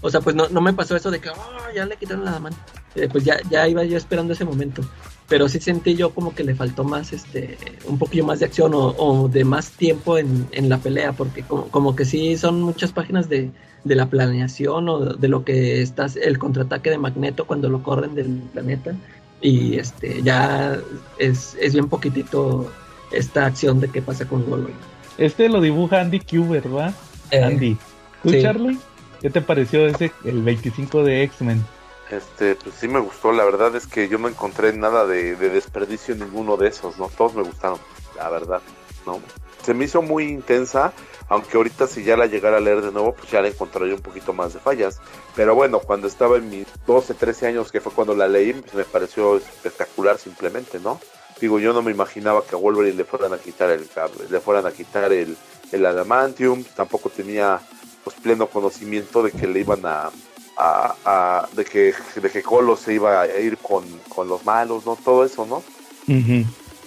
[0.00, 2.38] o sea, pues no, no me pasó eso de que, oh, ya le quitaron la
[2.38, 2.56] mano,
[2.94, 4.82] eh, pues ya, ya iba yo esperando ese momento,
[5.28, 8.72] pero sí sentí yo como que le faltó más, este, un poquillo más de acción
[8.74, 12.92] o, de más tiempo en, en, la pelea, porque como, como, que sí son muchas
[12.92, 13.50] páginas de,
[13.84, 18.14] de la planeación o de lo que está el contraataque de Magneto cuando lo corren
[18.14, 18.94] del planeta
[19.40, 20.78] y este ya
[21.18, 22.70] es, es bien poquitito
[23.12, 24.78] esta acción de qué pasa con Wolverine.
[25.16, 26.94] Este lo dibuja Andy Kubert, ¿verdad?
[27.30, 27.76] Eh, Andy.
[28.22, 28.78] ¿Tú, Charlie?
[29.20, 31.64] ¿Qué te pareció ese, el 25 de X-Men?
[32.10, 36.14] Este, pues sí me gustó, la verdad es que yo no encontré nada de, desperdicio
[36.14, 37.08] en ninguno de esos, ¿no?
[37.08, 37.78] Todos me gustaron,
[38.16, 38.62] la verdad,
[39.04, 39.20] ¿no?
[39.62, 40.94] Se me hizo muy intensa,
[41.28, 44.00] aunque ahorita si ya la llegara a leer de nuevo, pues ya la encontraría un
[44.00, 45.00] poquito más de fallas.
[45.36, 48.72] Pero bueno, cuando estaba en mis 12, 13 años, que fue cuando la leí, pues
[48.72, 50.98] me pareció espectacular simplemente, ¿no?
[51.38, 53.86] Digo, yo no me imaginaba que a Wolverine le fueran a quitar el
[54.30, 55.36] le fueran a quitar el,
[55.70, 57.60] el adamantium, tampoco tenía
[58.02, 60.10] pues pleno conocimiento de que le iban a,
[60.58, 64.84] a, a- de que de que Colo se iba a ir con, con los malos,
[64.84, 64.96] ¿no?
[64.96, 65.62] Todo eso, ¿no?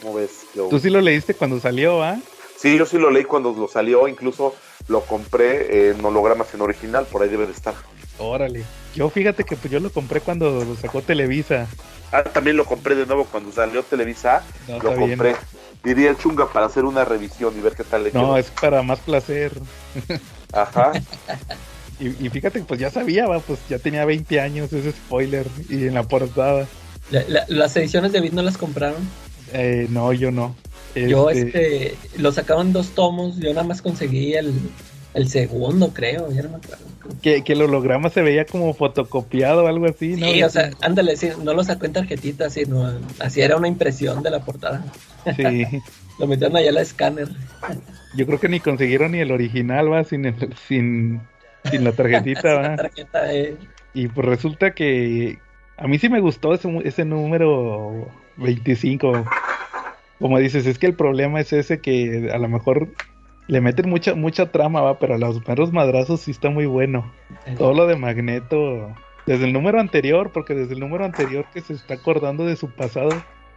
[0.01, 0.45] ¿Cómo ves?
[0.55, 2.19] Yo- Tú sí lo leíste cuando salió, ¿ah?
[2.57, 4.53] Sí, yo sí lo leí cuando lo salió, incluso
[4.87, 7.73] lo compré en hologramas en original, por ahí debe de estar.
[8.19, 8.63] Órale.
[8.93, 11.67] Yo fíjate que pues yo lo compré cuando lo sacó Televisa.
[12.11, 15.09] Ah, también lo compré de nuevo cuando salió Televisa, No, lo bien.
[15.11, 15.35] compré.
[15.83, 18.37] Diría el chunga para hacer una revisión y ver qué tal le No, quedó.
[18.37, 19.53] es para más placer.
[20.53, 20.91] Ajá.
[22.01, 25.45] Y, y fíjate que pues ya sabía, va, pues ya tenía 20 años ese spoiler.
[25.69, 26.67] Y en la portada.
[27.11, 29.01] La- la- las ediciones de Beat no las compraron.
[29.53, 30.55] Eh, no, yo no.
[30.95, 34.51] Yo Este, este, lo sacaron dos tomos, yo nada más conseguí el,
[35.13, 36.83] el segundo, creo, ya no me acuerdo.
[37.21, 40.25] que, que el holograma se veía como fotocopiado o algo así, ¿no?
[40.27, 44.21] Sí, o sea, ándale, sí, no lo sacó en tarjetita, sino así era una impresión
[44.23, 44.83] de la portada.
[45.37, 45.65] Sí.
[46.19, 47.29] Lo metieron allá a la escáner.
[48.15, 51.21] Yo creo que ni consiguieron ni el original, va, sin, el- sin,
[51.69, 53.57] sin la tarjetita, la tarjeta, eh,
[53.93, 55.39] Y pues resulta que
[55.77, 58.07] a mí sí me gustó ese, ese número
[58.37, 59.25] 25.
[60.19, 62.89] Como dices, es que el problema es ese que a lo mejor
[63.47, 67.11] le meten mucha mucha trama, va, pero a los meros madrazos sí está muy bueno.
[67.57, 71.73] Todo lo de Magneto, desde el número anterior, porque desde el número anterior que se
[71.73, 73.09] está acordando de su pasado,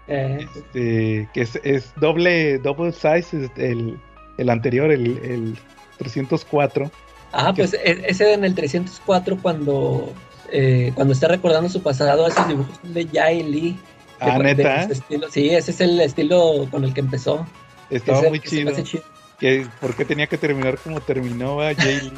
[0.08, 3.98] eh, este, que es, es doble, double size, es el,
[4.38, 5.58] el anterior, el, el
[5.98, 6.90] 304.
[7.36, 10.12] Ah, pues e- ese en el 304 cuando
[10.52, 13.78] eh, cuando está recordando su pasado, esos dibujos son de Jay Lee.
[14.20, 15.28] Ah, de neta, estilo.
[15.30, 17.44] Sí, ese es el estilo con el que empezó.
[17.90, 18.82] estaba Ese muy chido.
[18.82, 19.02] chido.
[19.40, 22.12] Que, ¿Por qué tenía que terminar como terminó va, Jay Lee?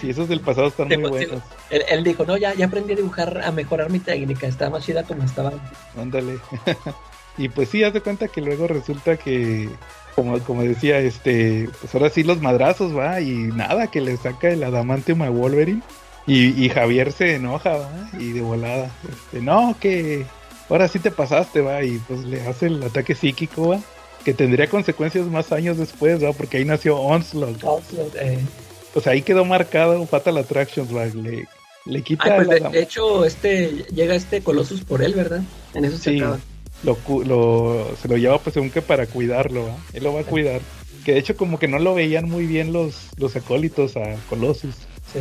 [0.00, 1.30] Sí, esos del pasado están Sí, muy pues, sí.
[1.30, 1.44] buenos.
[1.70, 4.84] él, él dijo, no, ya, ya aprendí a dibujar, a mejorar mi técnica, está más
[4.84, 5.52] chida como estaba.
[6.00, 6.38] Ándale.
[7.38, 9.68] y pues sí, haz de cuenta que luego resulta que,
[10.14, 14.50] como, como decía, este, pues ahora sí los madrazos, va, y nada, que le saca
[14.50, 15.82] el adamantium a Wolverine.
[16.26, 18.90] Y, y Javier se enoja, va, y de volada.
[19.08, 20.24] Este, no, que
[20.70, 23.80] ahora sí te pasaste, va, y pues le hace el ataque psíquico, va.
[24.24, 27.62] Que tendría consecuencias más años después, va, porque ahí nació Onslaught.
[27.62, 28.38] Onslaught, eh.
[29.02, 31.46] Sea, ahí quedó marcado Fatal Attractions, va, le,
[31.84, 35.42] le quita Ah, pues el de, hecho, este llega este Colossus por él, ¿verdad?
[35.74, 36.20] En eso se Sí.
[36.20, 36.38] acaba.
[36.84, 39.76] Lo, lo- se lo lleva pues según que para cuidarlo, ¿va?
[39.92, 40.60] él lo va a cuidar.
[41.04, 44.74] Que de hecho como que no lo veían muy bien los, los acólitos a Colossus.
[45.12, 45.20] Sí.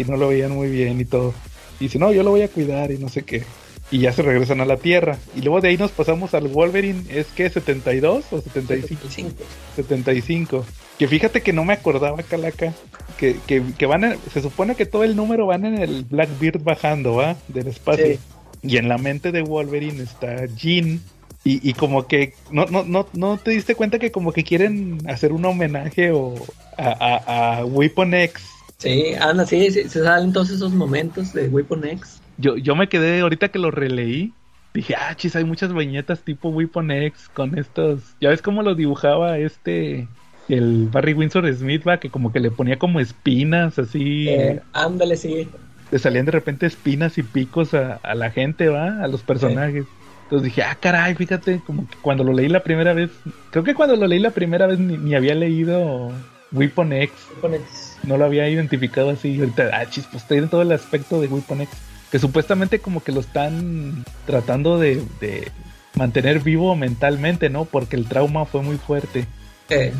[0.00, 1.32] Y no lo veían muy bien y todo.
[1.78, 3.44] Y dice, no, yo lo voy a cuidar y no sé qué.
[3.90, 5.18] Y ya se regresan a la Tierra.
[5.36, 9.02] Y luego de ahí nos pasamos al Wolverine, ¿es que 72 o 75?
[9.08, 9.44] 75.
[9.76, 10.64] 75.
[10.98, 12.72] Que fíjate que no me acordaba, Calaca.
[13.18, 16.62] Que, que, que van en- se supone que todo el número van en el Blackbeard
[16.62, 17.36] bajando, ¿va?
[17.48, 18.06] Del espacio.
[18.06, 18.18] Sí.
[18.62, 21.00] Y en la mente de Wolverine está Jean.
[21.44, 24.98] Y, y como que no, no, no, no te diste cuenta que como que quieren
[25.08, 26.34] hacer un homenaje o
[26.78, 28.44] a, a, a Weapon X.
[28.78, 32.20] Sí, anda, sí, sí, se salen todos esos momentos de Weapon X.
[32.38, 34.32] Yo, yo me quedé, ahorita que lo releí,
[34.74, 38.00] dije, ah, chis, hay muchas viñetas tipo Weapon X con estos.
[38.20, 40.08] Ya ves cómo lo dibujaba este,
[40.48, 44.28] el Barry Windsor Smith, va, que como que le ponía como espinas, así.
[44.28, 45.48] Eh, ándale, sí.
[45.92, 49.84] Le salían de repente espinas y picos a, a la gente, va, a los personajes.
[50.24, 53.10] Entonces dije, ah, caray, fíjate, como que cuando lo leí la primera vez,
[53.50, 56.10] creo que cuando lo leí la primera vez ni, ni había leído
[56.50, 57.98] Weapon X Weapon X.
[58.04, 59.38] no lo había identificado así.
[59.38, 61.78] Ahorita, ah, chis, pues tiene todo el aspecto de Weapon X.
[62.10, 65.48] Que supuestamente como que lo están tratando de, de
[65.94, 67.66] mantener vivo mentalmente, ¿no?
[67.66, 69.26] Porque el trauma fue muy fuerte.
[69.68, 69.92] Eh,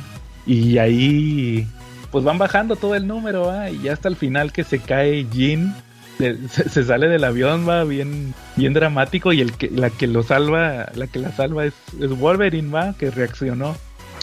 [0.47, 1.67] Y ahí,
[2.13, 3.69] pues van bajando todo el número, ¿va?
[3.71, 5.75] Y ya hasta el final que se cae Jean,
[6.51, 9.33] se, sale del avión, va bien, bien dramático.
[9.33, 12.95] Y el que, la que lo salva, la que la salva es, es Wolverine, va,
[12.97, 13.75] que reaccionó.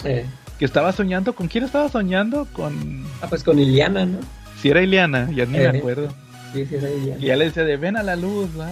[0.04, 0.24] eh.
[0.58, 2.46] Que estaba soñando, ¿con quién estaba soñando?
[2.52, 3.04] Con...
[3.22, 4.18] Ah, pues con Iliana, ¿no?
[4.60, 5.72] Si era Ileana, ya ni Eh.
[5.72, 6.08] me acuerdo.
[6.52, 7.16] Sí, sí, Iliana.
[7.18, 8.68] Y ya le decía de ven a la luz, va.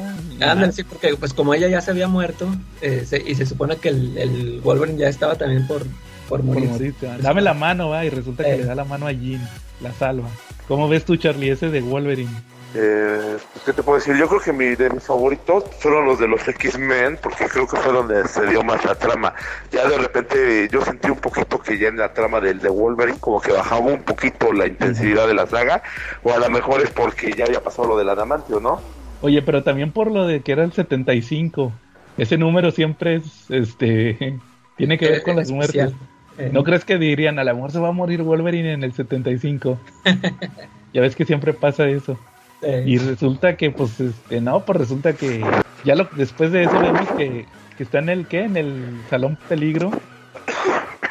[0.51, 2.47] Ándale, sí, porque pues como ella ya se había muerto,
[2.83, 5.87] eh, se- y se supone que el, el Wolverine ya estaba también por,
[6.29, 6.95] por Por morir.
[7.21, 8.05] Dame la mano, va.
[8.05, 8.59] Y resulta que Eh.
[8.59, 9.41] le da la mano a Jean,
[9.81, 10.29] la salva.
[10.67, 12.31] ¿Cómo ves tú, Charlie, ese de Wolverine?
[12.75, 14.15] Eh, pues, ¿Qué te puedo decir?
[14.17, 17.79] Yo creo que mi, de mis favoritos fueron los de los X-Men, porque creo que
[17.79, 19.33] fue donde se dio más la trama.
[19.73, 23.19] Ya de repente yo sentí un poquito que ya en la trama del de Wolverine
[23.21, 25.83] como que bajaba un poquito la intensidad de la saga,
[26.23, 28.83] o a lo mejor es porque ya había pasado lo del adamantio, ¿no?
[29.23, 31.73] Oye, pero también por lo de que era el 75.
[32.19, 34.39] Ese número siempre es, este,
[34.77, 35.89] tiene que ver con las especial.
[35.95, 36.09] muertes.
[36.39, 38.93] Eh, ¿No crees que dirían, a lo mejor se va a morir Wolverine en el
[38.93, 39.79] 75?
[40.95, 42.19] ya ves que siempre pasa eso.
[42.63, 45.45] eh, Y resulta que, pues, este, no, pues resulta que
[45.85, 47.47] ya lo, después de eso vemos que,
[47.77, 48.43] que está en el, ¿qué?
[48.45, 49.91] En el Salón Peligro,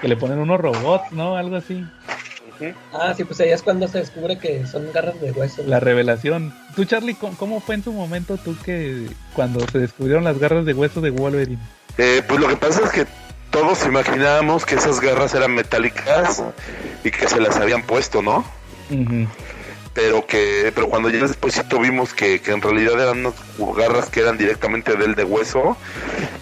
[0.01, 1.35] que le ponen unos robots, ¿no?
[1.35, 1.83] Algo así.
[2.91, 5.61] Ah, sí, pues ahí es cuando se descubre que son garras de hueso.
[5.67, 6.51] La revelación.
[6.75, 10.65] Tú, Charlie, ¿cómo, cómo fue en tu momento tú que cuando se descubrieron las garras
[10.65, 11.59] de hueso de Wolverine?
[11.99, 13.05] Eh, pues lo que pasa es que
[13.51, 16.43] todos imaginábamos que esas garras eran metálicas
[17.03, 18.45] y que se las habían puesto, ¿no?
[18.89, 19.27] Ujú.
[19.93, 23.33] Pero que, pero cuando ya después vimos que, que en realidad eran unas
[23.75, 25.75] garras que eran directamente del de hueso,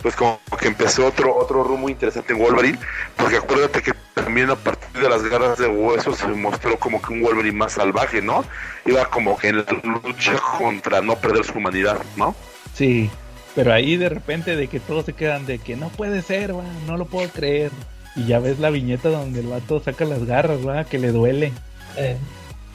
[0.02, 2.78] pues como que empezó otro otro rumbo interesante en Wolverine,
[3.16, 7.14] porque acuérdate que también a partir de las garras de hueso se mostró como que
[7.14, 8.44] un Wolverine más salvaje, ¿no?
[8.86, 9.66] Iba como que en la
[10.04, 12.36] lucha contra no perder su humanidad, ¿no?
[12.74, 13.10] Sí,
[13.56, 16.64] pero ahí de repente de que todos se quedan de que no puede ser, va,
[16.88, 17.72] no lo puedo creer.
[18.16, 21.52] Y ya ves la viñeta donde el vato saca las garras, va, que le duele.
[21.98, 22.18] Eh,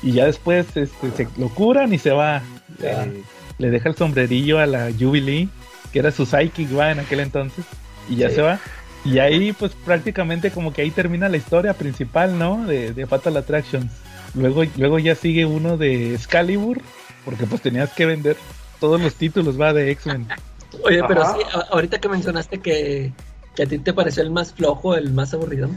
[0.03, 2.43] Y ya después este, se lo curan y se va.
[2.83, 3.23] Eh,
[3.59, 5.49] le deja el sombrerillo a la Jubilee,
[5.93, 7.65] que era su psychic, va, en aquel entonces.
[8.09, 8.37] Y ya Sí.
[8.37, 8.59] se va.
[9.05, 12.67] Y ahí pues prácticamente como que ahí termina la historia principal, ¿no?
[12.67, 13.91] De, de Fatal Attractions.
[14.35, 16.81] Luego, luego ya sigue uno de Excalibur,
[17.25, 18.37] porque pues tenías que vender
[18.79, 20.27] todos los títulos, va, de X-Men.
[20.85, 21.37] Oye, pero Ajá.
[21.37, 23.13] sí, ahorita que mencionaste que,
[23.55, 25.69] que a ti te pareció el más flojo, el más aburrido.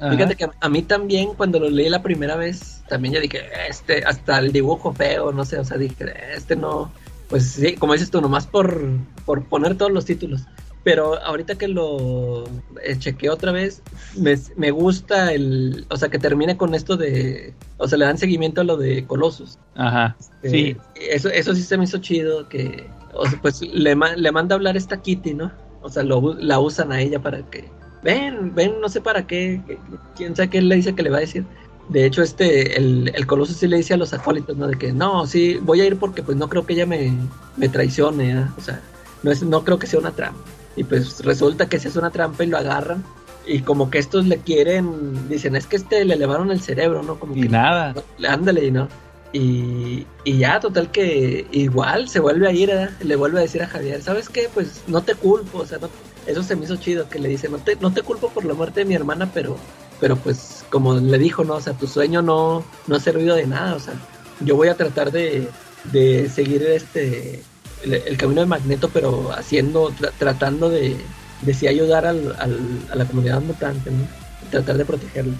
[0.00, 0.10] Ajá.
[0.12, 4.02] Fíjate que a mí también, cuando lo leí la primera vez, también ya dije, este,
[4.04, 6.90] hasta el dibujo feo, no sé, o sea, dije, este no,
[7.28, 8.82] pues sí, como dices tú, nomás por,
[9.24, 10.42] por poner todos los títulos.
[10.82, 12.46] Pero ahorita que lo
[12.82, 13.82] eh, chequeé otra vez,
[14.16, 18.16] me, me gusta el, o sea, que termine con esto de, o sea, le dan
[18.16, 19.58] seguimiento a lo de Colossus.
[19.74, 20.16] Ajá.
[20.42, 20.76] Eh, Sí.
[20.94, 24.56] Eso, eso sí se me hizo chido, que, o sea, pues le, le manda a
[24.56, 25.52] hablar esta Kitty, ¿no?
[25.82, 27.68] O sea, lo, la usan a ella para que,
[28.02, 29.78] ven, ven, no sé para qué, que-
[30.16, 31.44] quién sabe qué le dice que le va a decir.
[31.88, 34.68] De hecho, este, el, el Coloso sí le dice a los acólitos, ¿no?
[34.68, 37.12] De que, no, sí, voy a ir porque pues no creo que ella me,
[37.56, 38.54] me traicione, ¿ah?
[38.56, 38.80] O sea,
[39.22, 40.38] no, es, no creo que sea una trampa.
[40.76, 43.02] Y pues resulta que sí es una trampa y lo agarran.
[43.46, 47.18] Y como que estos le quieren, dicen, es que este le elevaron el cerebro, ¿no?
[47.18, 47.94] Como Y que, nada.
[48.28, 48.86] Ándale, y no.
[49.32, 52.88] Y, ya, total que igual se vuelve a ir, ¿eh?
[53.00, 54.48] le vuelve a decir a Javier, ¿sabes qué?
[54.52, 55.78] Pues no te culpo, o sea,
[56.26, 58.54] eso se me hizo chido, que le dice, no te, no te culpo por la
[58.54, 59.56] muerte de mi hermana, pero,
[60.00, 61.54] pero pues como le dijo, ¿no?
[61.54, 63.94] O sea, tu sueño no, no ha servido de nada, o sea,
[64.40, 65.48] yo voy a tratar de,
[65.92, 67.42] de seguir este,
[67.84, 70.96] el, camino de Magneto, pero haciendo, tra- tratando de,
[71.42, 72.58] de sí ayudar al, al-
[72.90, 74.08] a la comunidad mutante, ¿no?
[74.50, 75.34] Tratar de protegerlo.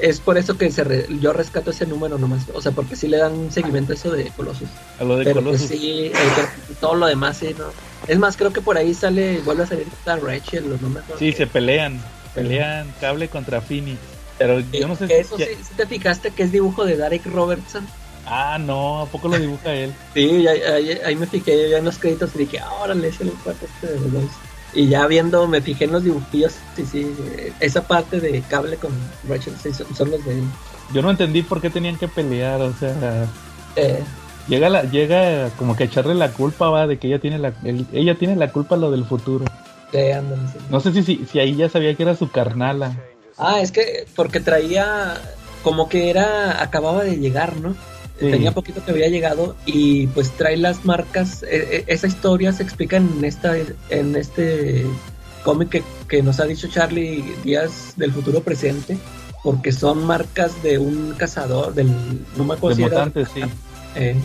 [0.00, 3.06] Es por eso que se re- yo rescato ese número nomás, o sea, porque sí
[3.06, 4.68] le dan seguimiento a eso de Colossus.
[4.98, 5.68] A lo de Pero pues Colossus.
[5.78, 6.12] sí,
[6.80, 7.66] todo lo demás sí, ¿no?
[8.08, 11.18] Es más, creo que por ahí sale, vuelve a salir Rachel, o no me acuerdo.
[11.18, 12.00] Sí, se pelean.
[12.34, 13.98] Pelean cable contra Phoenix.
[14.38, 15.20] Pero yo no sé que si.
[15.20, 17.86] eso sí, sí te fijaste que es dibujo de Derek Robertson.
[18.26, 19.92] Ah, no, ¿a poco lo dibuja él?
[20.14, 23.20] Sí, ahí, ahí- ahí me fijé ya en los créditos y dije, ah, órale, es
[23.20, 24.24] el cuarto este de los dos.
[24.78, 27.12] Y ya viendo, me fijé en los dibujillos, sí, sí,
[27.58, 28.92] esa parte de cable con
[29.28, 30.44] Rachel, sí, son, son los de él.
[30.94, 33.26] Yo no entendí por qué tenían que pelear, o sea,
[33.74, 34.04] Eh,
[34.46, 37.52] llega la, llega como que a echarle la culpa, va, de que ella tiene la,
[37.64, 39.44] el- ella tiene la culpa lo del futuro.
[39.92, 40.58] eh, ándale, sí.
[40.70, 42.92] No sé si, si, si ahí ya sabía que era su carnala.
[43.36, 45.14] Ah, es que porque traía
[45.64, 47.74] como que era acababa de llegar, ¿no?
[48.20, 48.30] Sí.
[48.32, 51.44] Tenía poquito que había llegado y pues trae las marcas.
[51.44, 53.54] e- e- esa historia se explica en esta
[53.90, 54.84] en este
[55.44, 58.98] cómic que, que nos ha dicho Charlie Díaz del futuro presente,
[59.44, 61.88] porque son marcas de un cazador del
[62.36, 63.04] no me acuerdo De si era,
[63.34, 63.42] sí.
[63.94, 64.16] eh,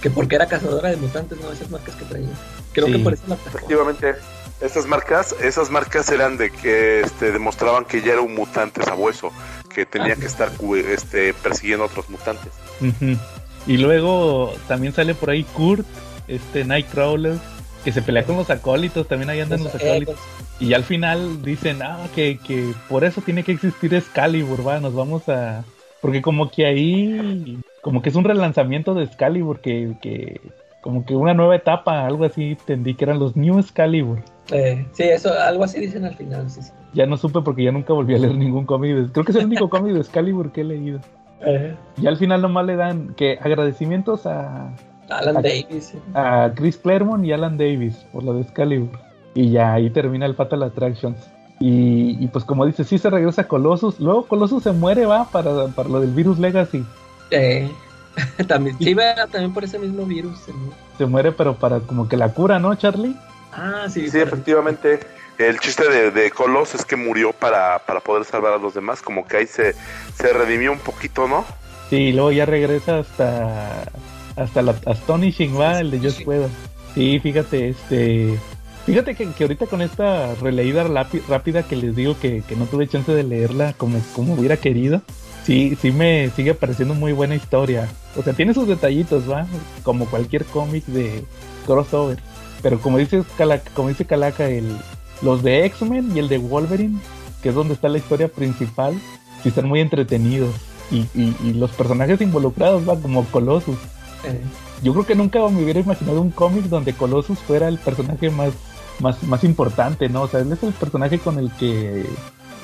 [0.00, 2.28] que porque era cazadora de mutantes, no esas marcas que traía.
[2.72, 2.92] Creo Sí.
[2.92, 3.58] que por eso la atacó.
[3.58, 4.14] Efectivamente,
[4.60, 9.32] estas marcas, esas marcas eran de que este, demostraban que ya era un mutante sabueso,
[9.74, 10.50] que tenía que estar
[10.88, 12.52] este, persiguiendo a otros mutantes.
[12.80, 13.18] Ujú.
[13.66, 15.86] Y luego también sale por ahí Kurt,
[16.28, 17.36] este Nightcrawler,
[17.84, 20.16] que se pelea con los acólitos, también ahí andan los acólitos.
[20.58, 24.94] Y al final dicen, ah, que, que por eso tiene que existir Excalibur, va, nos
[24.94, 25.64] vamos a...
[26.00, 30.40] Porque como que ahí, como que es un relanzamiento de Excalibur, que, que
[30.80, 34.22] como que una nueva etapa, algo así, entendí que eran los New Excalibur.
[34.50, 36.72] Eh, sí, eso, algo así dicen al final, sí, sí.
[36.94, 39.12] Ya no supe porque ya nunca volví a leer ningún cómic.
[39.12, 41.00] Creo que es el único cómic de Excalibur que he leído.
[41.42, 44.70] Eh, Y al final nomás le dan que agradecimientos a,
[45.08, 45.42] Alan.
[45.42, 45.94] Davis.
[46.14, 48.90] a Chris Claremont y Alan Davis por lo de Excalibur.
[49.34, 51.18] Y ya ahí termina el Fatal Attractions.
[51.60, 54.00] Y, y pues como dice, sí se regresa Colossus.
[54.00, 56.84] Luego Colossus se muere, va, para, para lo del virus Legacy.
[57.30, 57.70] Eh,
[58.48, 60.48] también, sí, va también por ese mismo virus.
[60.48, 60.72] ¿no?
[60.98, 63.14] Se muere, pero para como que la cura, ¿no, Charlie?
[63.52, 64.08] Ah, sí.
[64.08, 65.00] Sí, efectivamente.
[65.48, 69.00] El chiste de, de Colos es que murió para, para poder salvar a los demás,
[69.00, 69.74] como que ahí se,
[70.14, 71.46] se redimió un poquito, ¿no?
[71.88, 73.90] Sí, y luego ya regresa hasta
[74.36, 76.50] hasta la Astonishing, va, el de Josh Whedon.
[76.94, 78.38] Sí, fíjate, este...
[78.86, 80.84] Fíjate que, que ahorita con esta releída
[81.28, 85.02] rápida que les digo que, que no tuve chance de leerla como, como hubiera querido,
[85.44, 87.88] sí, sí me sigue pareciendo muy buena historia.
[88.16, 89.46] O sea, tiene sus detallitos, ¿va?
[89.82, 91.24] Como cualquier cómic de
[91.66, 92.18] crossover.
[92.62, 94.76] Pero como dice Calaca, como dice Calaca, el,
[95.22, 96.98] los de X-Men y el de Wolverine,
[97.42, 98.94] que es donde está la historia principal,
[99.42, 100.54] sí están muy entretenidos.
[100.90, 102.98] Y, y, y los personajes involucrados, ¿va?
[102.98, 103.76] Como Colossus.
[104.24, 104.40] Eh,
[104.82, 108.50] Yo creo que nunca me hubiera imaginado un cómic donde Colossus fuera el personaje más,
[108.98, 110.22] más, más importante, ¿no?
[110.22, 112.00] O sea, él es el personaje con el que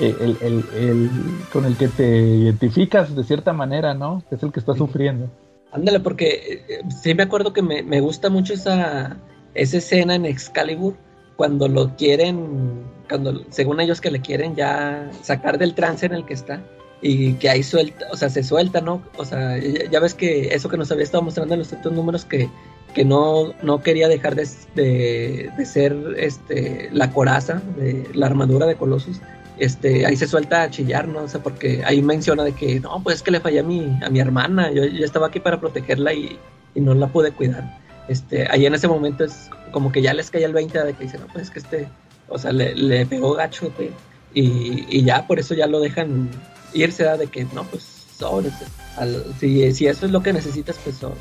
[0.00, 1.10] eh, el, el- el-
[1.52, 4.22] con el que te identificas de cierta manera, ¿no?
[4.30, 5.30] Es el que está sufriendo.
[5.72, 9.16] ándale, porque eh, sí me acuerdo que me, me gusta mucho esa,
[9.54, 10.94] esa escena en Excalibur
[11.36, 16.24] cuando lo quieren, cuando según ellos que le quieren ya sacar del trance en el
[16.24, 16.62] que está
[17.02, 19.02] y que ahí suelta, o sea, se suelta, ¿no?
[19.18, 22.24] O sea, ya, ves que eso que nos había estado mostrando en los otros números
[22.24, 22.48] que,
[22.94, 28.66] que no, no quería dejar de, de, de ser este, la coraza de la armadura
[28.66, 29.20] de Colossus.
[29.58, 31.22] Este, ahí se suelta a chillar, ¿no?
[31.22, 33.98] O sea, porque ahí menciona de que, no, pues es que le fallé a mi,
[34.02, 36.38] a mi hermana, yo, yo estaba aquí para protegerla y,
[36.74, 37.85] y no la pude cuidar.
[38.08, 41.04] Este, ahí en ese momento es como que ya les cae el 20 de que
[41.04, 41.88] dice, no, pues es que este,
[42.28, 42.74] o sea, le,
[43.06, 43.70] pegó gacho,
[44.34, 46.28] y, y ya por eso ya lo dejan
[46.74, 47.18] irse, ¿verdad?
[47.20, 47.82] de que, no, pues,
[48.18, 48.52] sobres,
[48.96, 51.16] al- si, si eso es lo que necesitas, pues, sobre.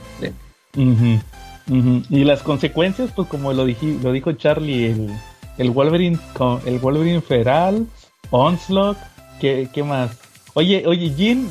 [2.09, 5.09] Y las consecuencias, pues como lo, diji- lo dijo Charlie, el,
[5.57, 6.19] el Wolverine
[6.65, 7.87] el Wolverine feral,
[8.29, 8.97] Onslaught,
[9.39, 10.11] ¿qué, qué más?
[10.53, 11.47] Oye, oye, Jean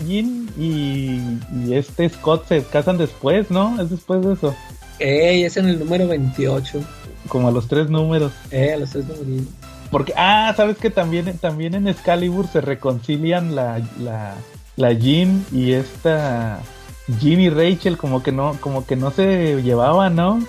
[0.59, 3.81] y, y este Scott se casan después, ¿no?
[3.83, 4.55] Es después de eso,
[4.99, 6.81] Ey, es en el número 28,
[7.29, 8.33] como a los tres números.
[8.51, 9.53] eh, a los tres numeritos.
[9.91, 14.35] Porque, ah, sabes que también, también en Excalibur se reconcilian la, la,
[14.77, 16.61] la Jean y esta
[17.21, 20.41] Jean y Rachel como que no, como que no se llevaban, ¿no?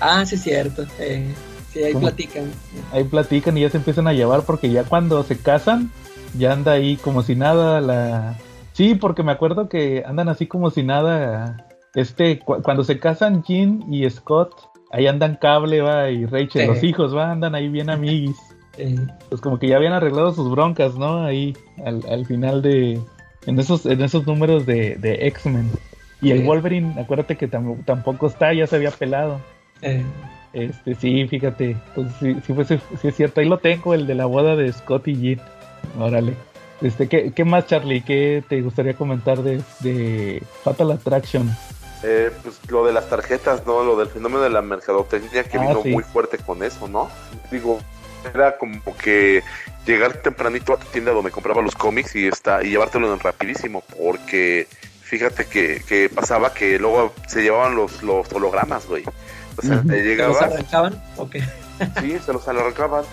[0.00, 1.34] Ah, sí, es cierto, eh,
[1.72, 2.02] sí, ahí ¿Cómo?
[2.06, 2.44] platican.
[2.92, 5.90] ahí platican y ya se empiezan a llevar porque ya cuando se casan
[6.36, 8.36] ya anda ahí como si nada la
[8.72, 13.42] sí porque me acuerdo que andan así como si nada este cu- cuando se casan
[13.42, 14.54] Jean y Scott
[14.90, 16.66] ahí andan cable va y Rachel Sí.
[16.66, 18.36] los hijos va andan ahí bien amiguis
[18.78, 18.96] Eh,
[19.28, 21.54] pues como que ya habían arreglado sus broncas no ahí
[21.84, 22.98] al, al final de
[23.46, 25.70] en esos en esos números de, de X-Men
[26.22, 26.44] y el.
[26.44, 29.40] Wolverine acuérdate que tam- tampoco está ya se había pelado
[29.82, 30.02] eh,
[30.54, 31.76] este, sí, fíjate.
[31.88, 33.40] Entonces, sí, sí, fue- sí, sí es cierto.
[33.42, 35.40] Ahí lo tengo, el de la boda de Scott y Jean.
[35.98, 36.34] Órale.
[36.80, 38.00] Este, ¿qué, qué más, Charlie?
[38.02, 41.50] ¿Qué te gustaría comentar de, de Fatal Attraction?
[42.04, 43.84] Eh, pues lo de las tarjetas, ¿no?
[43.84, 45.90] Lo del fenómeno de la mercadotecnia que Ah, vino sí.
[45.90, 47.08] muy fuerte con eso, ¿no?
[47.50, 47.78] Digo,
[48.34, 49.42] era como que
[49.86, 53.82] llegar tempranito a tu tienda donde compraba los cómics y está y llevártelo en rapidísimo,
[53.98, 54.66] porque
[55.02, 59.04] fíjate que, que pasaba que luego se llevaban los, los hologramas, güey.
[59.56, 61.02] O sea, te ¿se los llegabas, arrancaban?
[61.18, 61.36] Ok.
[62.00, 63.04] sí, se los arrancaban.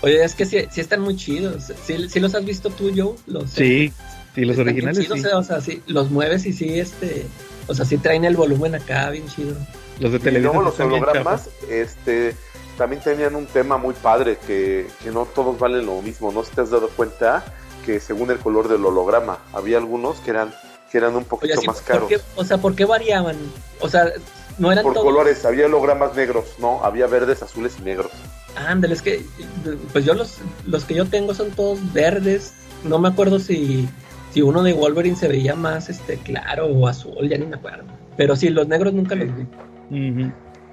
[0.00, 1.70] Oye, es que sí, sí están muy chidos.
[1.84, 3.14] ¿Sí, sí los has visto tú, Joe?
[3.26, 3.92] Los, Sí,
[4.34, 5.26] sí, los originales chidos, sí.
[5.26, 7.26] eh, O sea, sí, los mueves y sí, este...
[7.66, 9.54] O sea, sí traen el volumen acá bien chido.
[10.00, 12.36] Los de Y televisión luego los hologramas, este,
[12.76, 16.32] también tenían un tema muy padre, que, que no todos valen lo mismo.
[16.32, 17.44] No si te has dado cuenta
[17.86, 20.52] que según el color del holograma, había algunos que eran,
[20.90, 22.08] que eran un Oye, poquito más ¿por caros.
[22.08, 23.36] qué- o sea, ¿por qué variaban?
[23.80, 24.12] O sea,
[24.58, 25.06] no eran Por todos...
[25.06, 28.10] colores, había hologramas negros, no, había verdes, azules y negros.
[28.56, 29.24] Ándale, es que...
[29.92, 32.52] Pues yo los, los que yo tengo son todos verdes.
[32.84, 33.88] No me acuerdo si...
[34.34, 37.84] Si uno de Wolverine se veía más este claro o azul, ya ni me acuerdo.
[38.16, 39.46] Pero sí, los negros nunca los vi.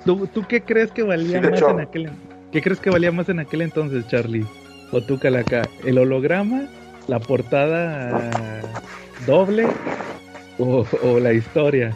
[0.03, 1.69] ¿Tú, ¿Tú qué crees que valía Sí, más hecho.
[1.69, 2.09] en aquel
[2.51, 4.47] ¿Qué crees que valía más en aquel entonces, Charlie?
[4.91, 5.61] ¿O tú, Calaca?
[5.85, 6.63] ¿El holograma?
[7.07, 8.31] ¿La portada
[9.27, 9.67] doble?
[10.57, 11.95] ¿O, o la historia?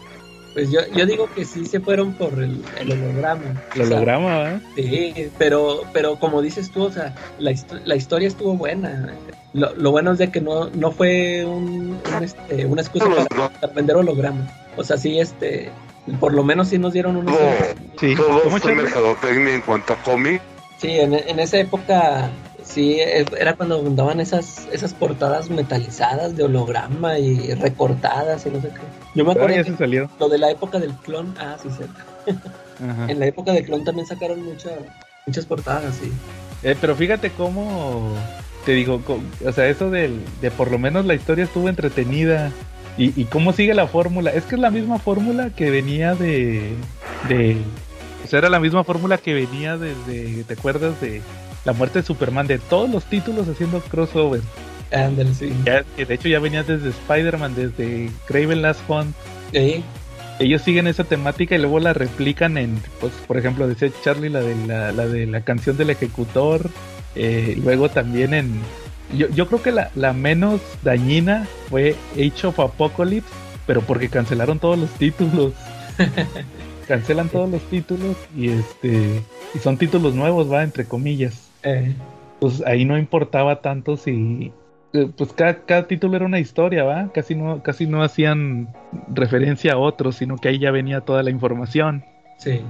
[0.56, 3.62] Pues yo, yo digo que sí se fueron por el, el holograma.
[3.76, 4.62] El O sea, holograma, ¿va?
[4.76, 9.14] Sí, pero, pero como dices tú, o sea, la, histo- la historia estuvo buena.
[9.52, 13.50] Lo, lo bueno es de que no, no fue un, un, este, una excusa para,
[13.50, 14.50] para vender hologramas.
[14.78, 15.70] O sea, sí, este,
[16.22, 17.26] por lo menos sí nos dieron un...
[17.26, 17.38] todo,
[18.00, 18.16] Sí.
[18.16, 20.42] todo ¿Cómo, fue mercadotecnia en cuanto a cómic.
[20.78, 22.30] Sí, en, en esa época,
[22.66, 28.62] sí, eh, era cuando abundaban esas, esas portadas metalizadas de holograma y recortadas y no
[28.62, 28.82] sé qué.
[29.16, 30.10] Yo me acuerdo ya se salió.
[30.20, 31.84] lo de la época del clon, ah, sí, sí.
[32.34, 33.06] Ajá.
[33.10, 34.70] En la época del clon también sacaron mucha,
[35.26, 36.12] muchas portadas, sí.
[36.62, 38.14] Eh, pero fíjate cómo
[38.66, 39.02] te digo,
[39.46, 42.52] o sea, eso del, de por lo menos la historia estuvo entretenida
[42.98, 44.32] y, y cómo sigue la fórmula.
[44.32, 46.74] Es que es la misma fórmula que venía de,
[47.30, 47.58] de,
[48.24, 51.22] o sea, era la misma fórmula que venía desde, ¿te acuerdas de
[51.66, 52.48] la muerte de Superman?
[52.48, 54.42] De todos los títulos haciendo crossover.
[54.92, 55.52] Ándale, sí.
[55.66, 59.16] Ya, que de hecho ya venía desde Spider-Man, desde Craven Last Hunt.
[59.52, 59.84] Sí,
[60.40, 64.42] ellos siguen esa temática y luego la replican en, pues, por ejemplo, decía Charlie la
[64.42, 66.70] de la, la de la canción del ejecutor,
[67.16, 68.60] eh, luego también en,
[69.18, 73.30] Yo, yo creo que la, la menos dañina fue Age of Apocalypse,
[73.66, 75.54] pero porque cancelaron todos los títulos.
[76.88, 79.24] Cancelan todos los títulos y este
[79.56, 81.50] y son títulos nuevos, va, entre comillas.
[81.66, 81.94] Eh,
[82.40, 84.52] Pues ahí no importaba tanto si
[84.94, 88.70] eh, pues cada, cada título era una historia, va, casi no casi no hacían
[89.14, 92.04] referencia a otros, sino que ahí ya venía toda la información.
[92.38, 92.62] sí.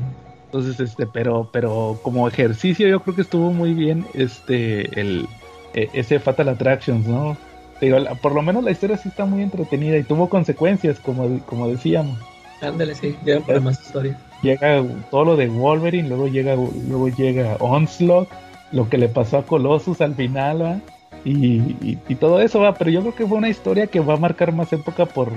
[0.46, 5.28] Entonces, este, pero, pero como ejercicio yo creo que estuvo muy bien este el
[5.74, 7.36] e- ese Fatal Attractions, ¿no?
[7.82, 11.40] Digo, la- por lo menos la historia sí está muy entretenida y tuvo consecuencias, como,
[11.46, 12.18] como decíamos.
[12.62, 13.18] Ándale, sí.
[13.46, 14.16] Para más historia.
[14.42, 14.82] Llega
[15.12, 18.30] todo lo de Wolverine, luego llega, luego llega Onslaught,
[18.72, 20.80] lo que le pasó a Colossus al final, ¿va?
[21.24, 21.34] Y,
[21.82, 24.18] y, y todo eso va, pero yo creo que fue una historia que va a
[24.18, 25.32] marcar más época por,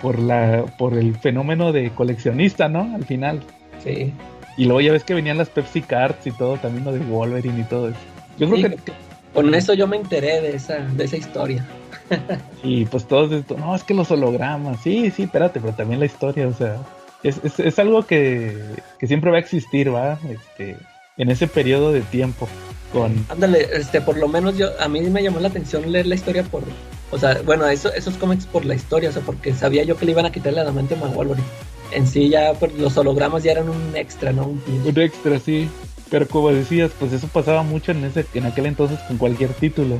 [0.00, 2.94] por la, por el fenómeno de coleccionista, ¿no?
[2.94, 3.40] Al final.
[3.82, 4.12] Sí.
[4.56, 7.60] Y luego ya ves que venían las Pepsi Cards y todo, también lo de Wolverine
[7.60, 7.98] y todo eso.
[8.38, 8.92] Yo creo Sí, que, que-
[9.34, 11.64] Con eso yo me enteré de esa, de esa historia.
[12.62, 16.06] y pues todos esto, no, es que los hologramas, sí, sí, espérate, pero también la
[16.06, 16.76] historia, o sea,
[17.22, 18.58] es, es, es algo que,
[18.98, 20.18] que siempre va a existir, ¿va?
[20.28, 20.76] Este,
[21.16, 22.46] en ese periodo de tiempo,
[22.92, 26.14] con, Ándale, este, por lo menos yo, a mí me llamó la atención leer la
[26.14, 26.62] historia por,
[27.10, 30.04] o sea, bueno, eso, esos cómics por la historia, o sea, porque sabía yo que
[30.06, 31.46] le iban a quitar el adamantium a Wolverine.
[31.92, 34.44] En sí ya, pues, los hologramas ya eran un extra, ¿no?
[34.46, 35.68] Un extra, sí.
[36.10, 39.96] Pero como decías, pues eso pasaba mucho en ese, en aquel entonces con cualquier título.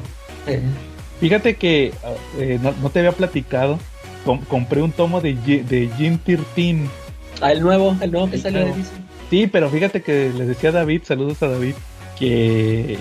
[0.46, 0.60] Eh,
[1.20, 1.92] Fíjate que
[2.38, 3.78] eh, no, no te había platicado,
[4.24, 6.88] com- compré un tomo de, de Jim 13
[7.40, 8.72] ah, el nuevo, el nuevo que Sí, salió de.
[9.30, 11.74] Sí, pero fíjate que les decía a David, saludos a David,
[12.18, 12.98] que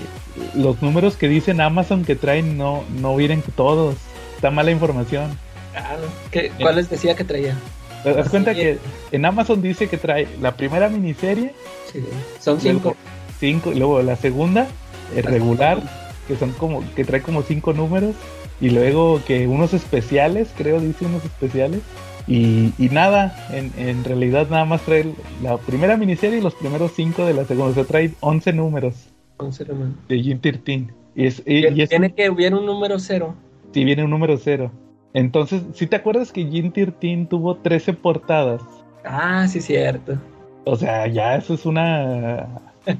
[0.55, 3.95] los números que dicen Amazon que traen no, no vienen todos.
[4.35, 5.38] Está mala información.
[5.75, 5.95] Ah,
[6.31, 7.55] ¿qué- ¿Cuáles decía que traía?
[8.03, 8.79] ¿Te das cuenta que
[9.11, 11.53] en Amazon dice que trae la primera miniserie,
[11.91, 12.03] Sí,
[12.39, 12.79] son cinco.
[12.83, 12.97] luego
[13.39, 14.67] cinco, y luego la segunda,
[15.15, 15.79] eh, regular,
[16.27, 18.15] que son como, que trae como cinco números,
[18.59, 21.81] y luego que unos especiales, creo dice unos especiales,
[22.27, 25.06] y, y nada, en, en realidad nada más trae
[25.41, 29.07] la primera miniserie y los primeros cinco de la segunda, o sea, trae 11 números.
[29.38, 29.89] Once nomás.
[30.07, 30.88] de Jim 13.
[31.15, 33.35] Y es, y, y es- Tiene que hubiera un número cero.
[33.73, 34.72] sí, viene un número cero.
[35.14, 38.61] Entonces, si te acuerdas que Jim 13 tuvo 13 portadas?
[39.03, 40.18] Ah, sí, cierto.
[40.64, 42.48] O sea, ya eso es una...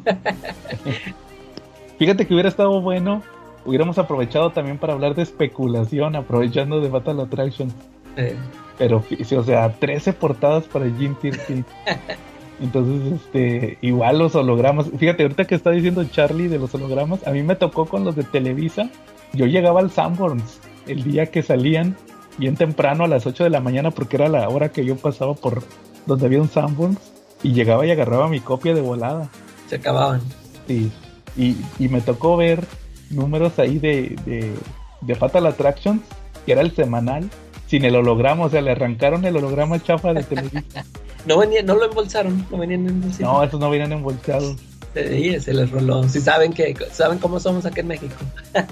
[1.98, 3.22] Fíjate que hubiera estado bueno.
[3.64, 7.72] Hubiéramos aprovechado también para hablar de especulación, aprovechando de Fatal Attraction.
[8.18, 8.36] Eh,
[8.78, 11.64] Pero, sí, o sea, 13 portadas para Jim 13.
[12.62, 14.88] Entonces, este, igual los hologramas.
[14.98, 18.16] Fíjate, ahorita que está diciendo Charlie de los hologramas, a mí me tocó con los
[18.16, 18.90] de Televisa.
[19.34, 21.96] Yo llegaba al Sanborns el día que salían,
[22.38, 25.34] bien temprano a las 8 de la mañana, porque era la hora que yo pasaba
[25.34, 25.64] por
[26.06, 27.00] donde había un Sanborns,
[27.44, 29.30] y llegaba y agarraba mi copia de volada.
[29.68, 30.22] se acababan.
[30.68, 30.92] Sí.
[31.36, 32.64] Y, y me tocó ver
[33.10, 34.54] números ahí de, de,
[35.02, 36.02] de Fatal Attractions,
[36.46, 37.30] que era el semanal,
[37.72, 40.62] sin el holograma, o sea, le arrancaron el holograma chafa de Televisa.
[41.26, 43.32] No venía, no lo embolsaron, no venían en bolsito.
[43.32, 44.56] No, esos no vienen embolsados.
[44.96, 46.02] Sí, se les roló.
[46.10, 48.16] Si saben que, saben cómo somos aquí en México.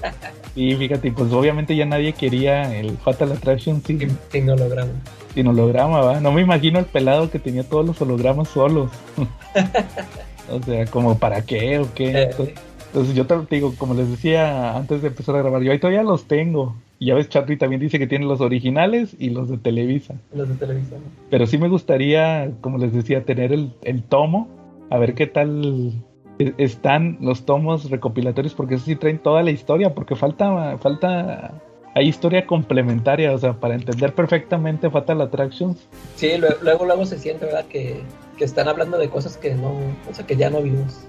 [0.56, 4.90] Y fíjate, pues obviamente ya nadie quería el Fatal Attraction sin, Sin, sin holograma.
[5.32, 6.18] sin holograma, ¿va?
[6.20, 8.90] No me imagino el pelado que tenía todos los hologramas solos.
[10.50, 12.10] o sea, como para qué o qué.
[12.10, 12.54] Eh, Entonces,
[12.92, 15.78] entonces yo te te digo, como les decía antes de empezar a grabar, yo ahí
[15.78, 16.74] todavía los tengo.
[16.98, 20.16] Y ya ves, Charlie también dice que tiene los originales y los de Televisa.
[20.34, 21.00] los de televisión.
[21.30, 24.48] Pero sí me gustaría, como les decía, tener el, el tomo,
[24.90, 25.92] a ver qué tal
[26.38, 31.54] e- están los tomos recopilatorios, porque eso sí traen toda la historia, porque falta, falta,
[31.94, 35.88] hay historia complementaria, o sea, para entender perfectamente Fatal Attractions.
[36.16, 37.64] Sí, luego, luego, luego se siente, ¿verdad?
[37.66, 38.02] Que,
[38.36, 39.70] que están hablando de cosas que no,
[40.10, 41.06] o sea, que ya no vimos.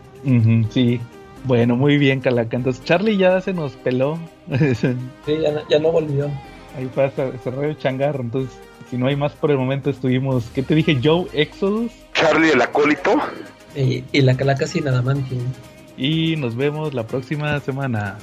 [0.70, 1.02] Sí,
[1.44, 2.56] bueno, muy bien, Calaca.
[2.58, 4.18] Entonces, Charlie ya se nos peló.
[4.76, 6.26] Sí, ya, no- ya no volvió.
[6.78, 8.22] Ahí fue hasta cerrar el changarro.
[8.22, 8.58] Entonces,
[8.90, 11.00] si no hay más por el momento, estuvimos, ¿qué te dije?
[11.04, 11.92] Joe Exodus.
[12.14, 13.16] Charlie el acólito.
[13.76, 15.44] Y, y la calaca sin adamantium.
[15.98, 18.18] Y nos vemos la próxima semana.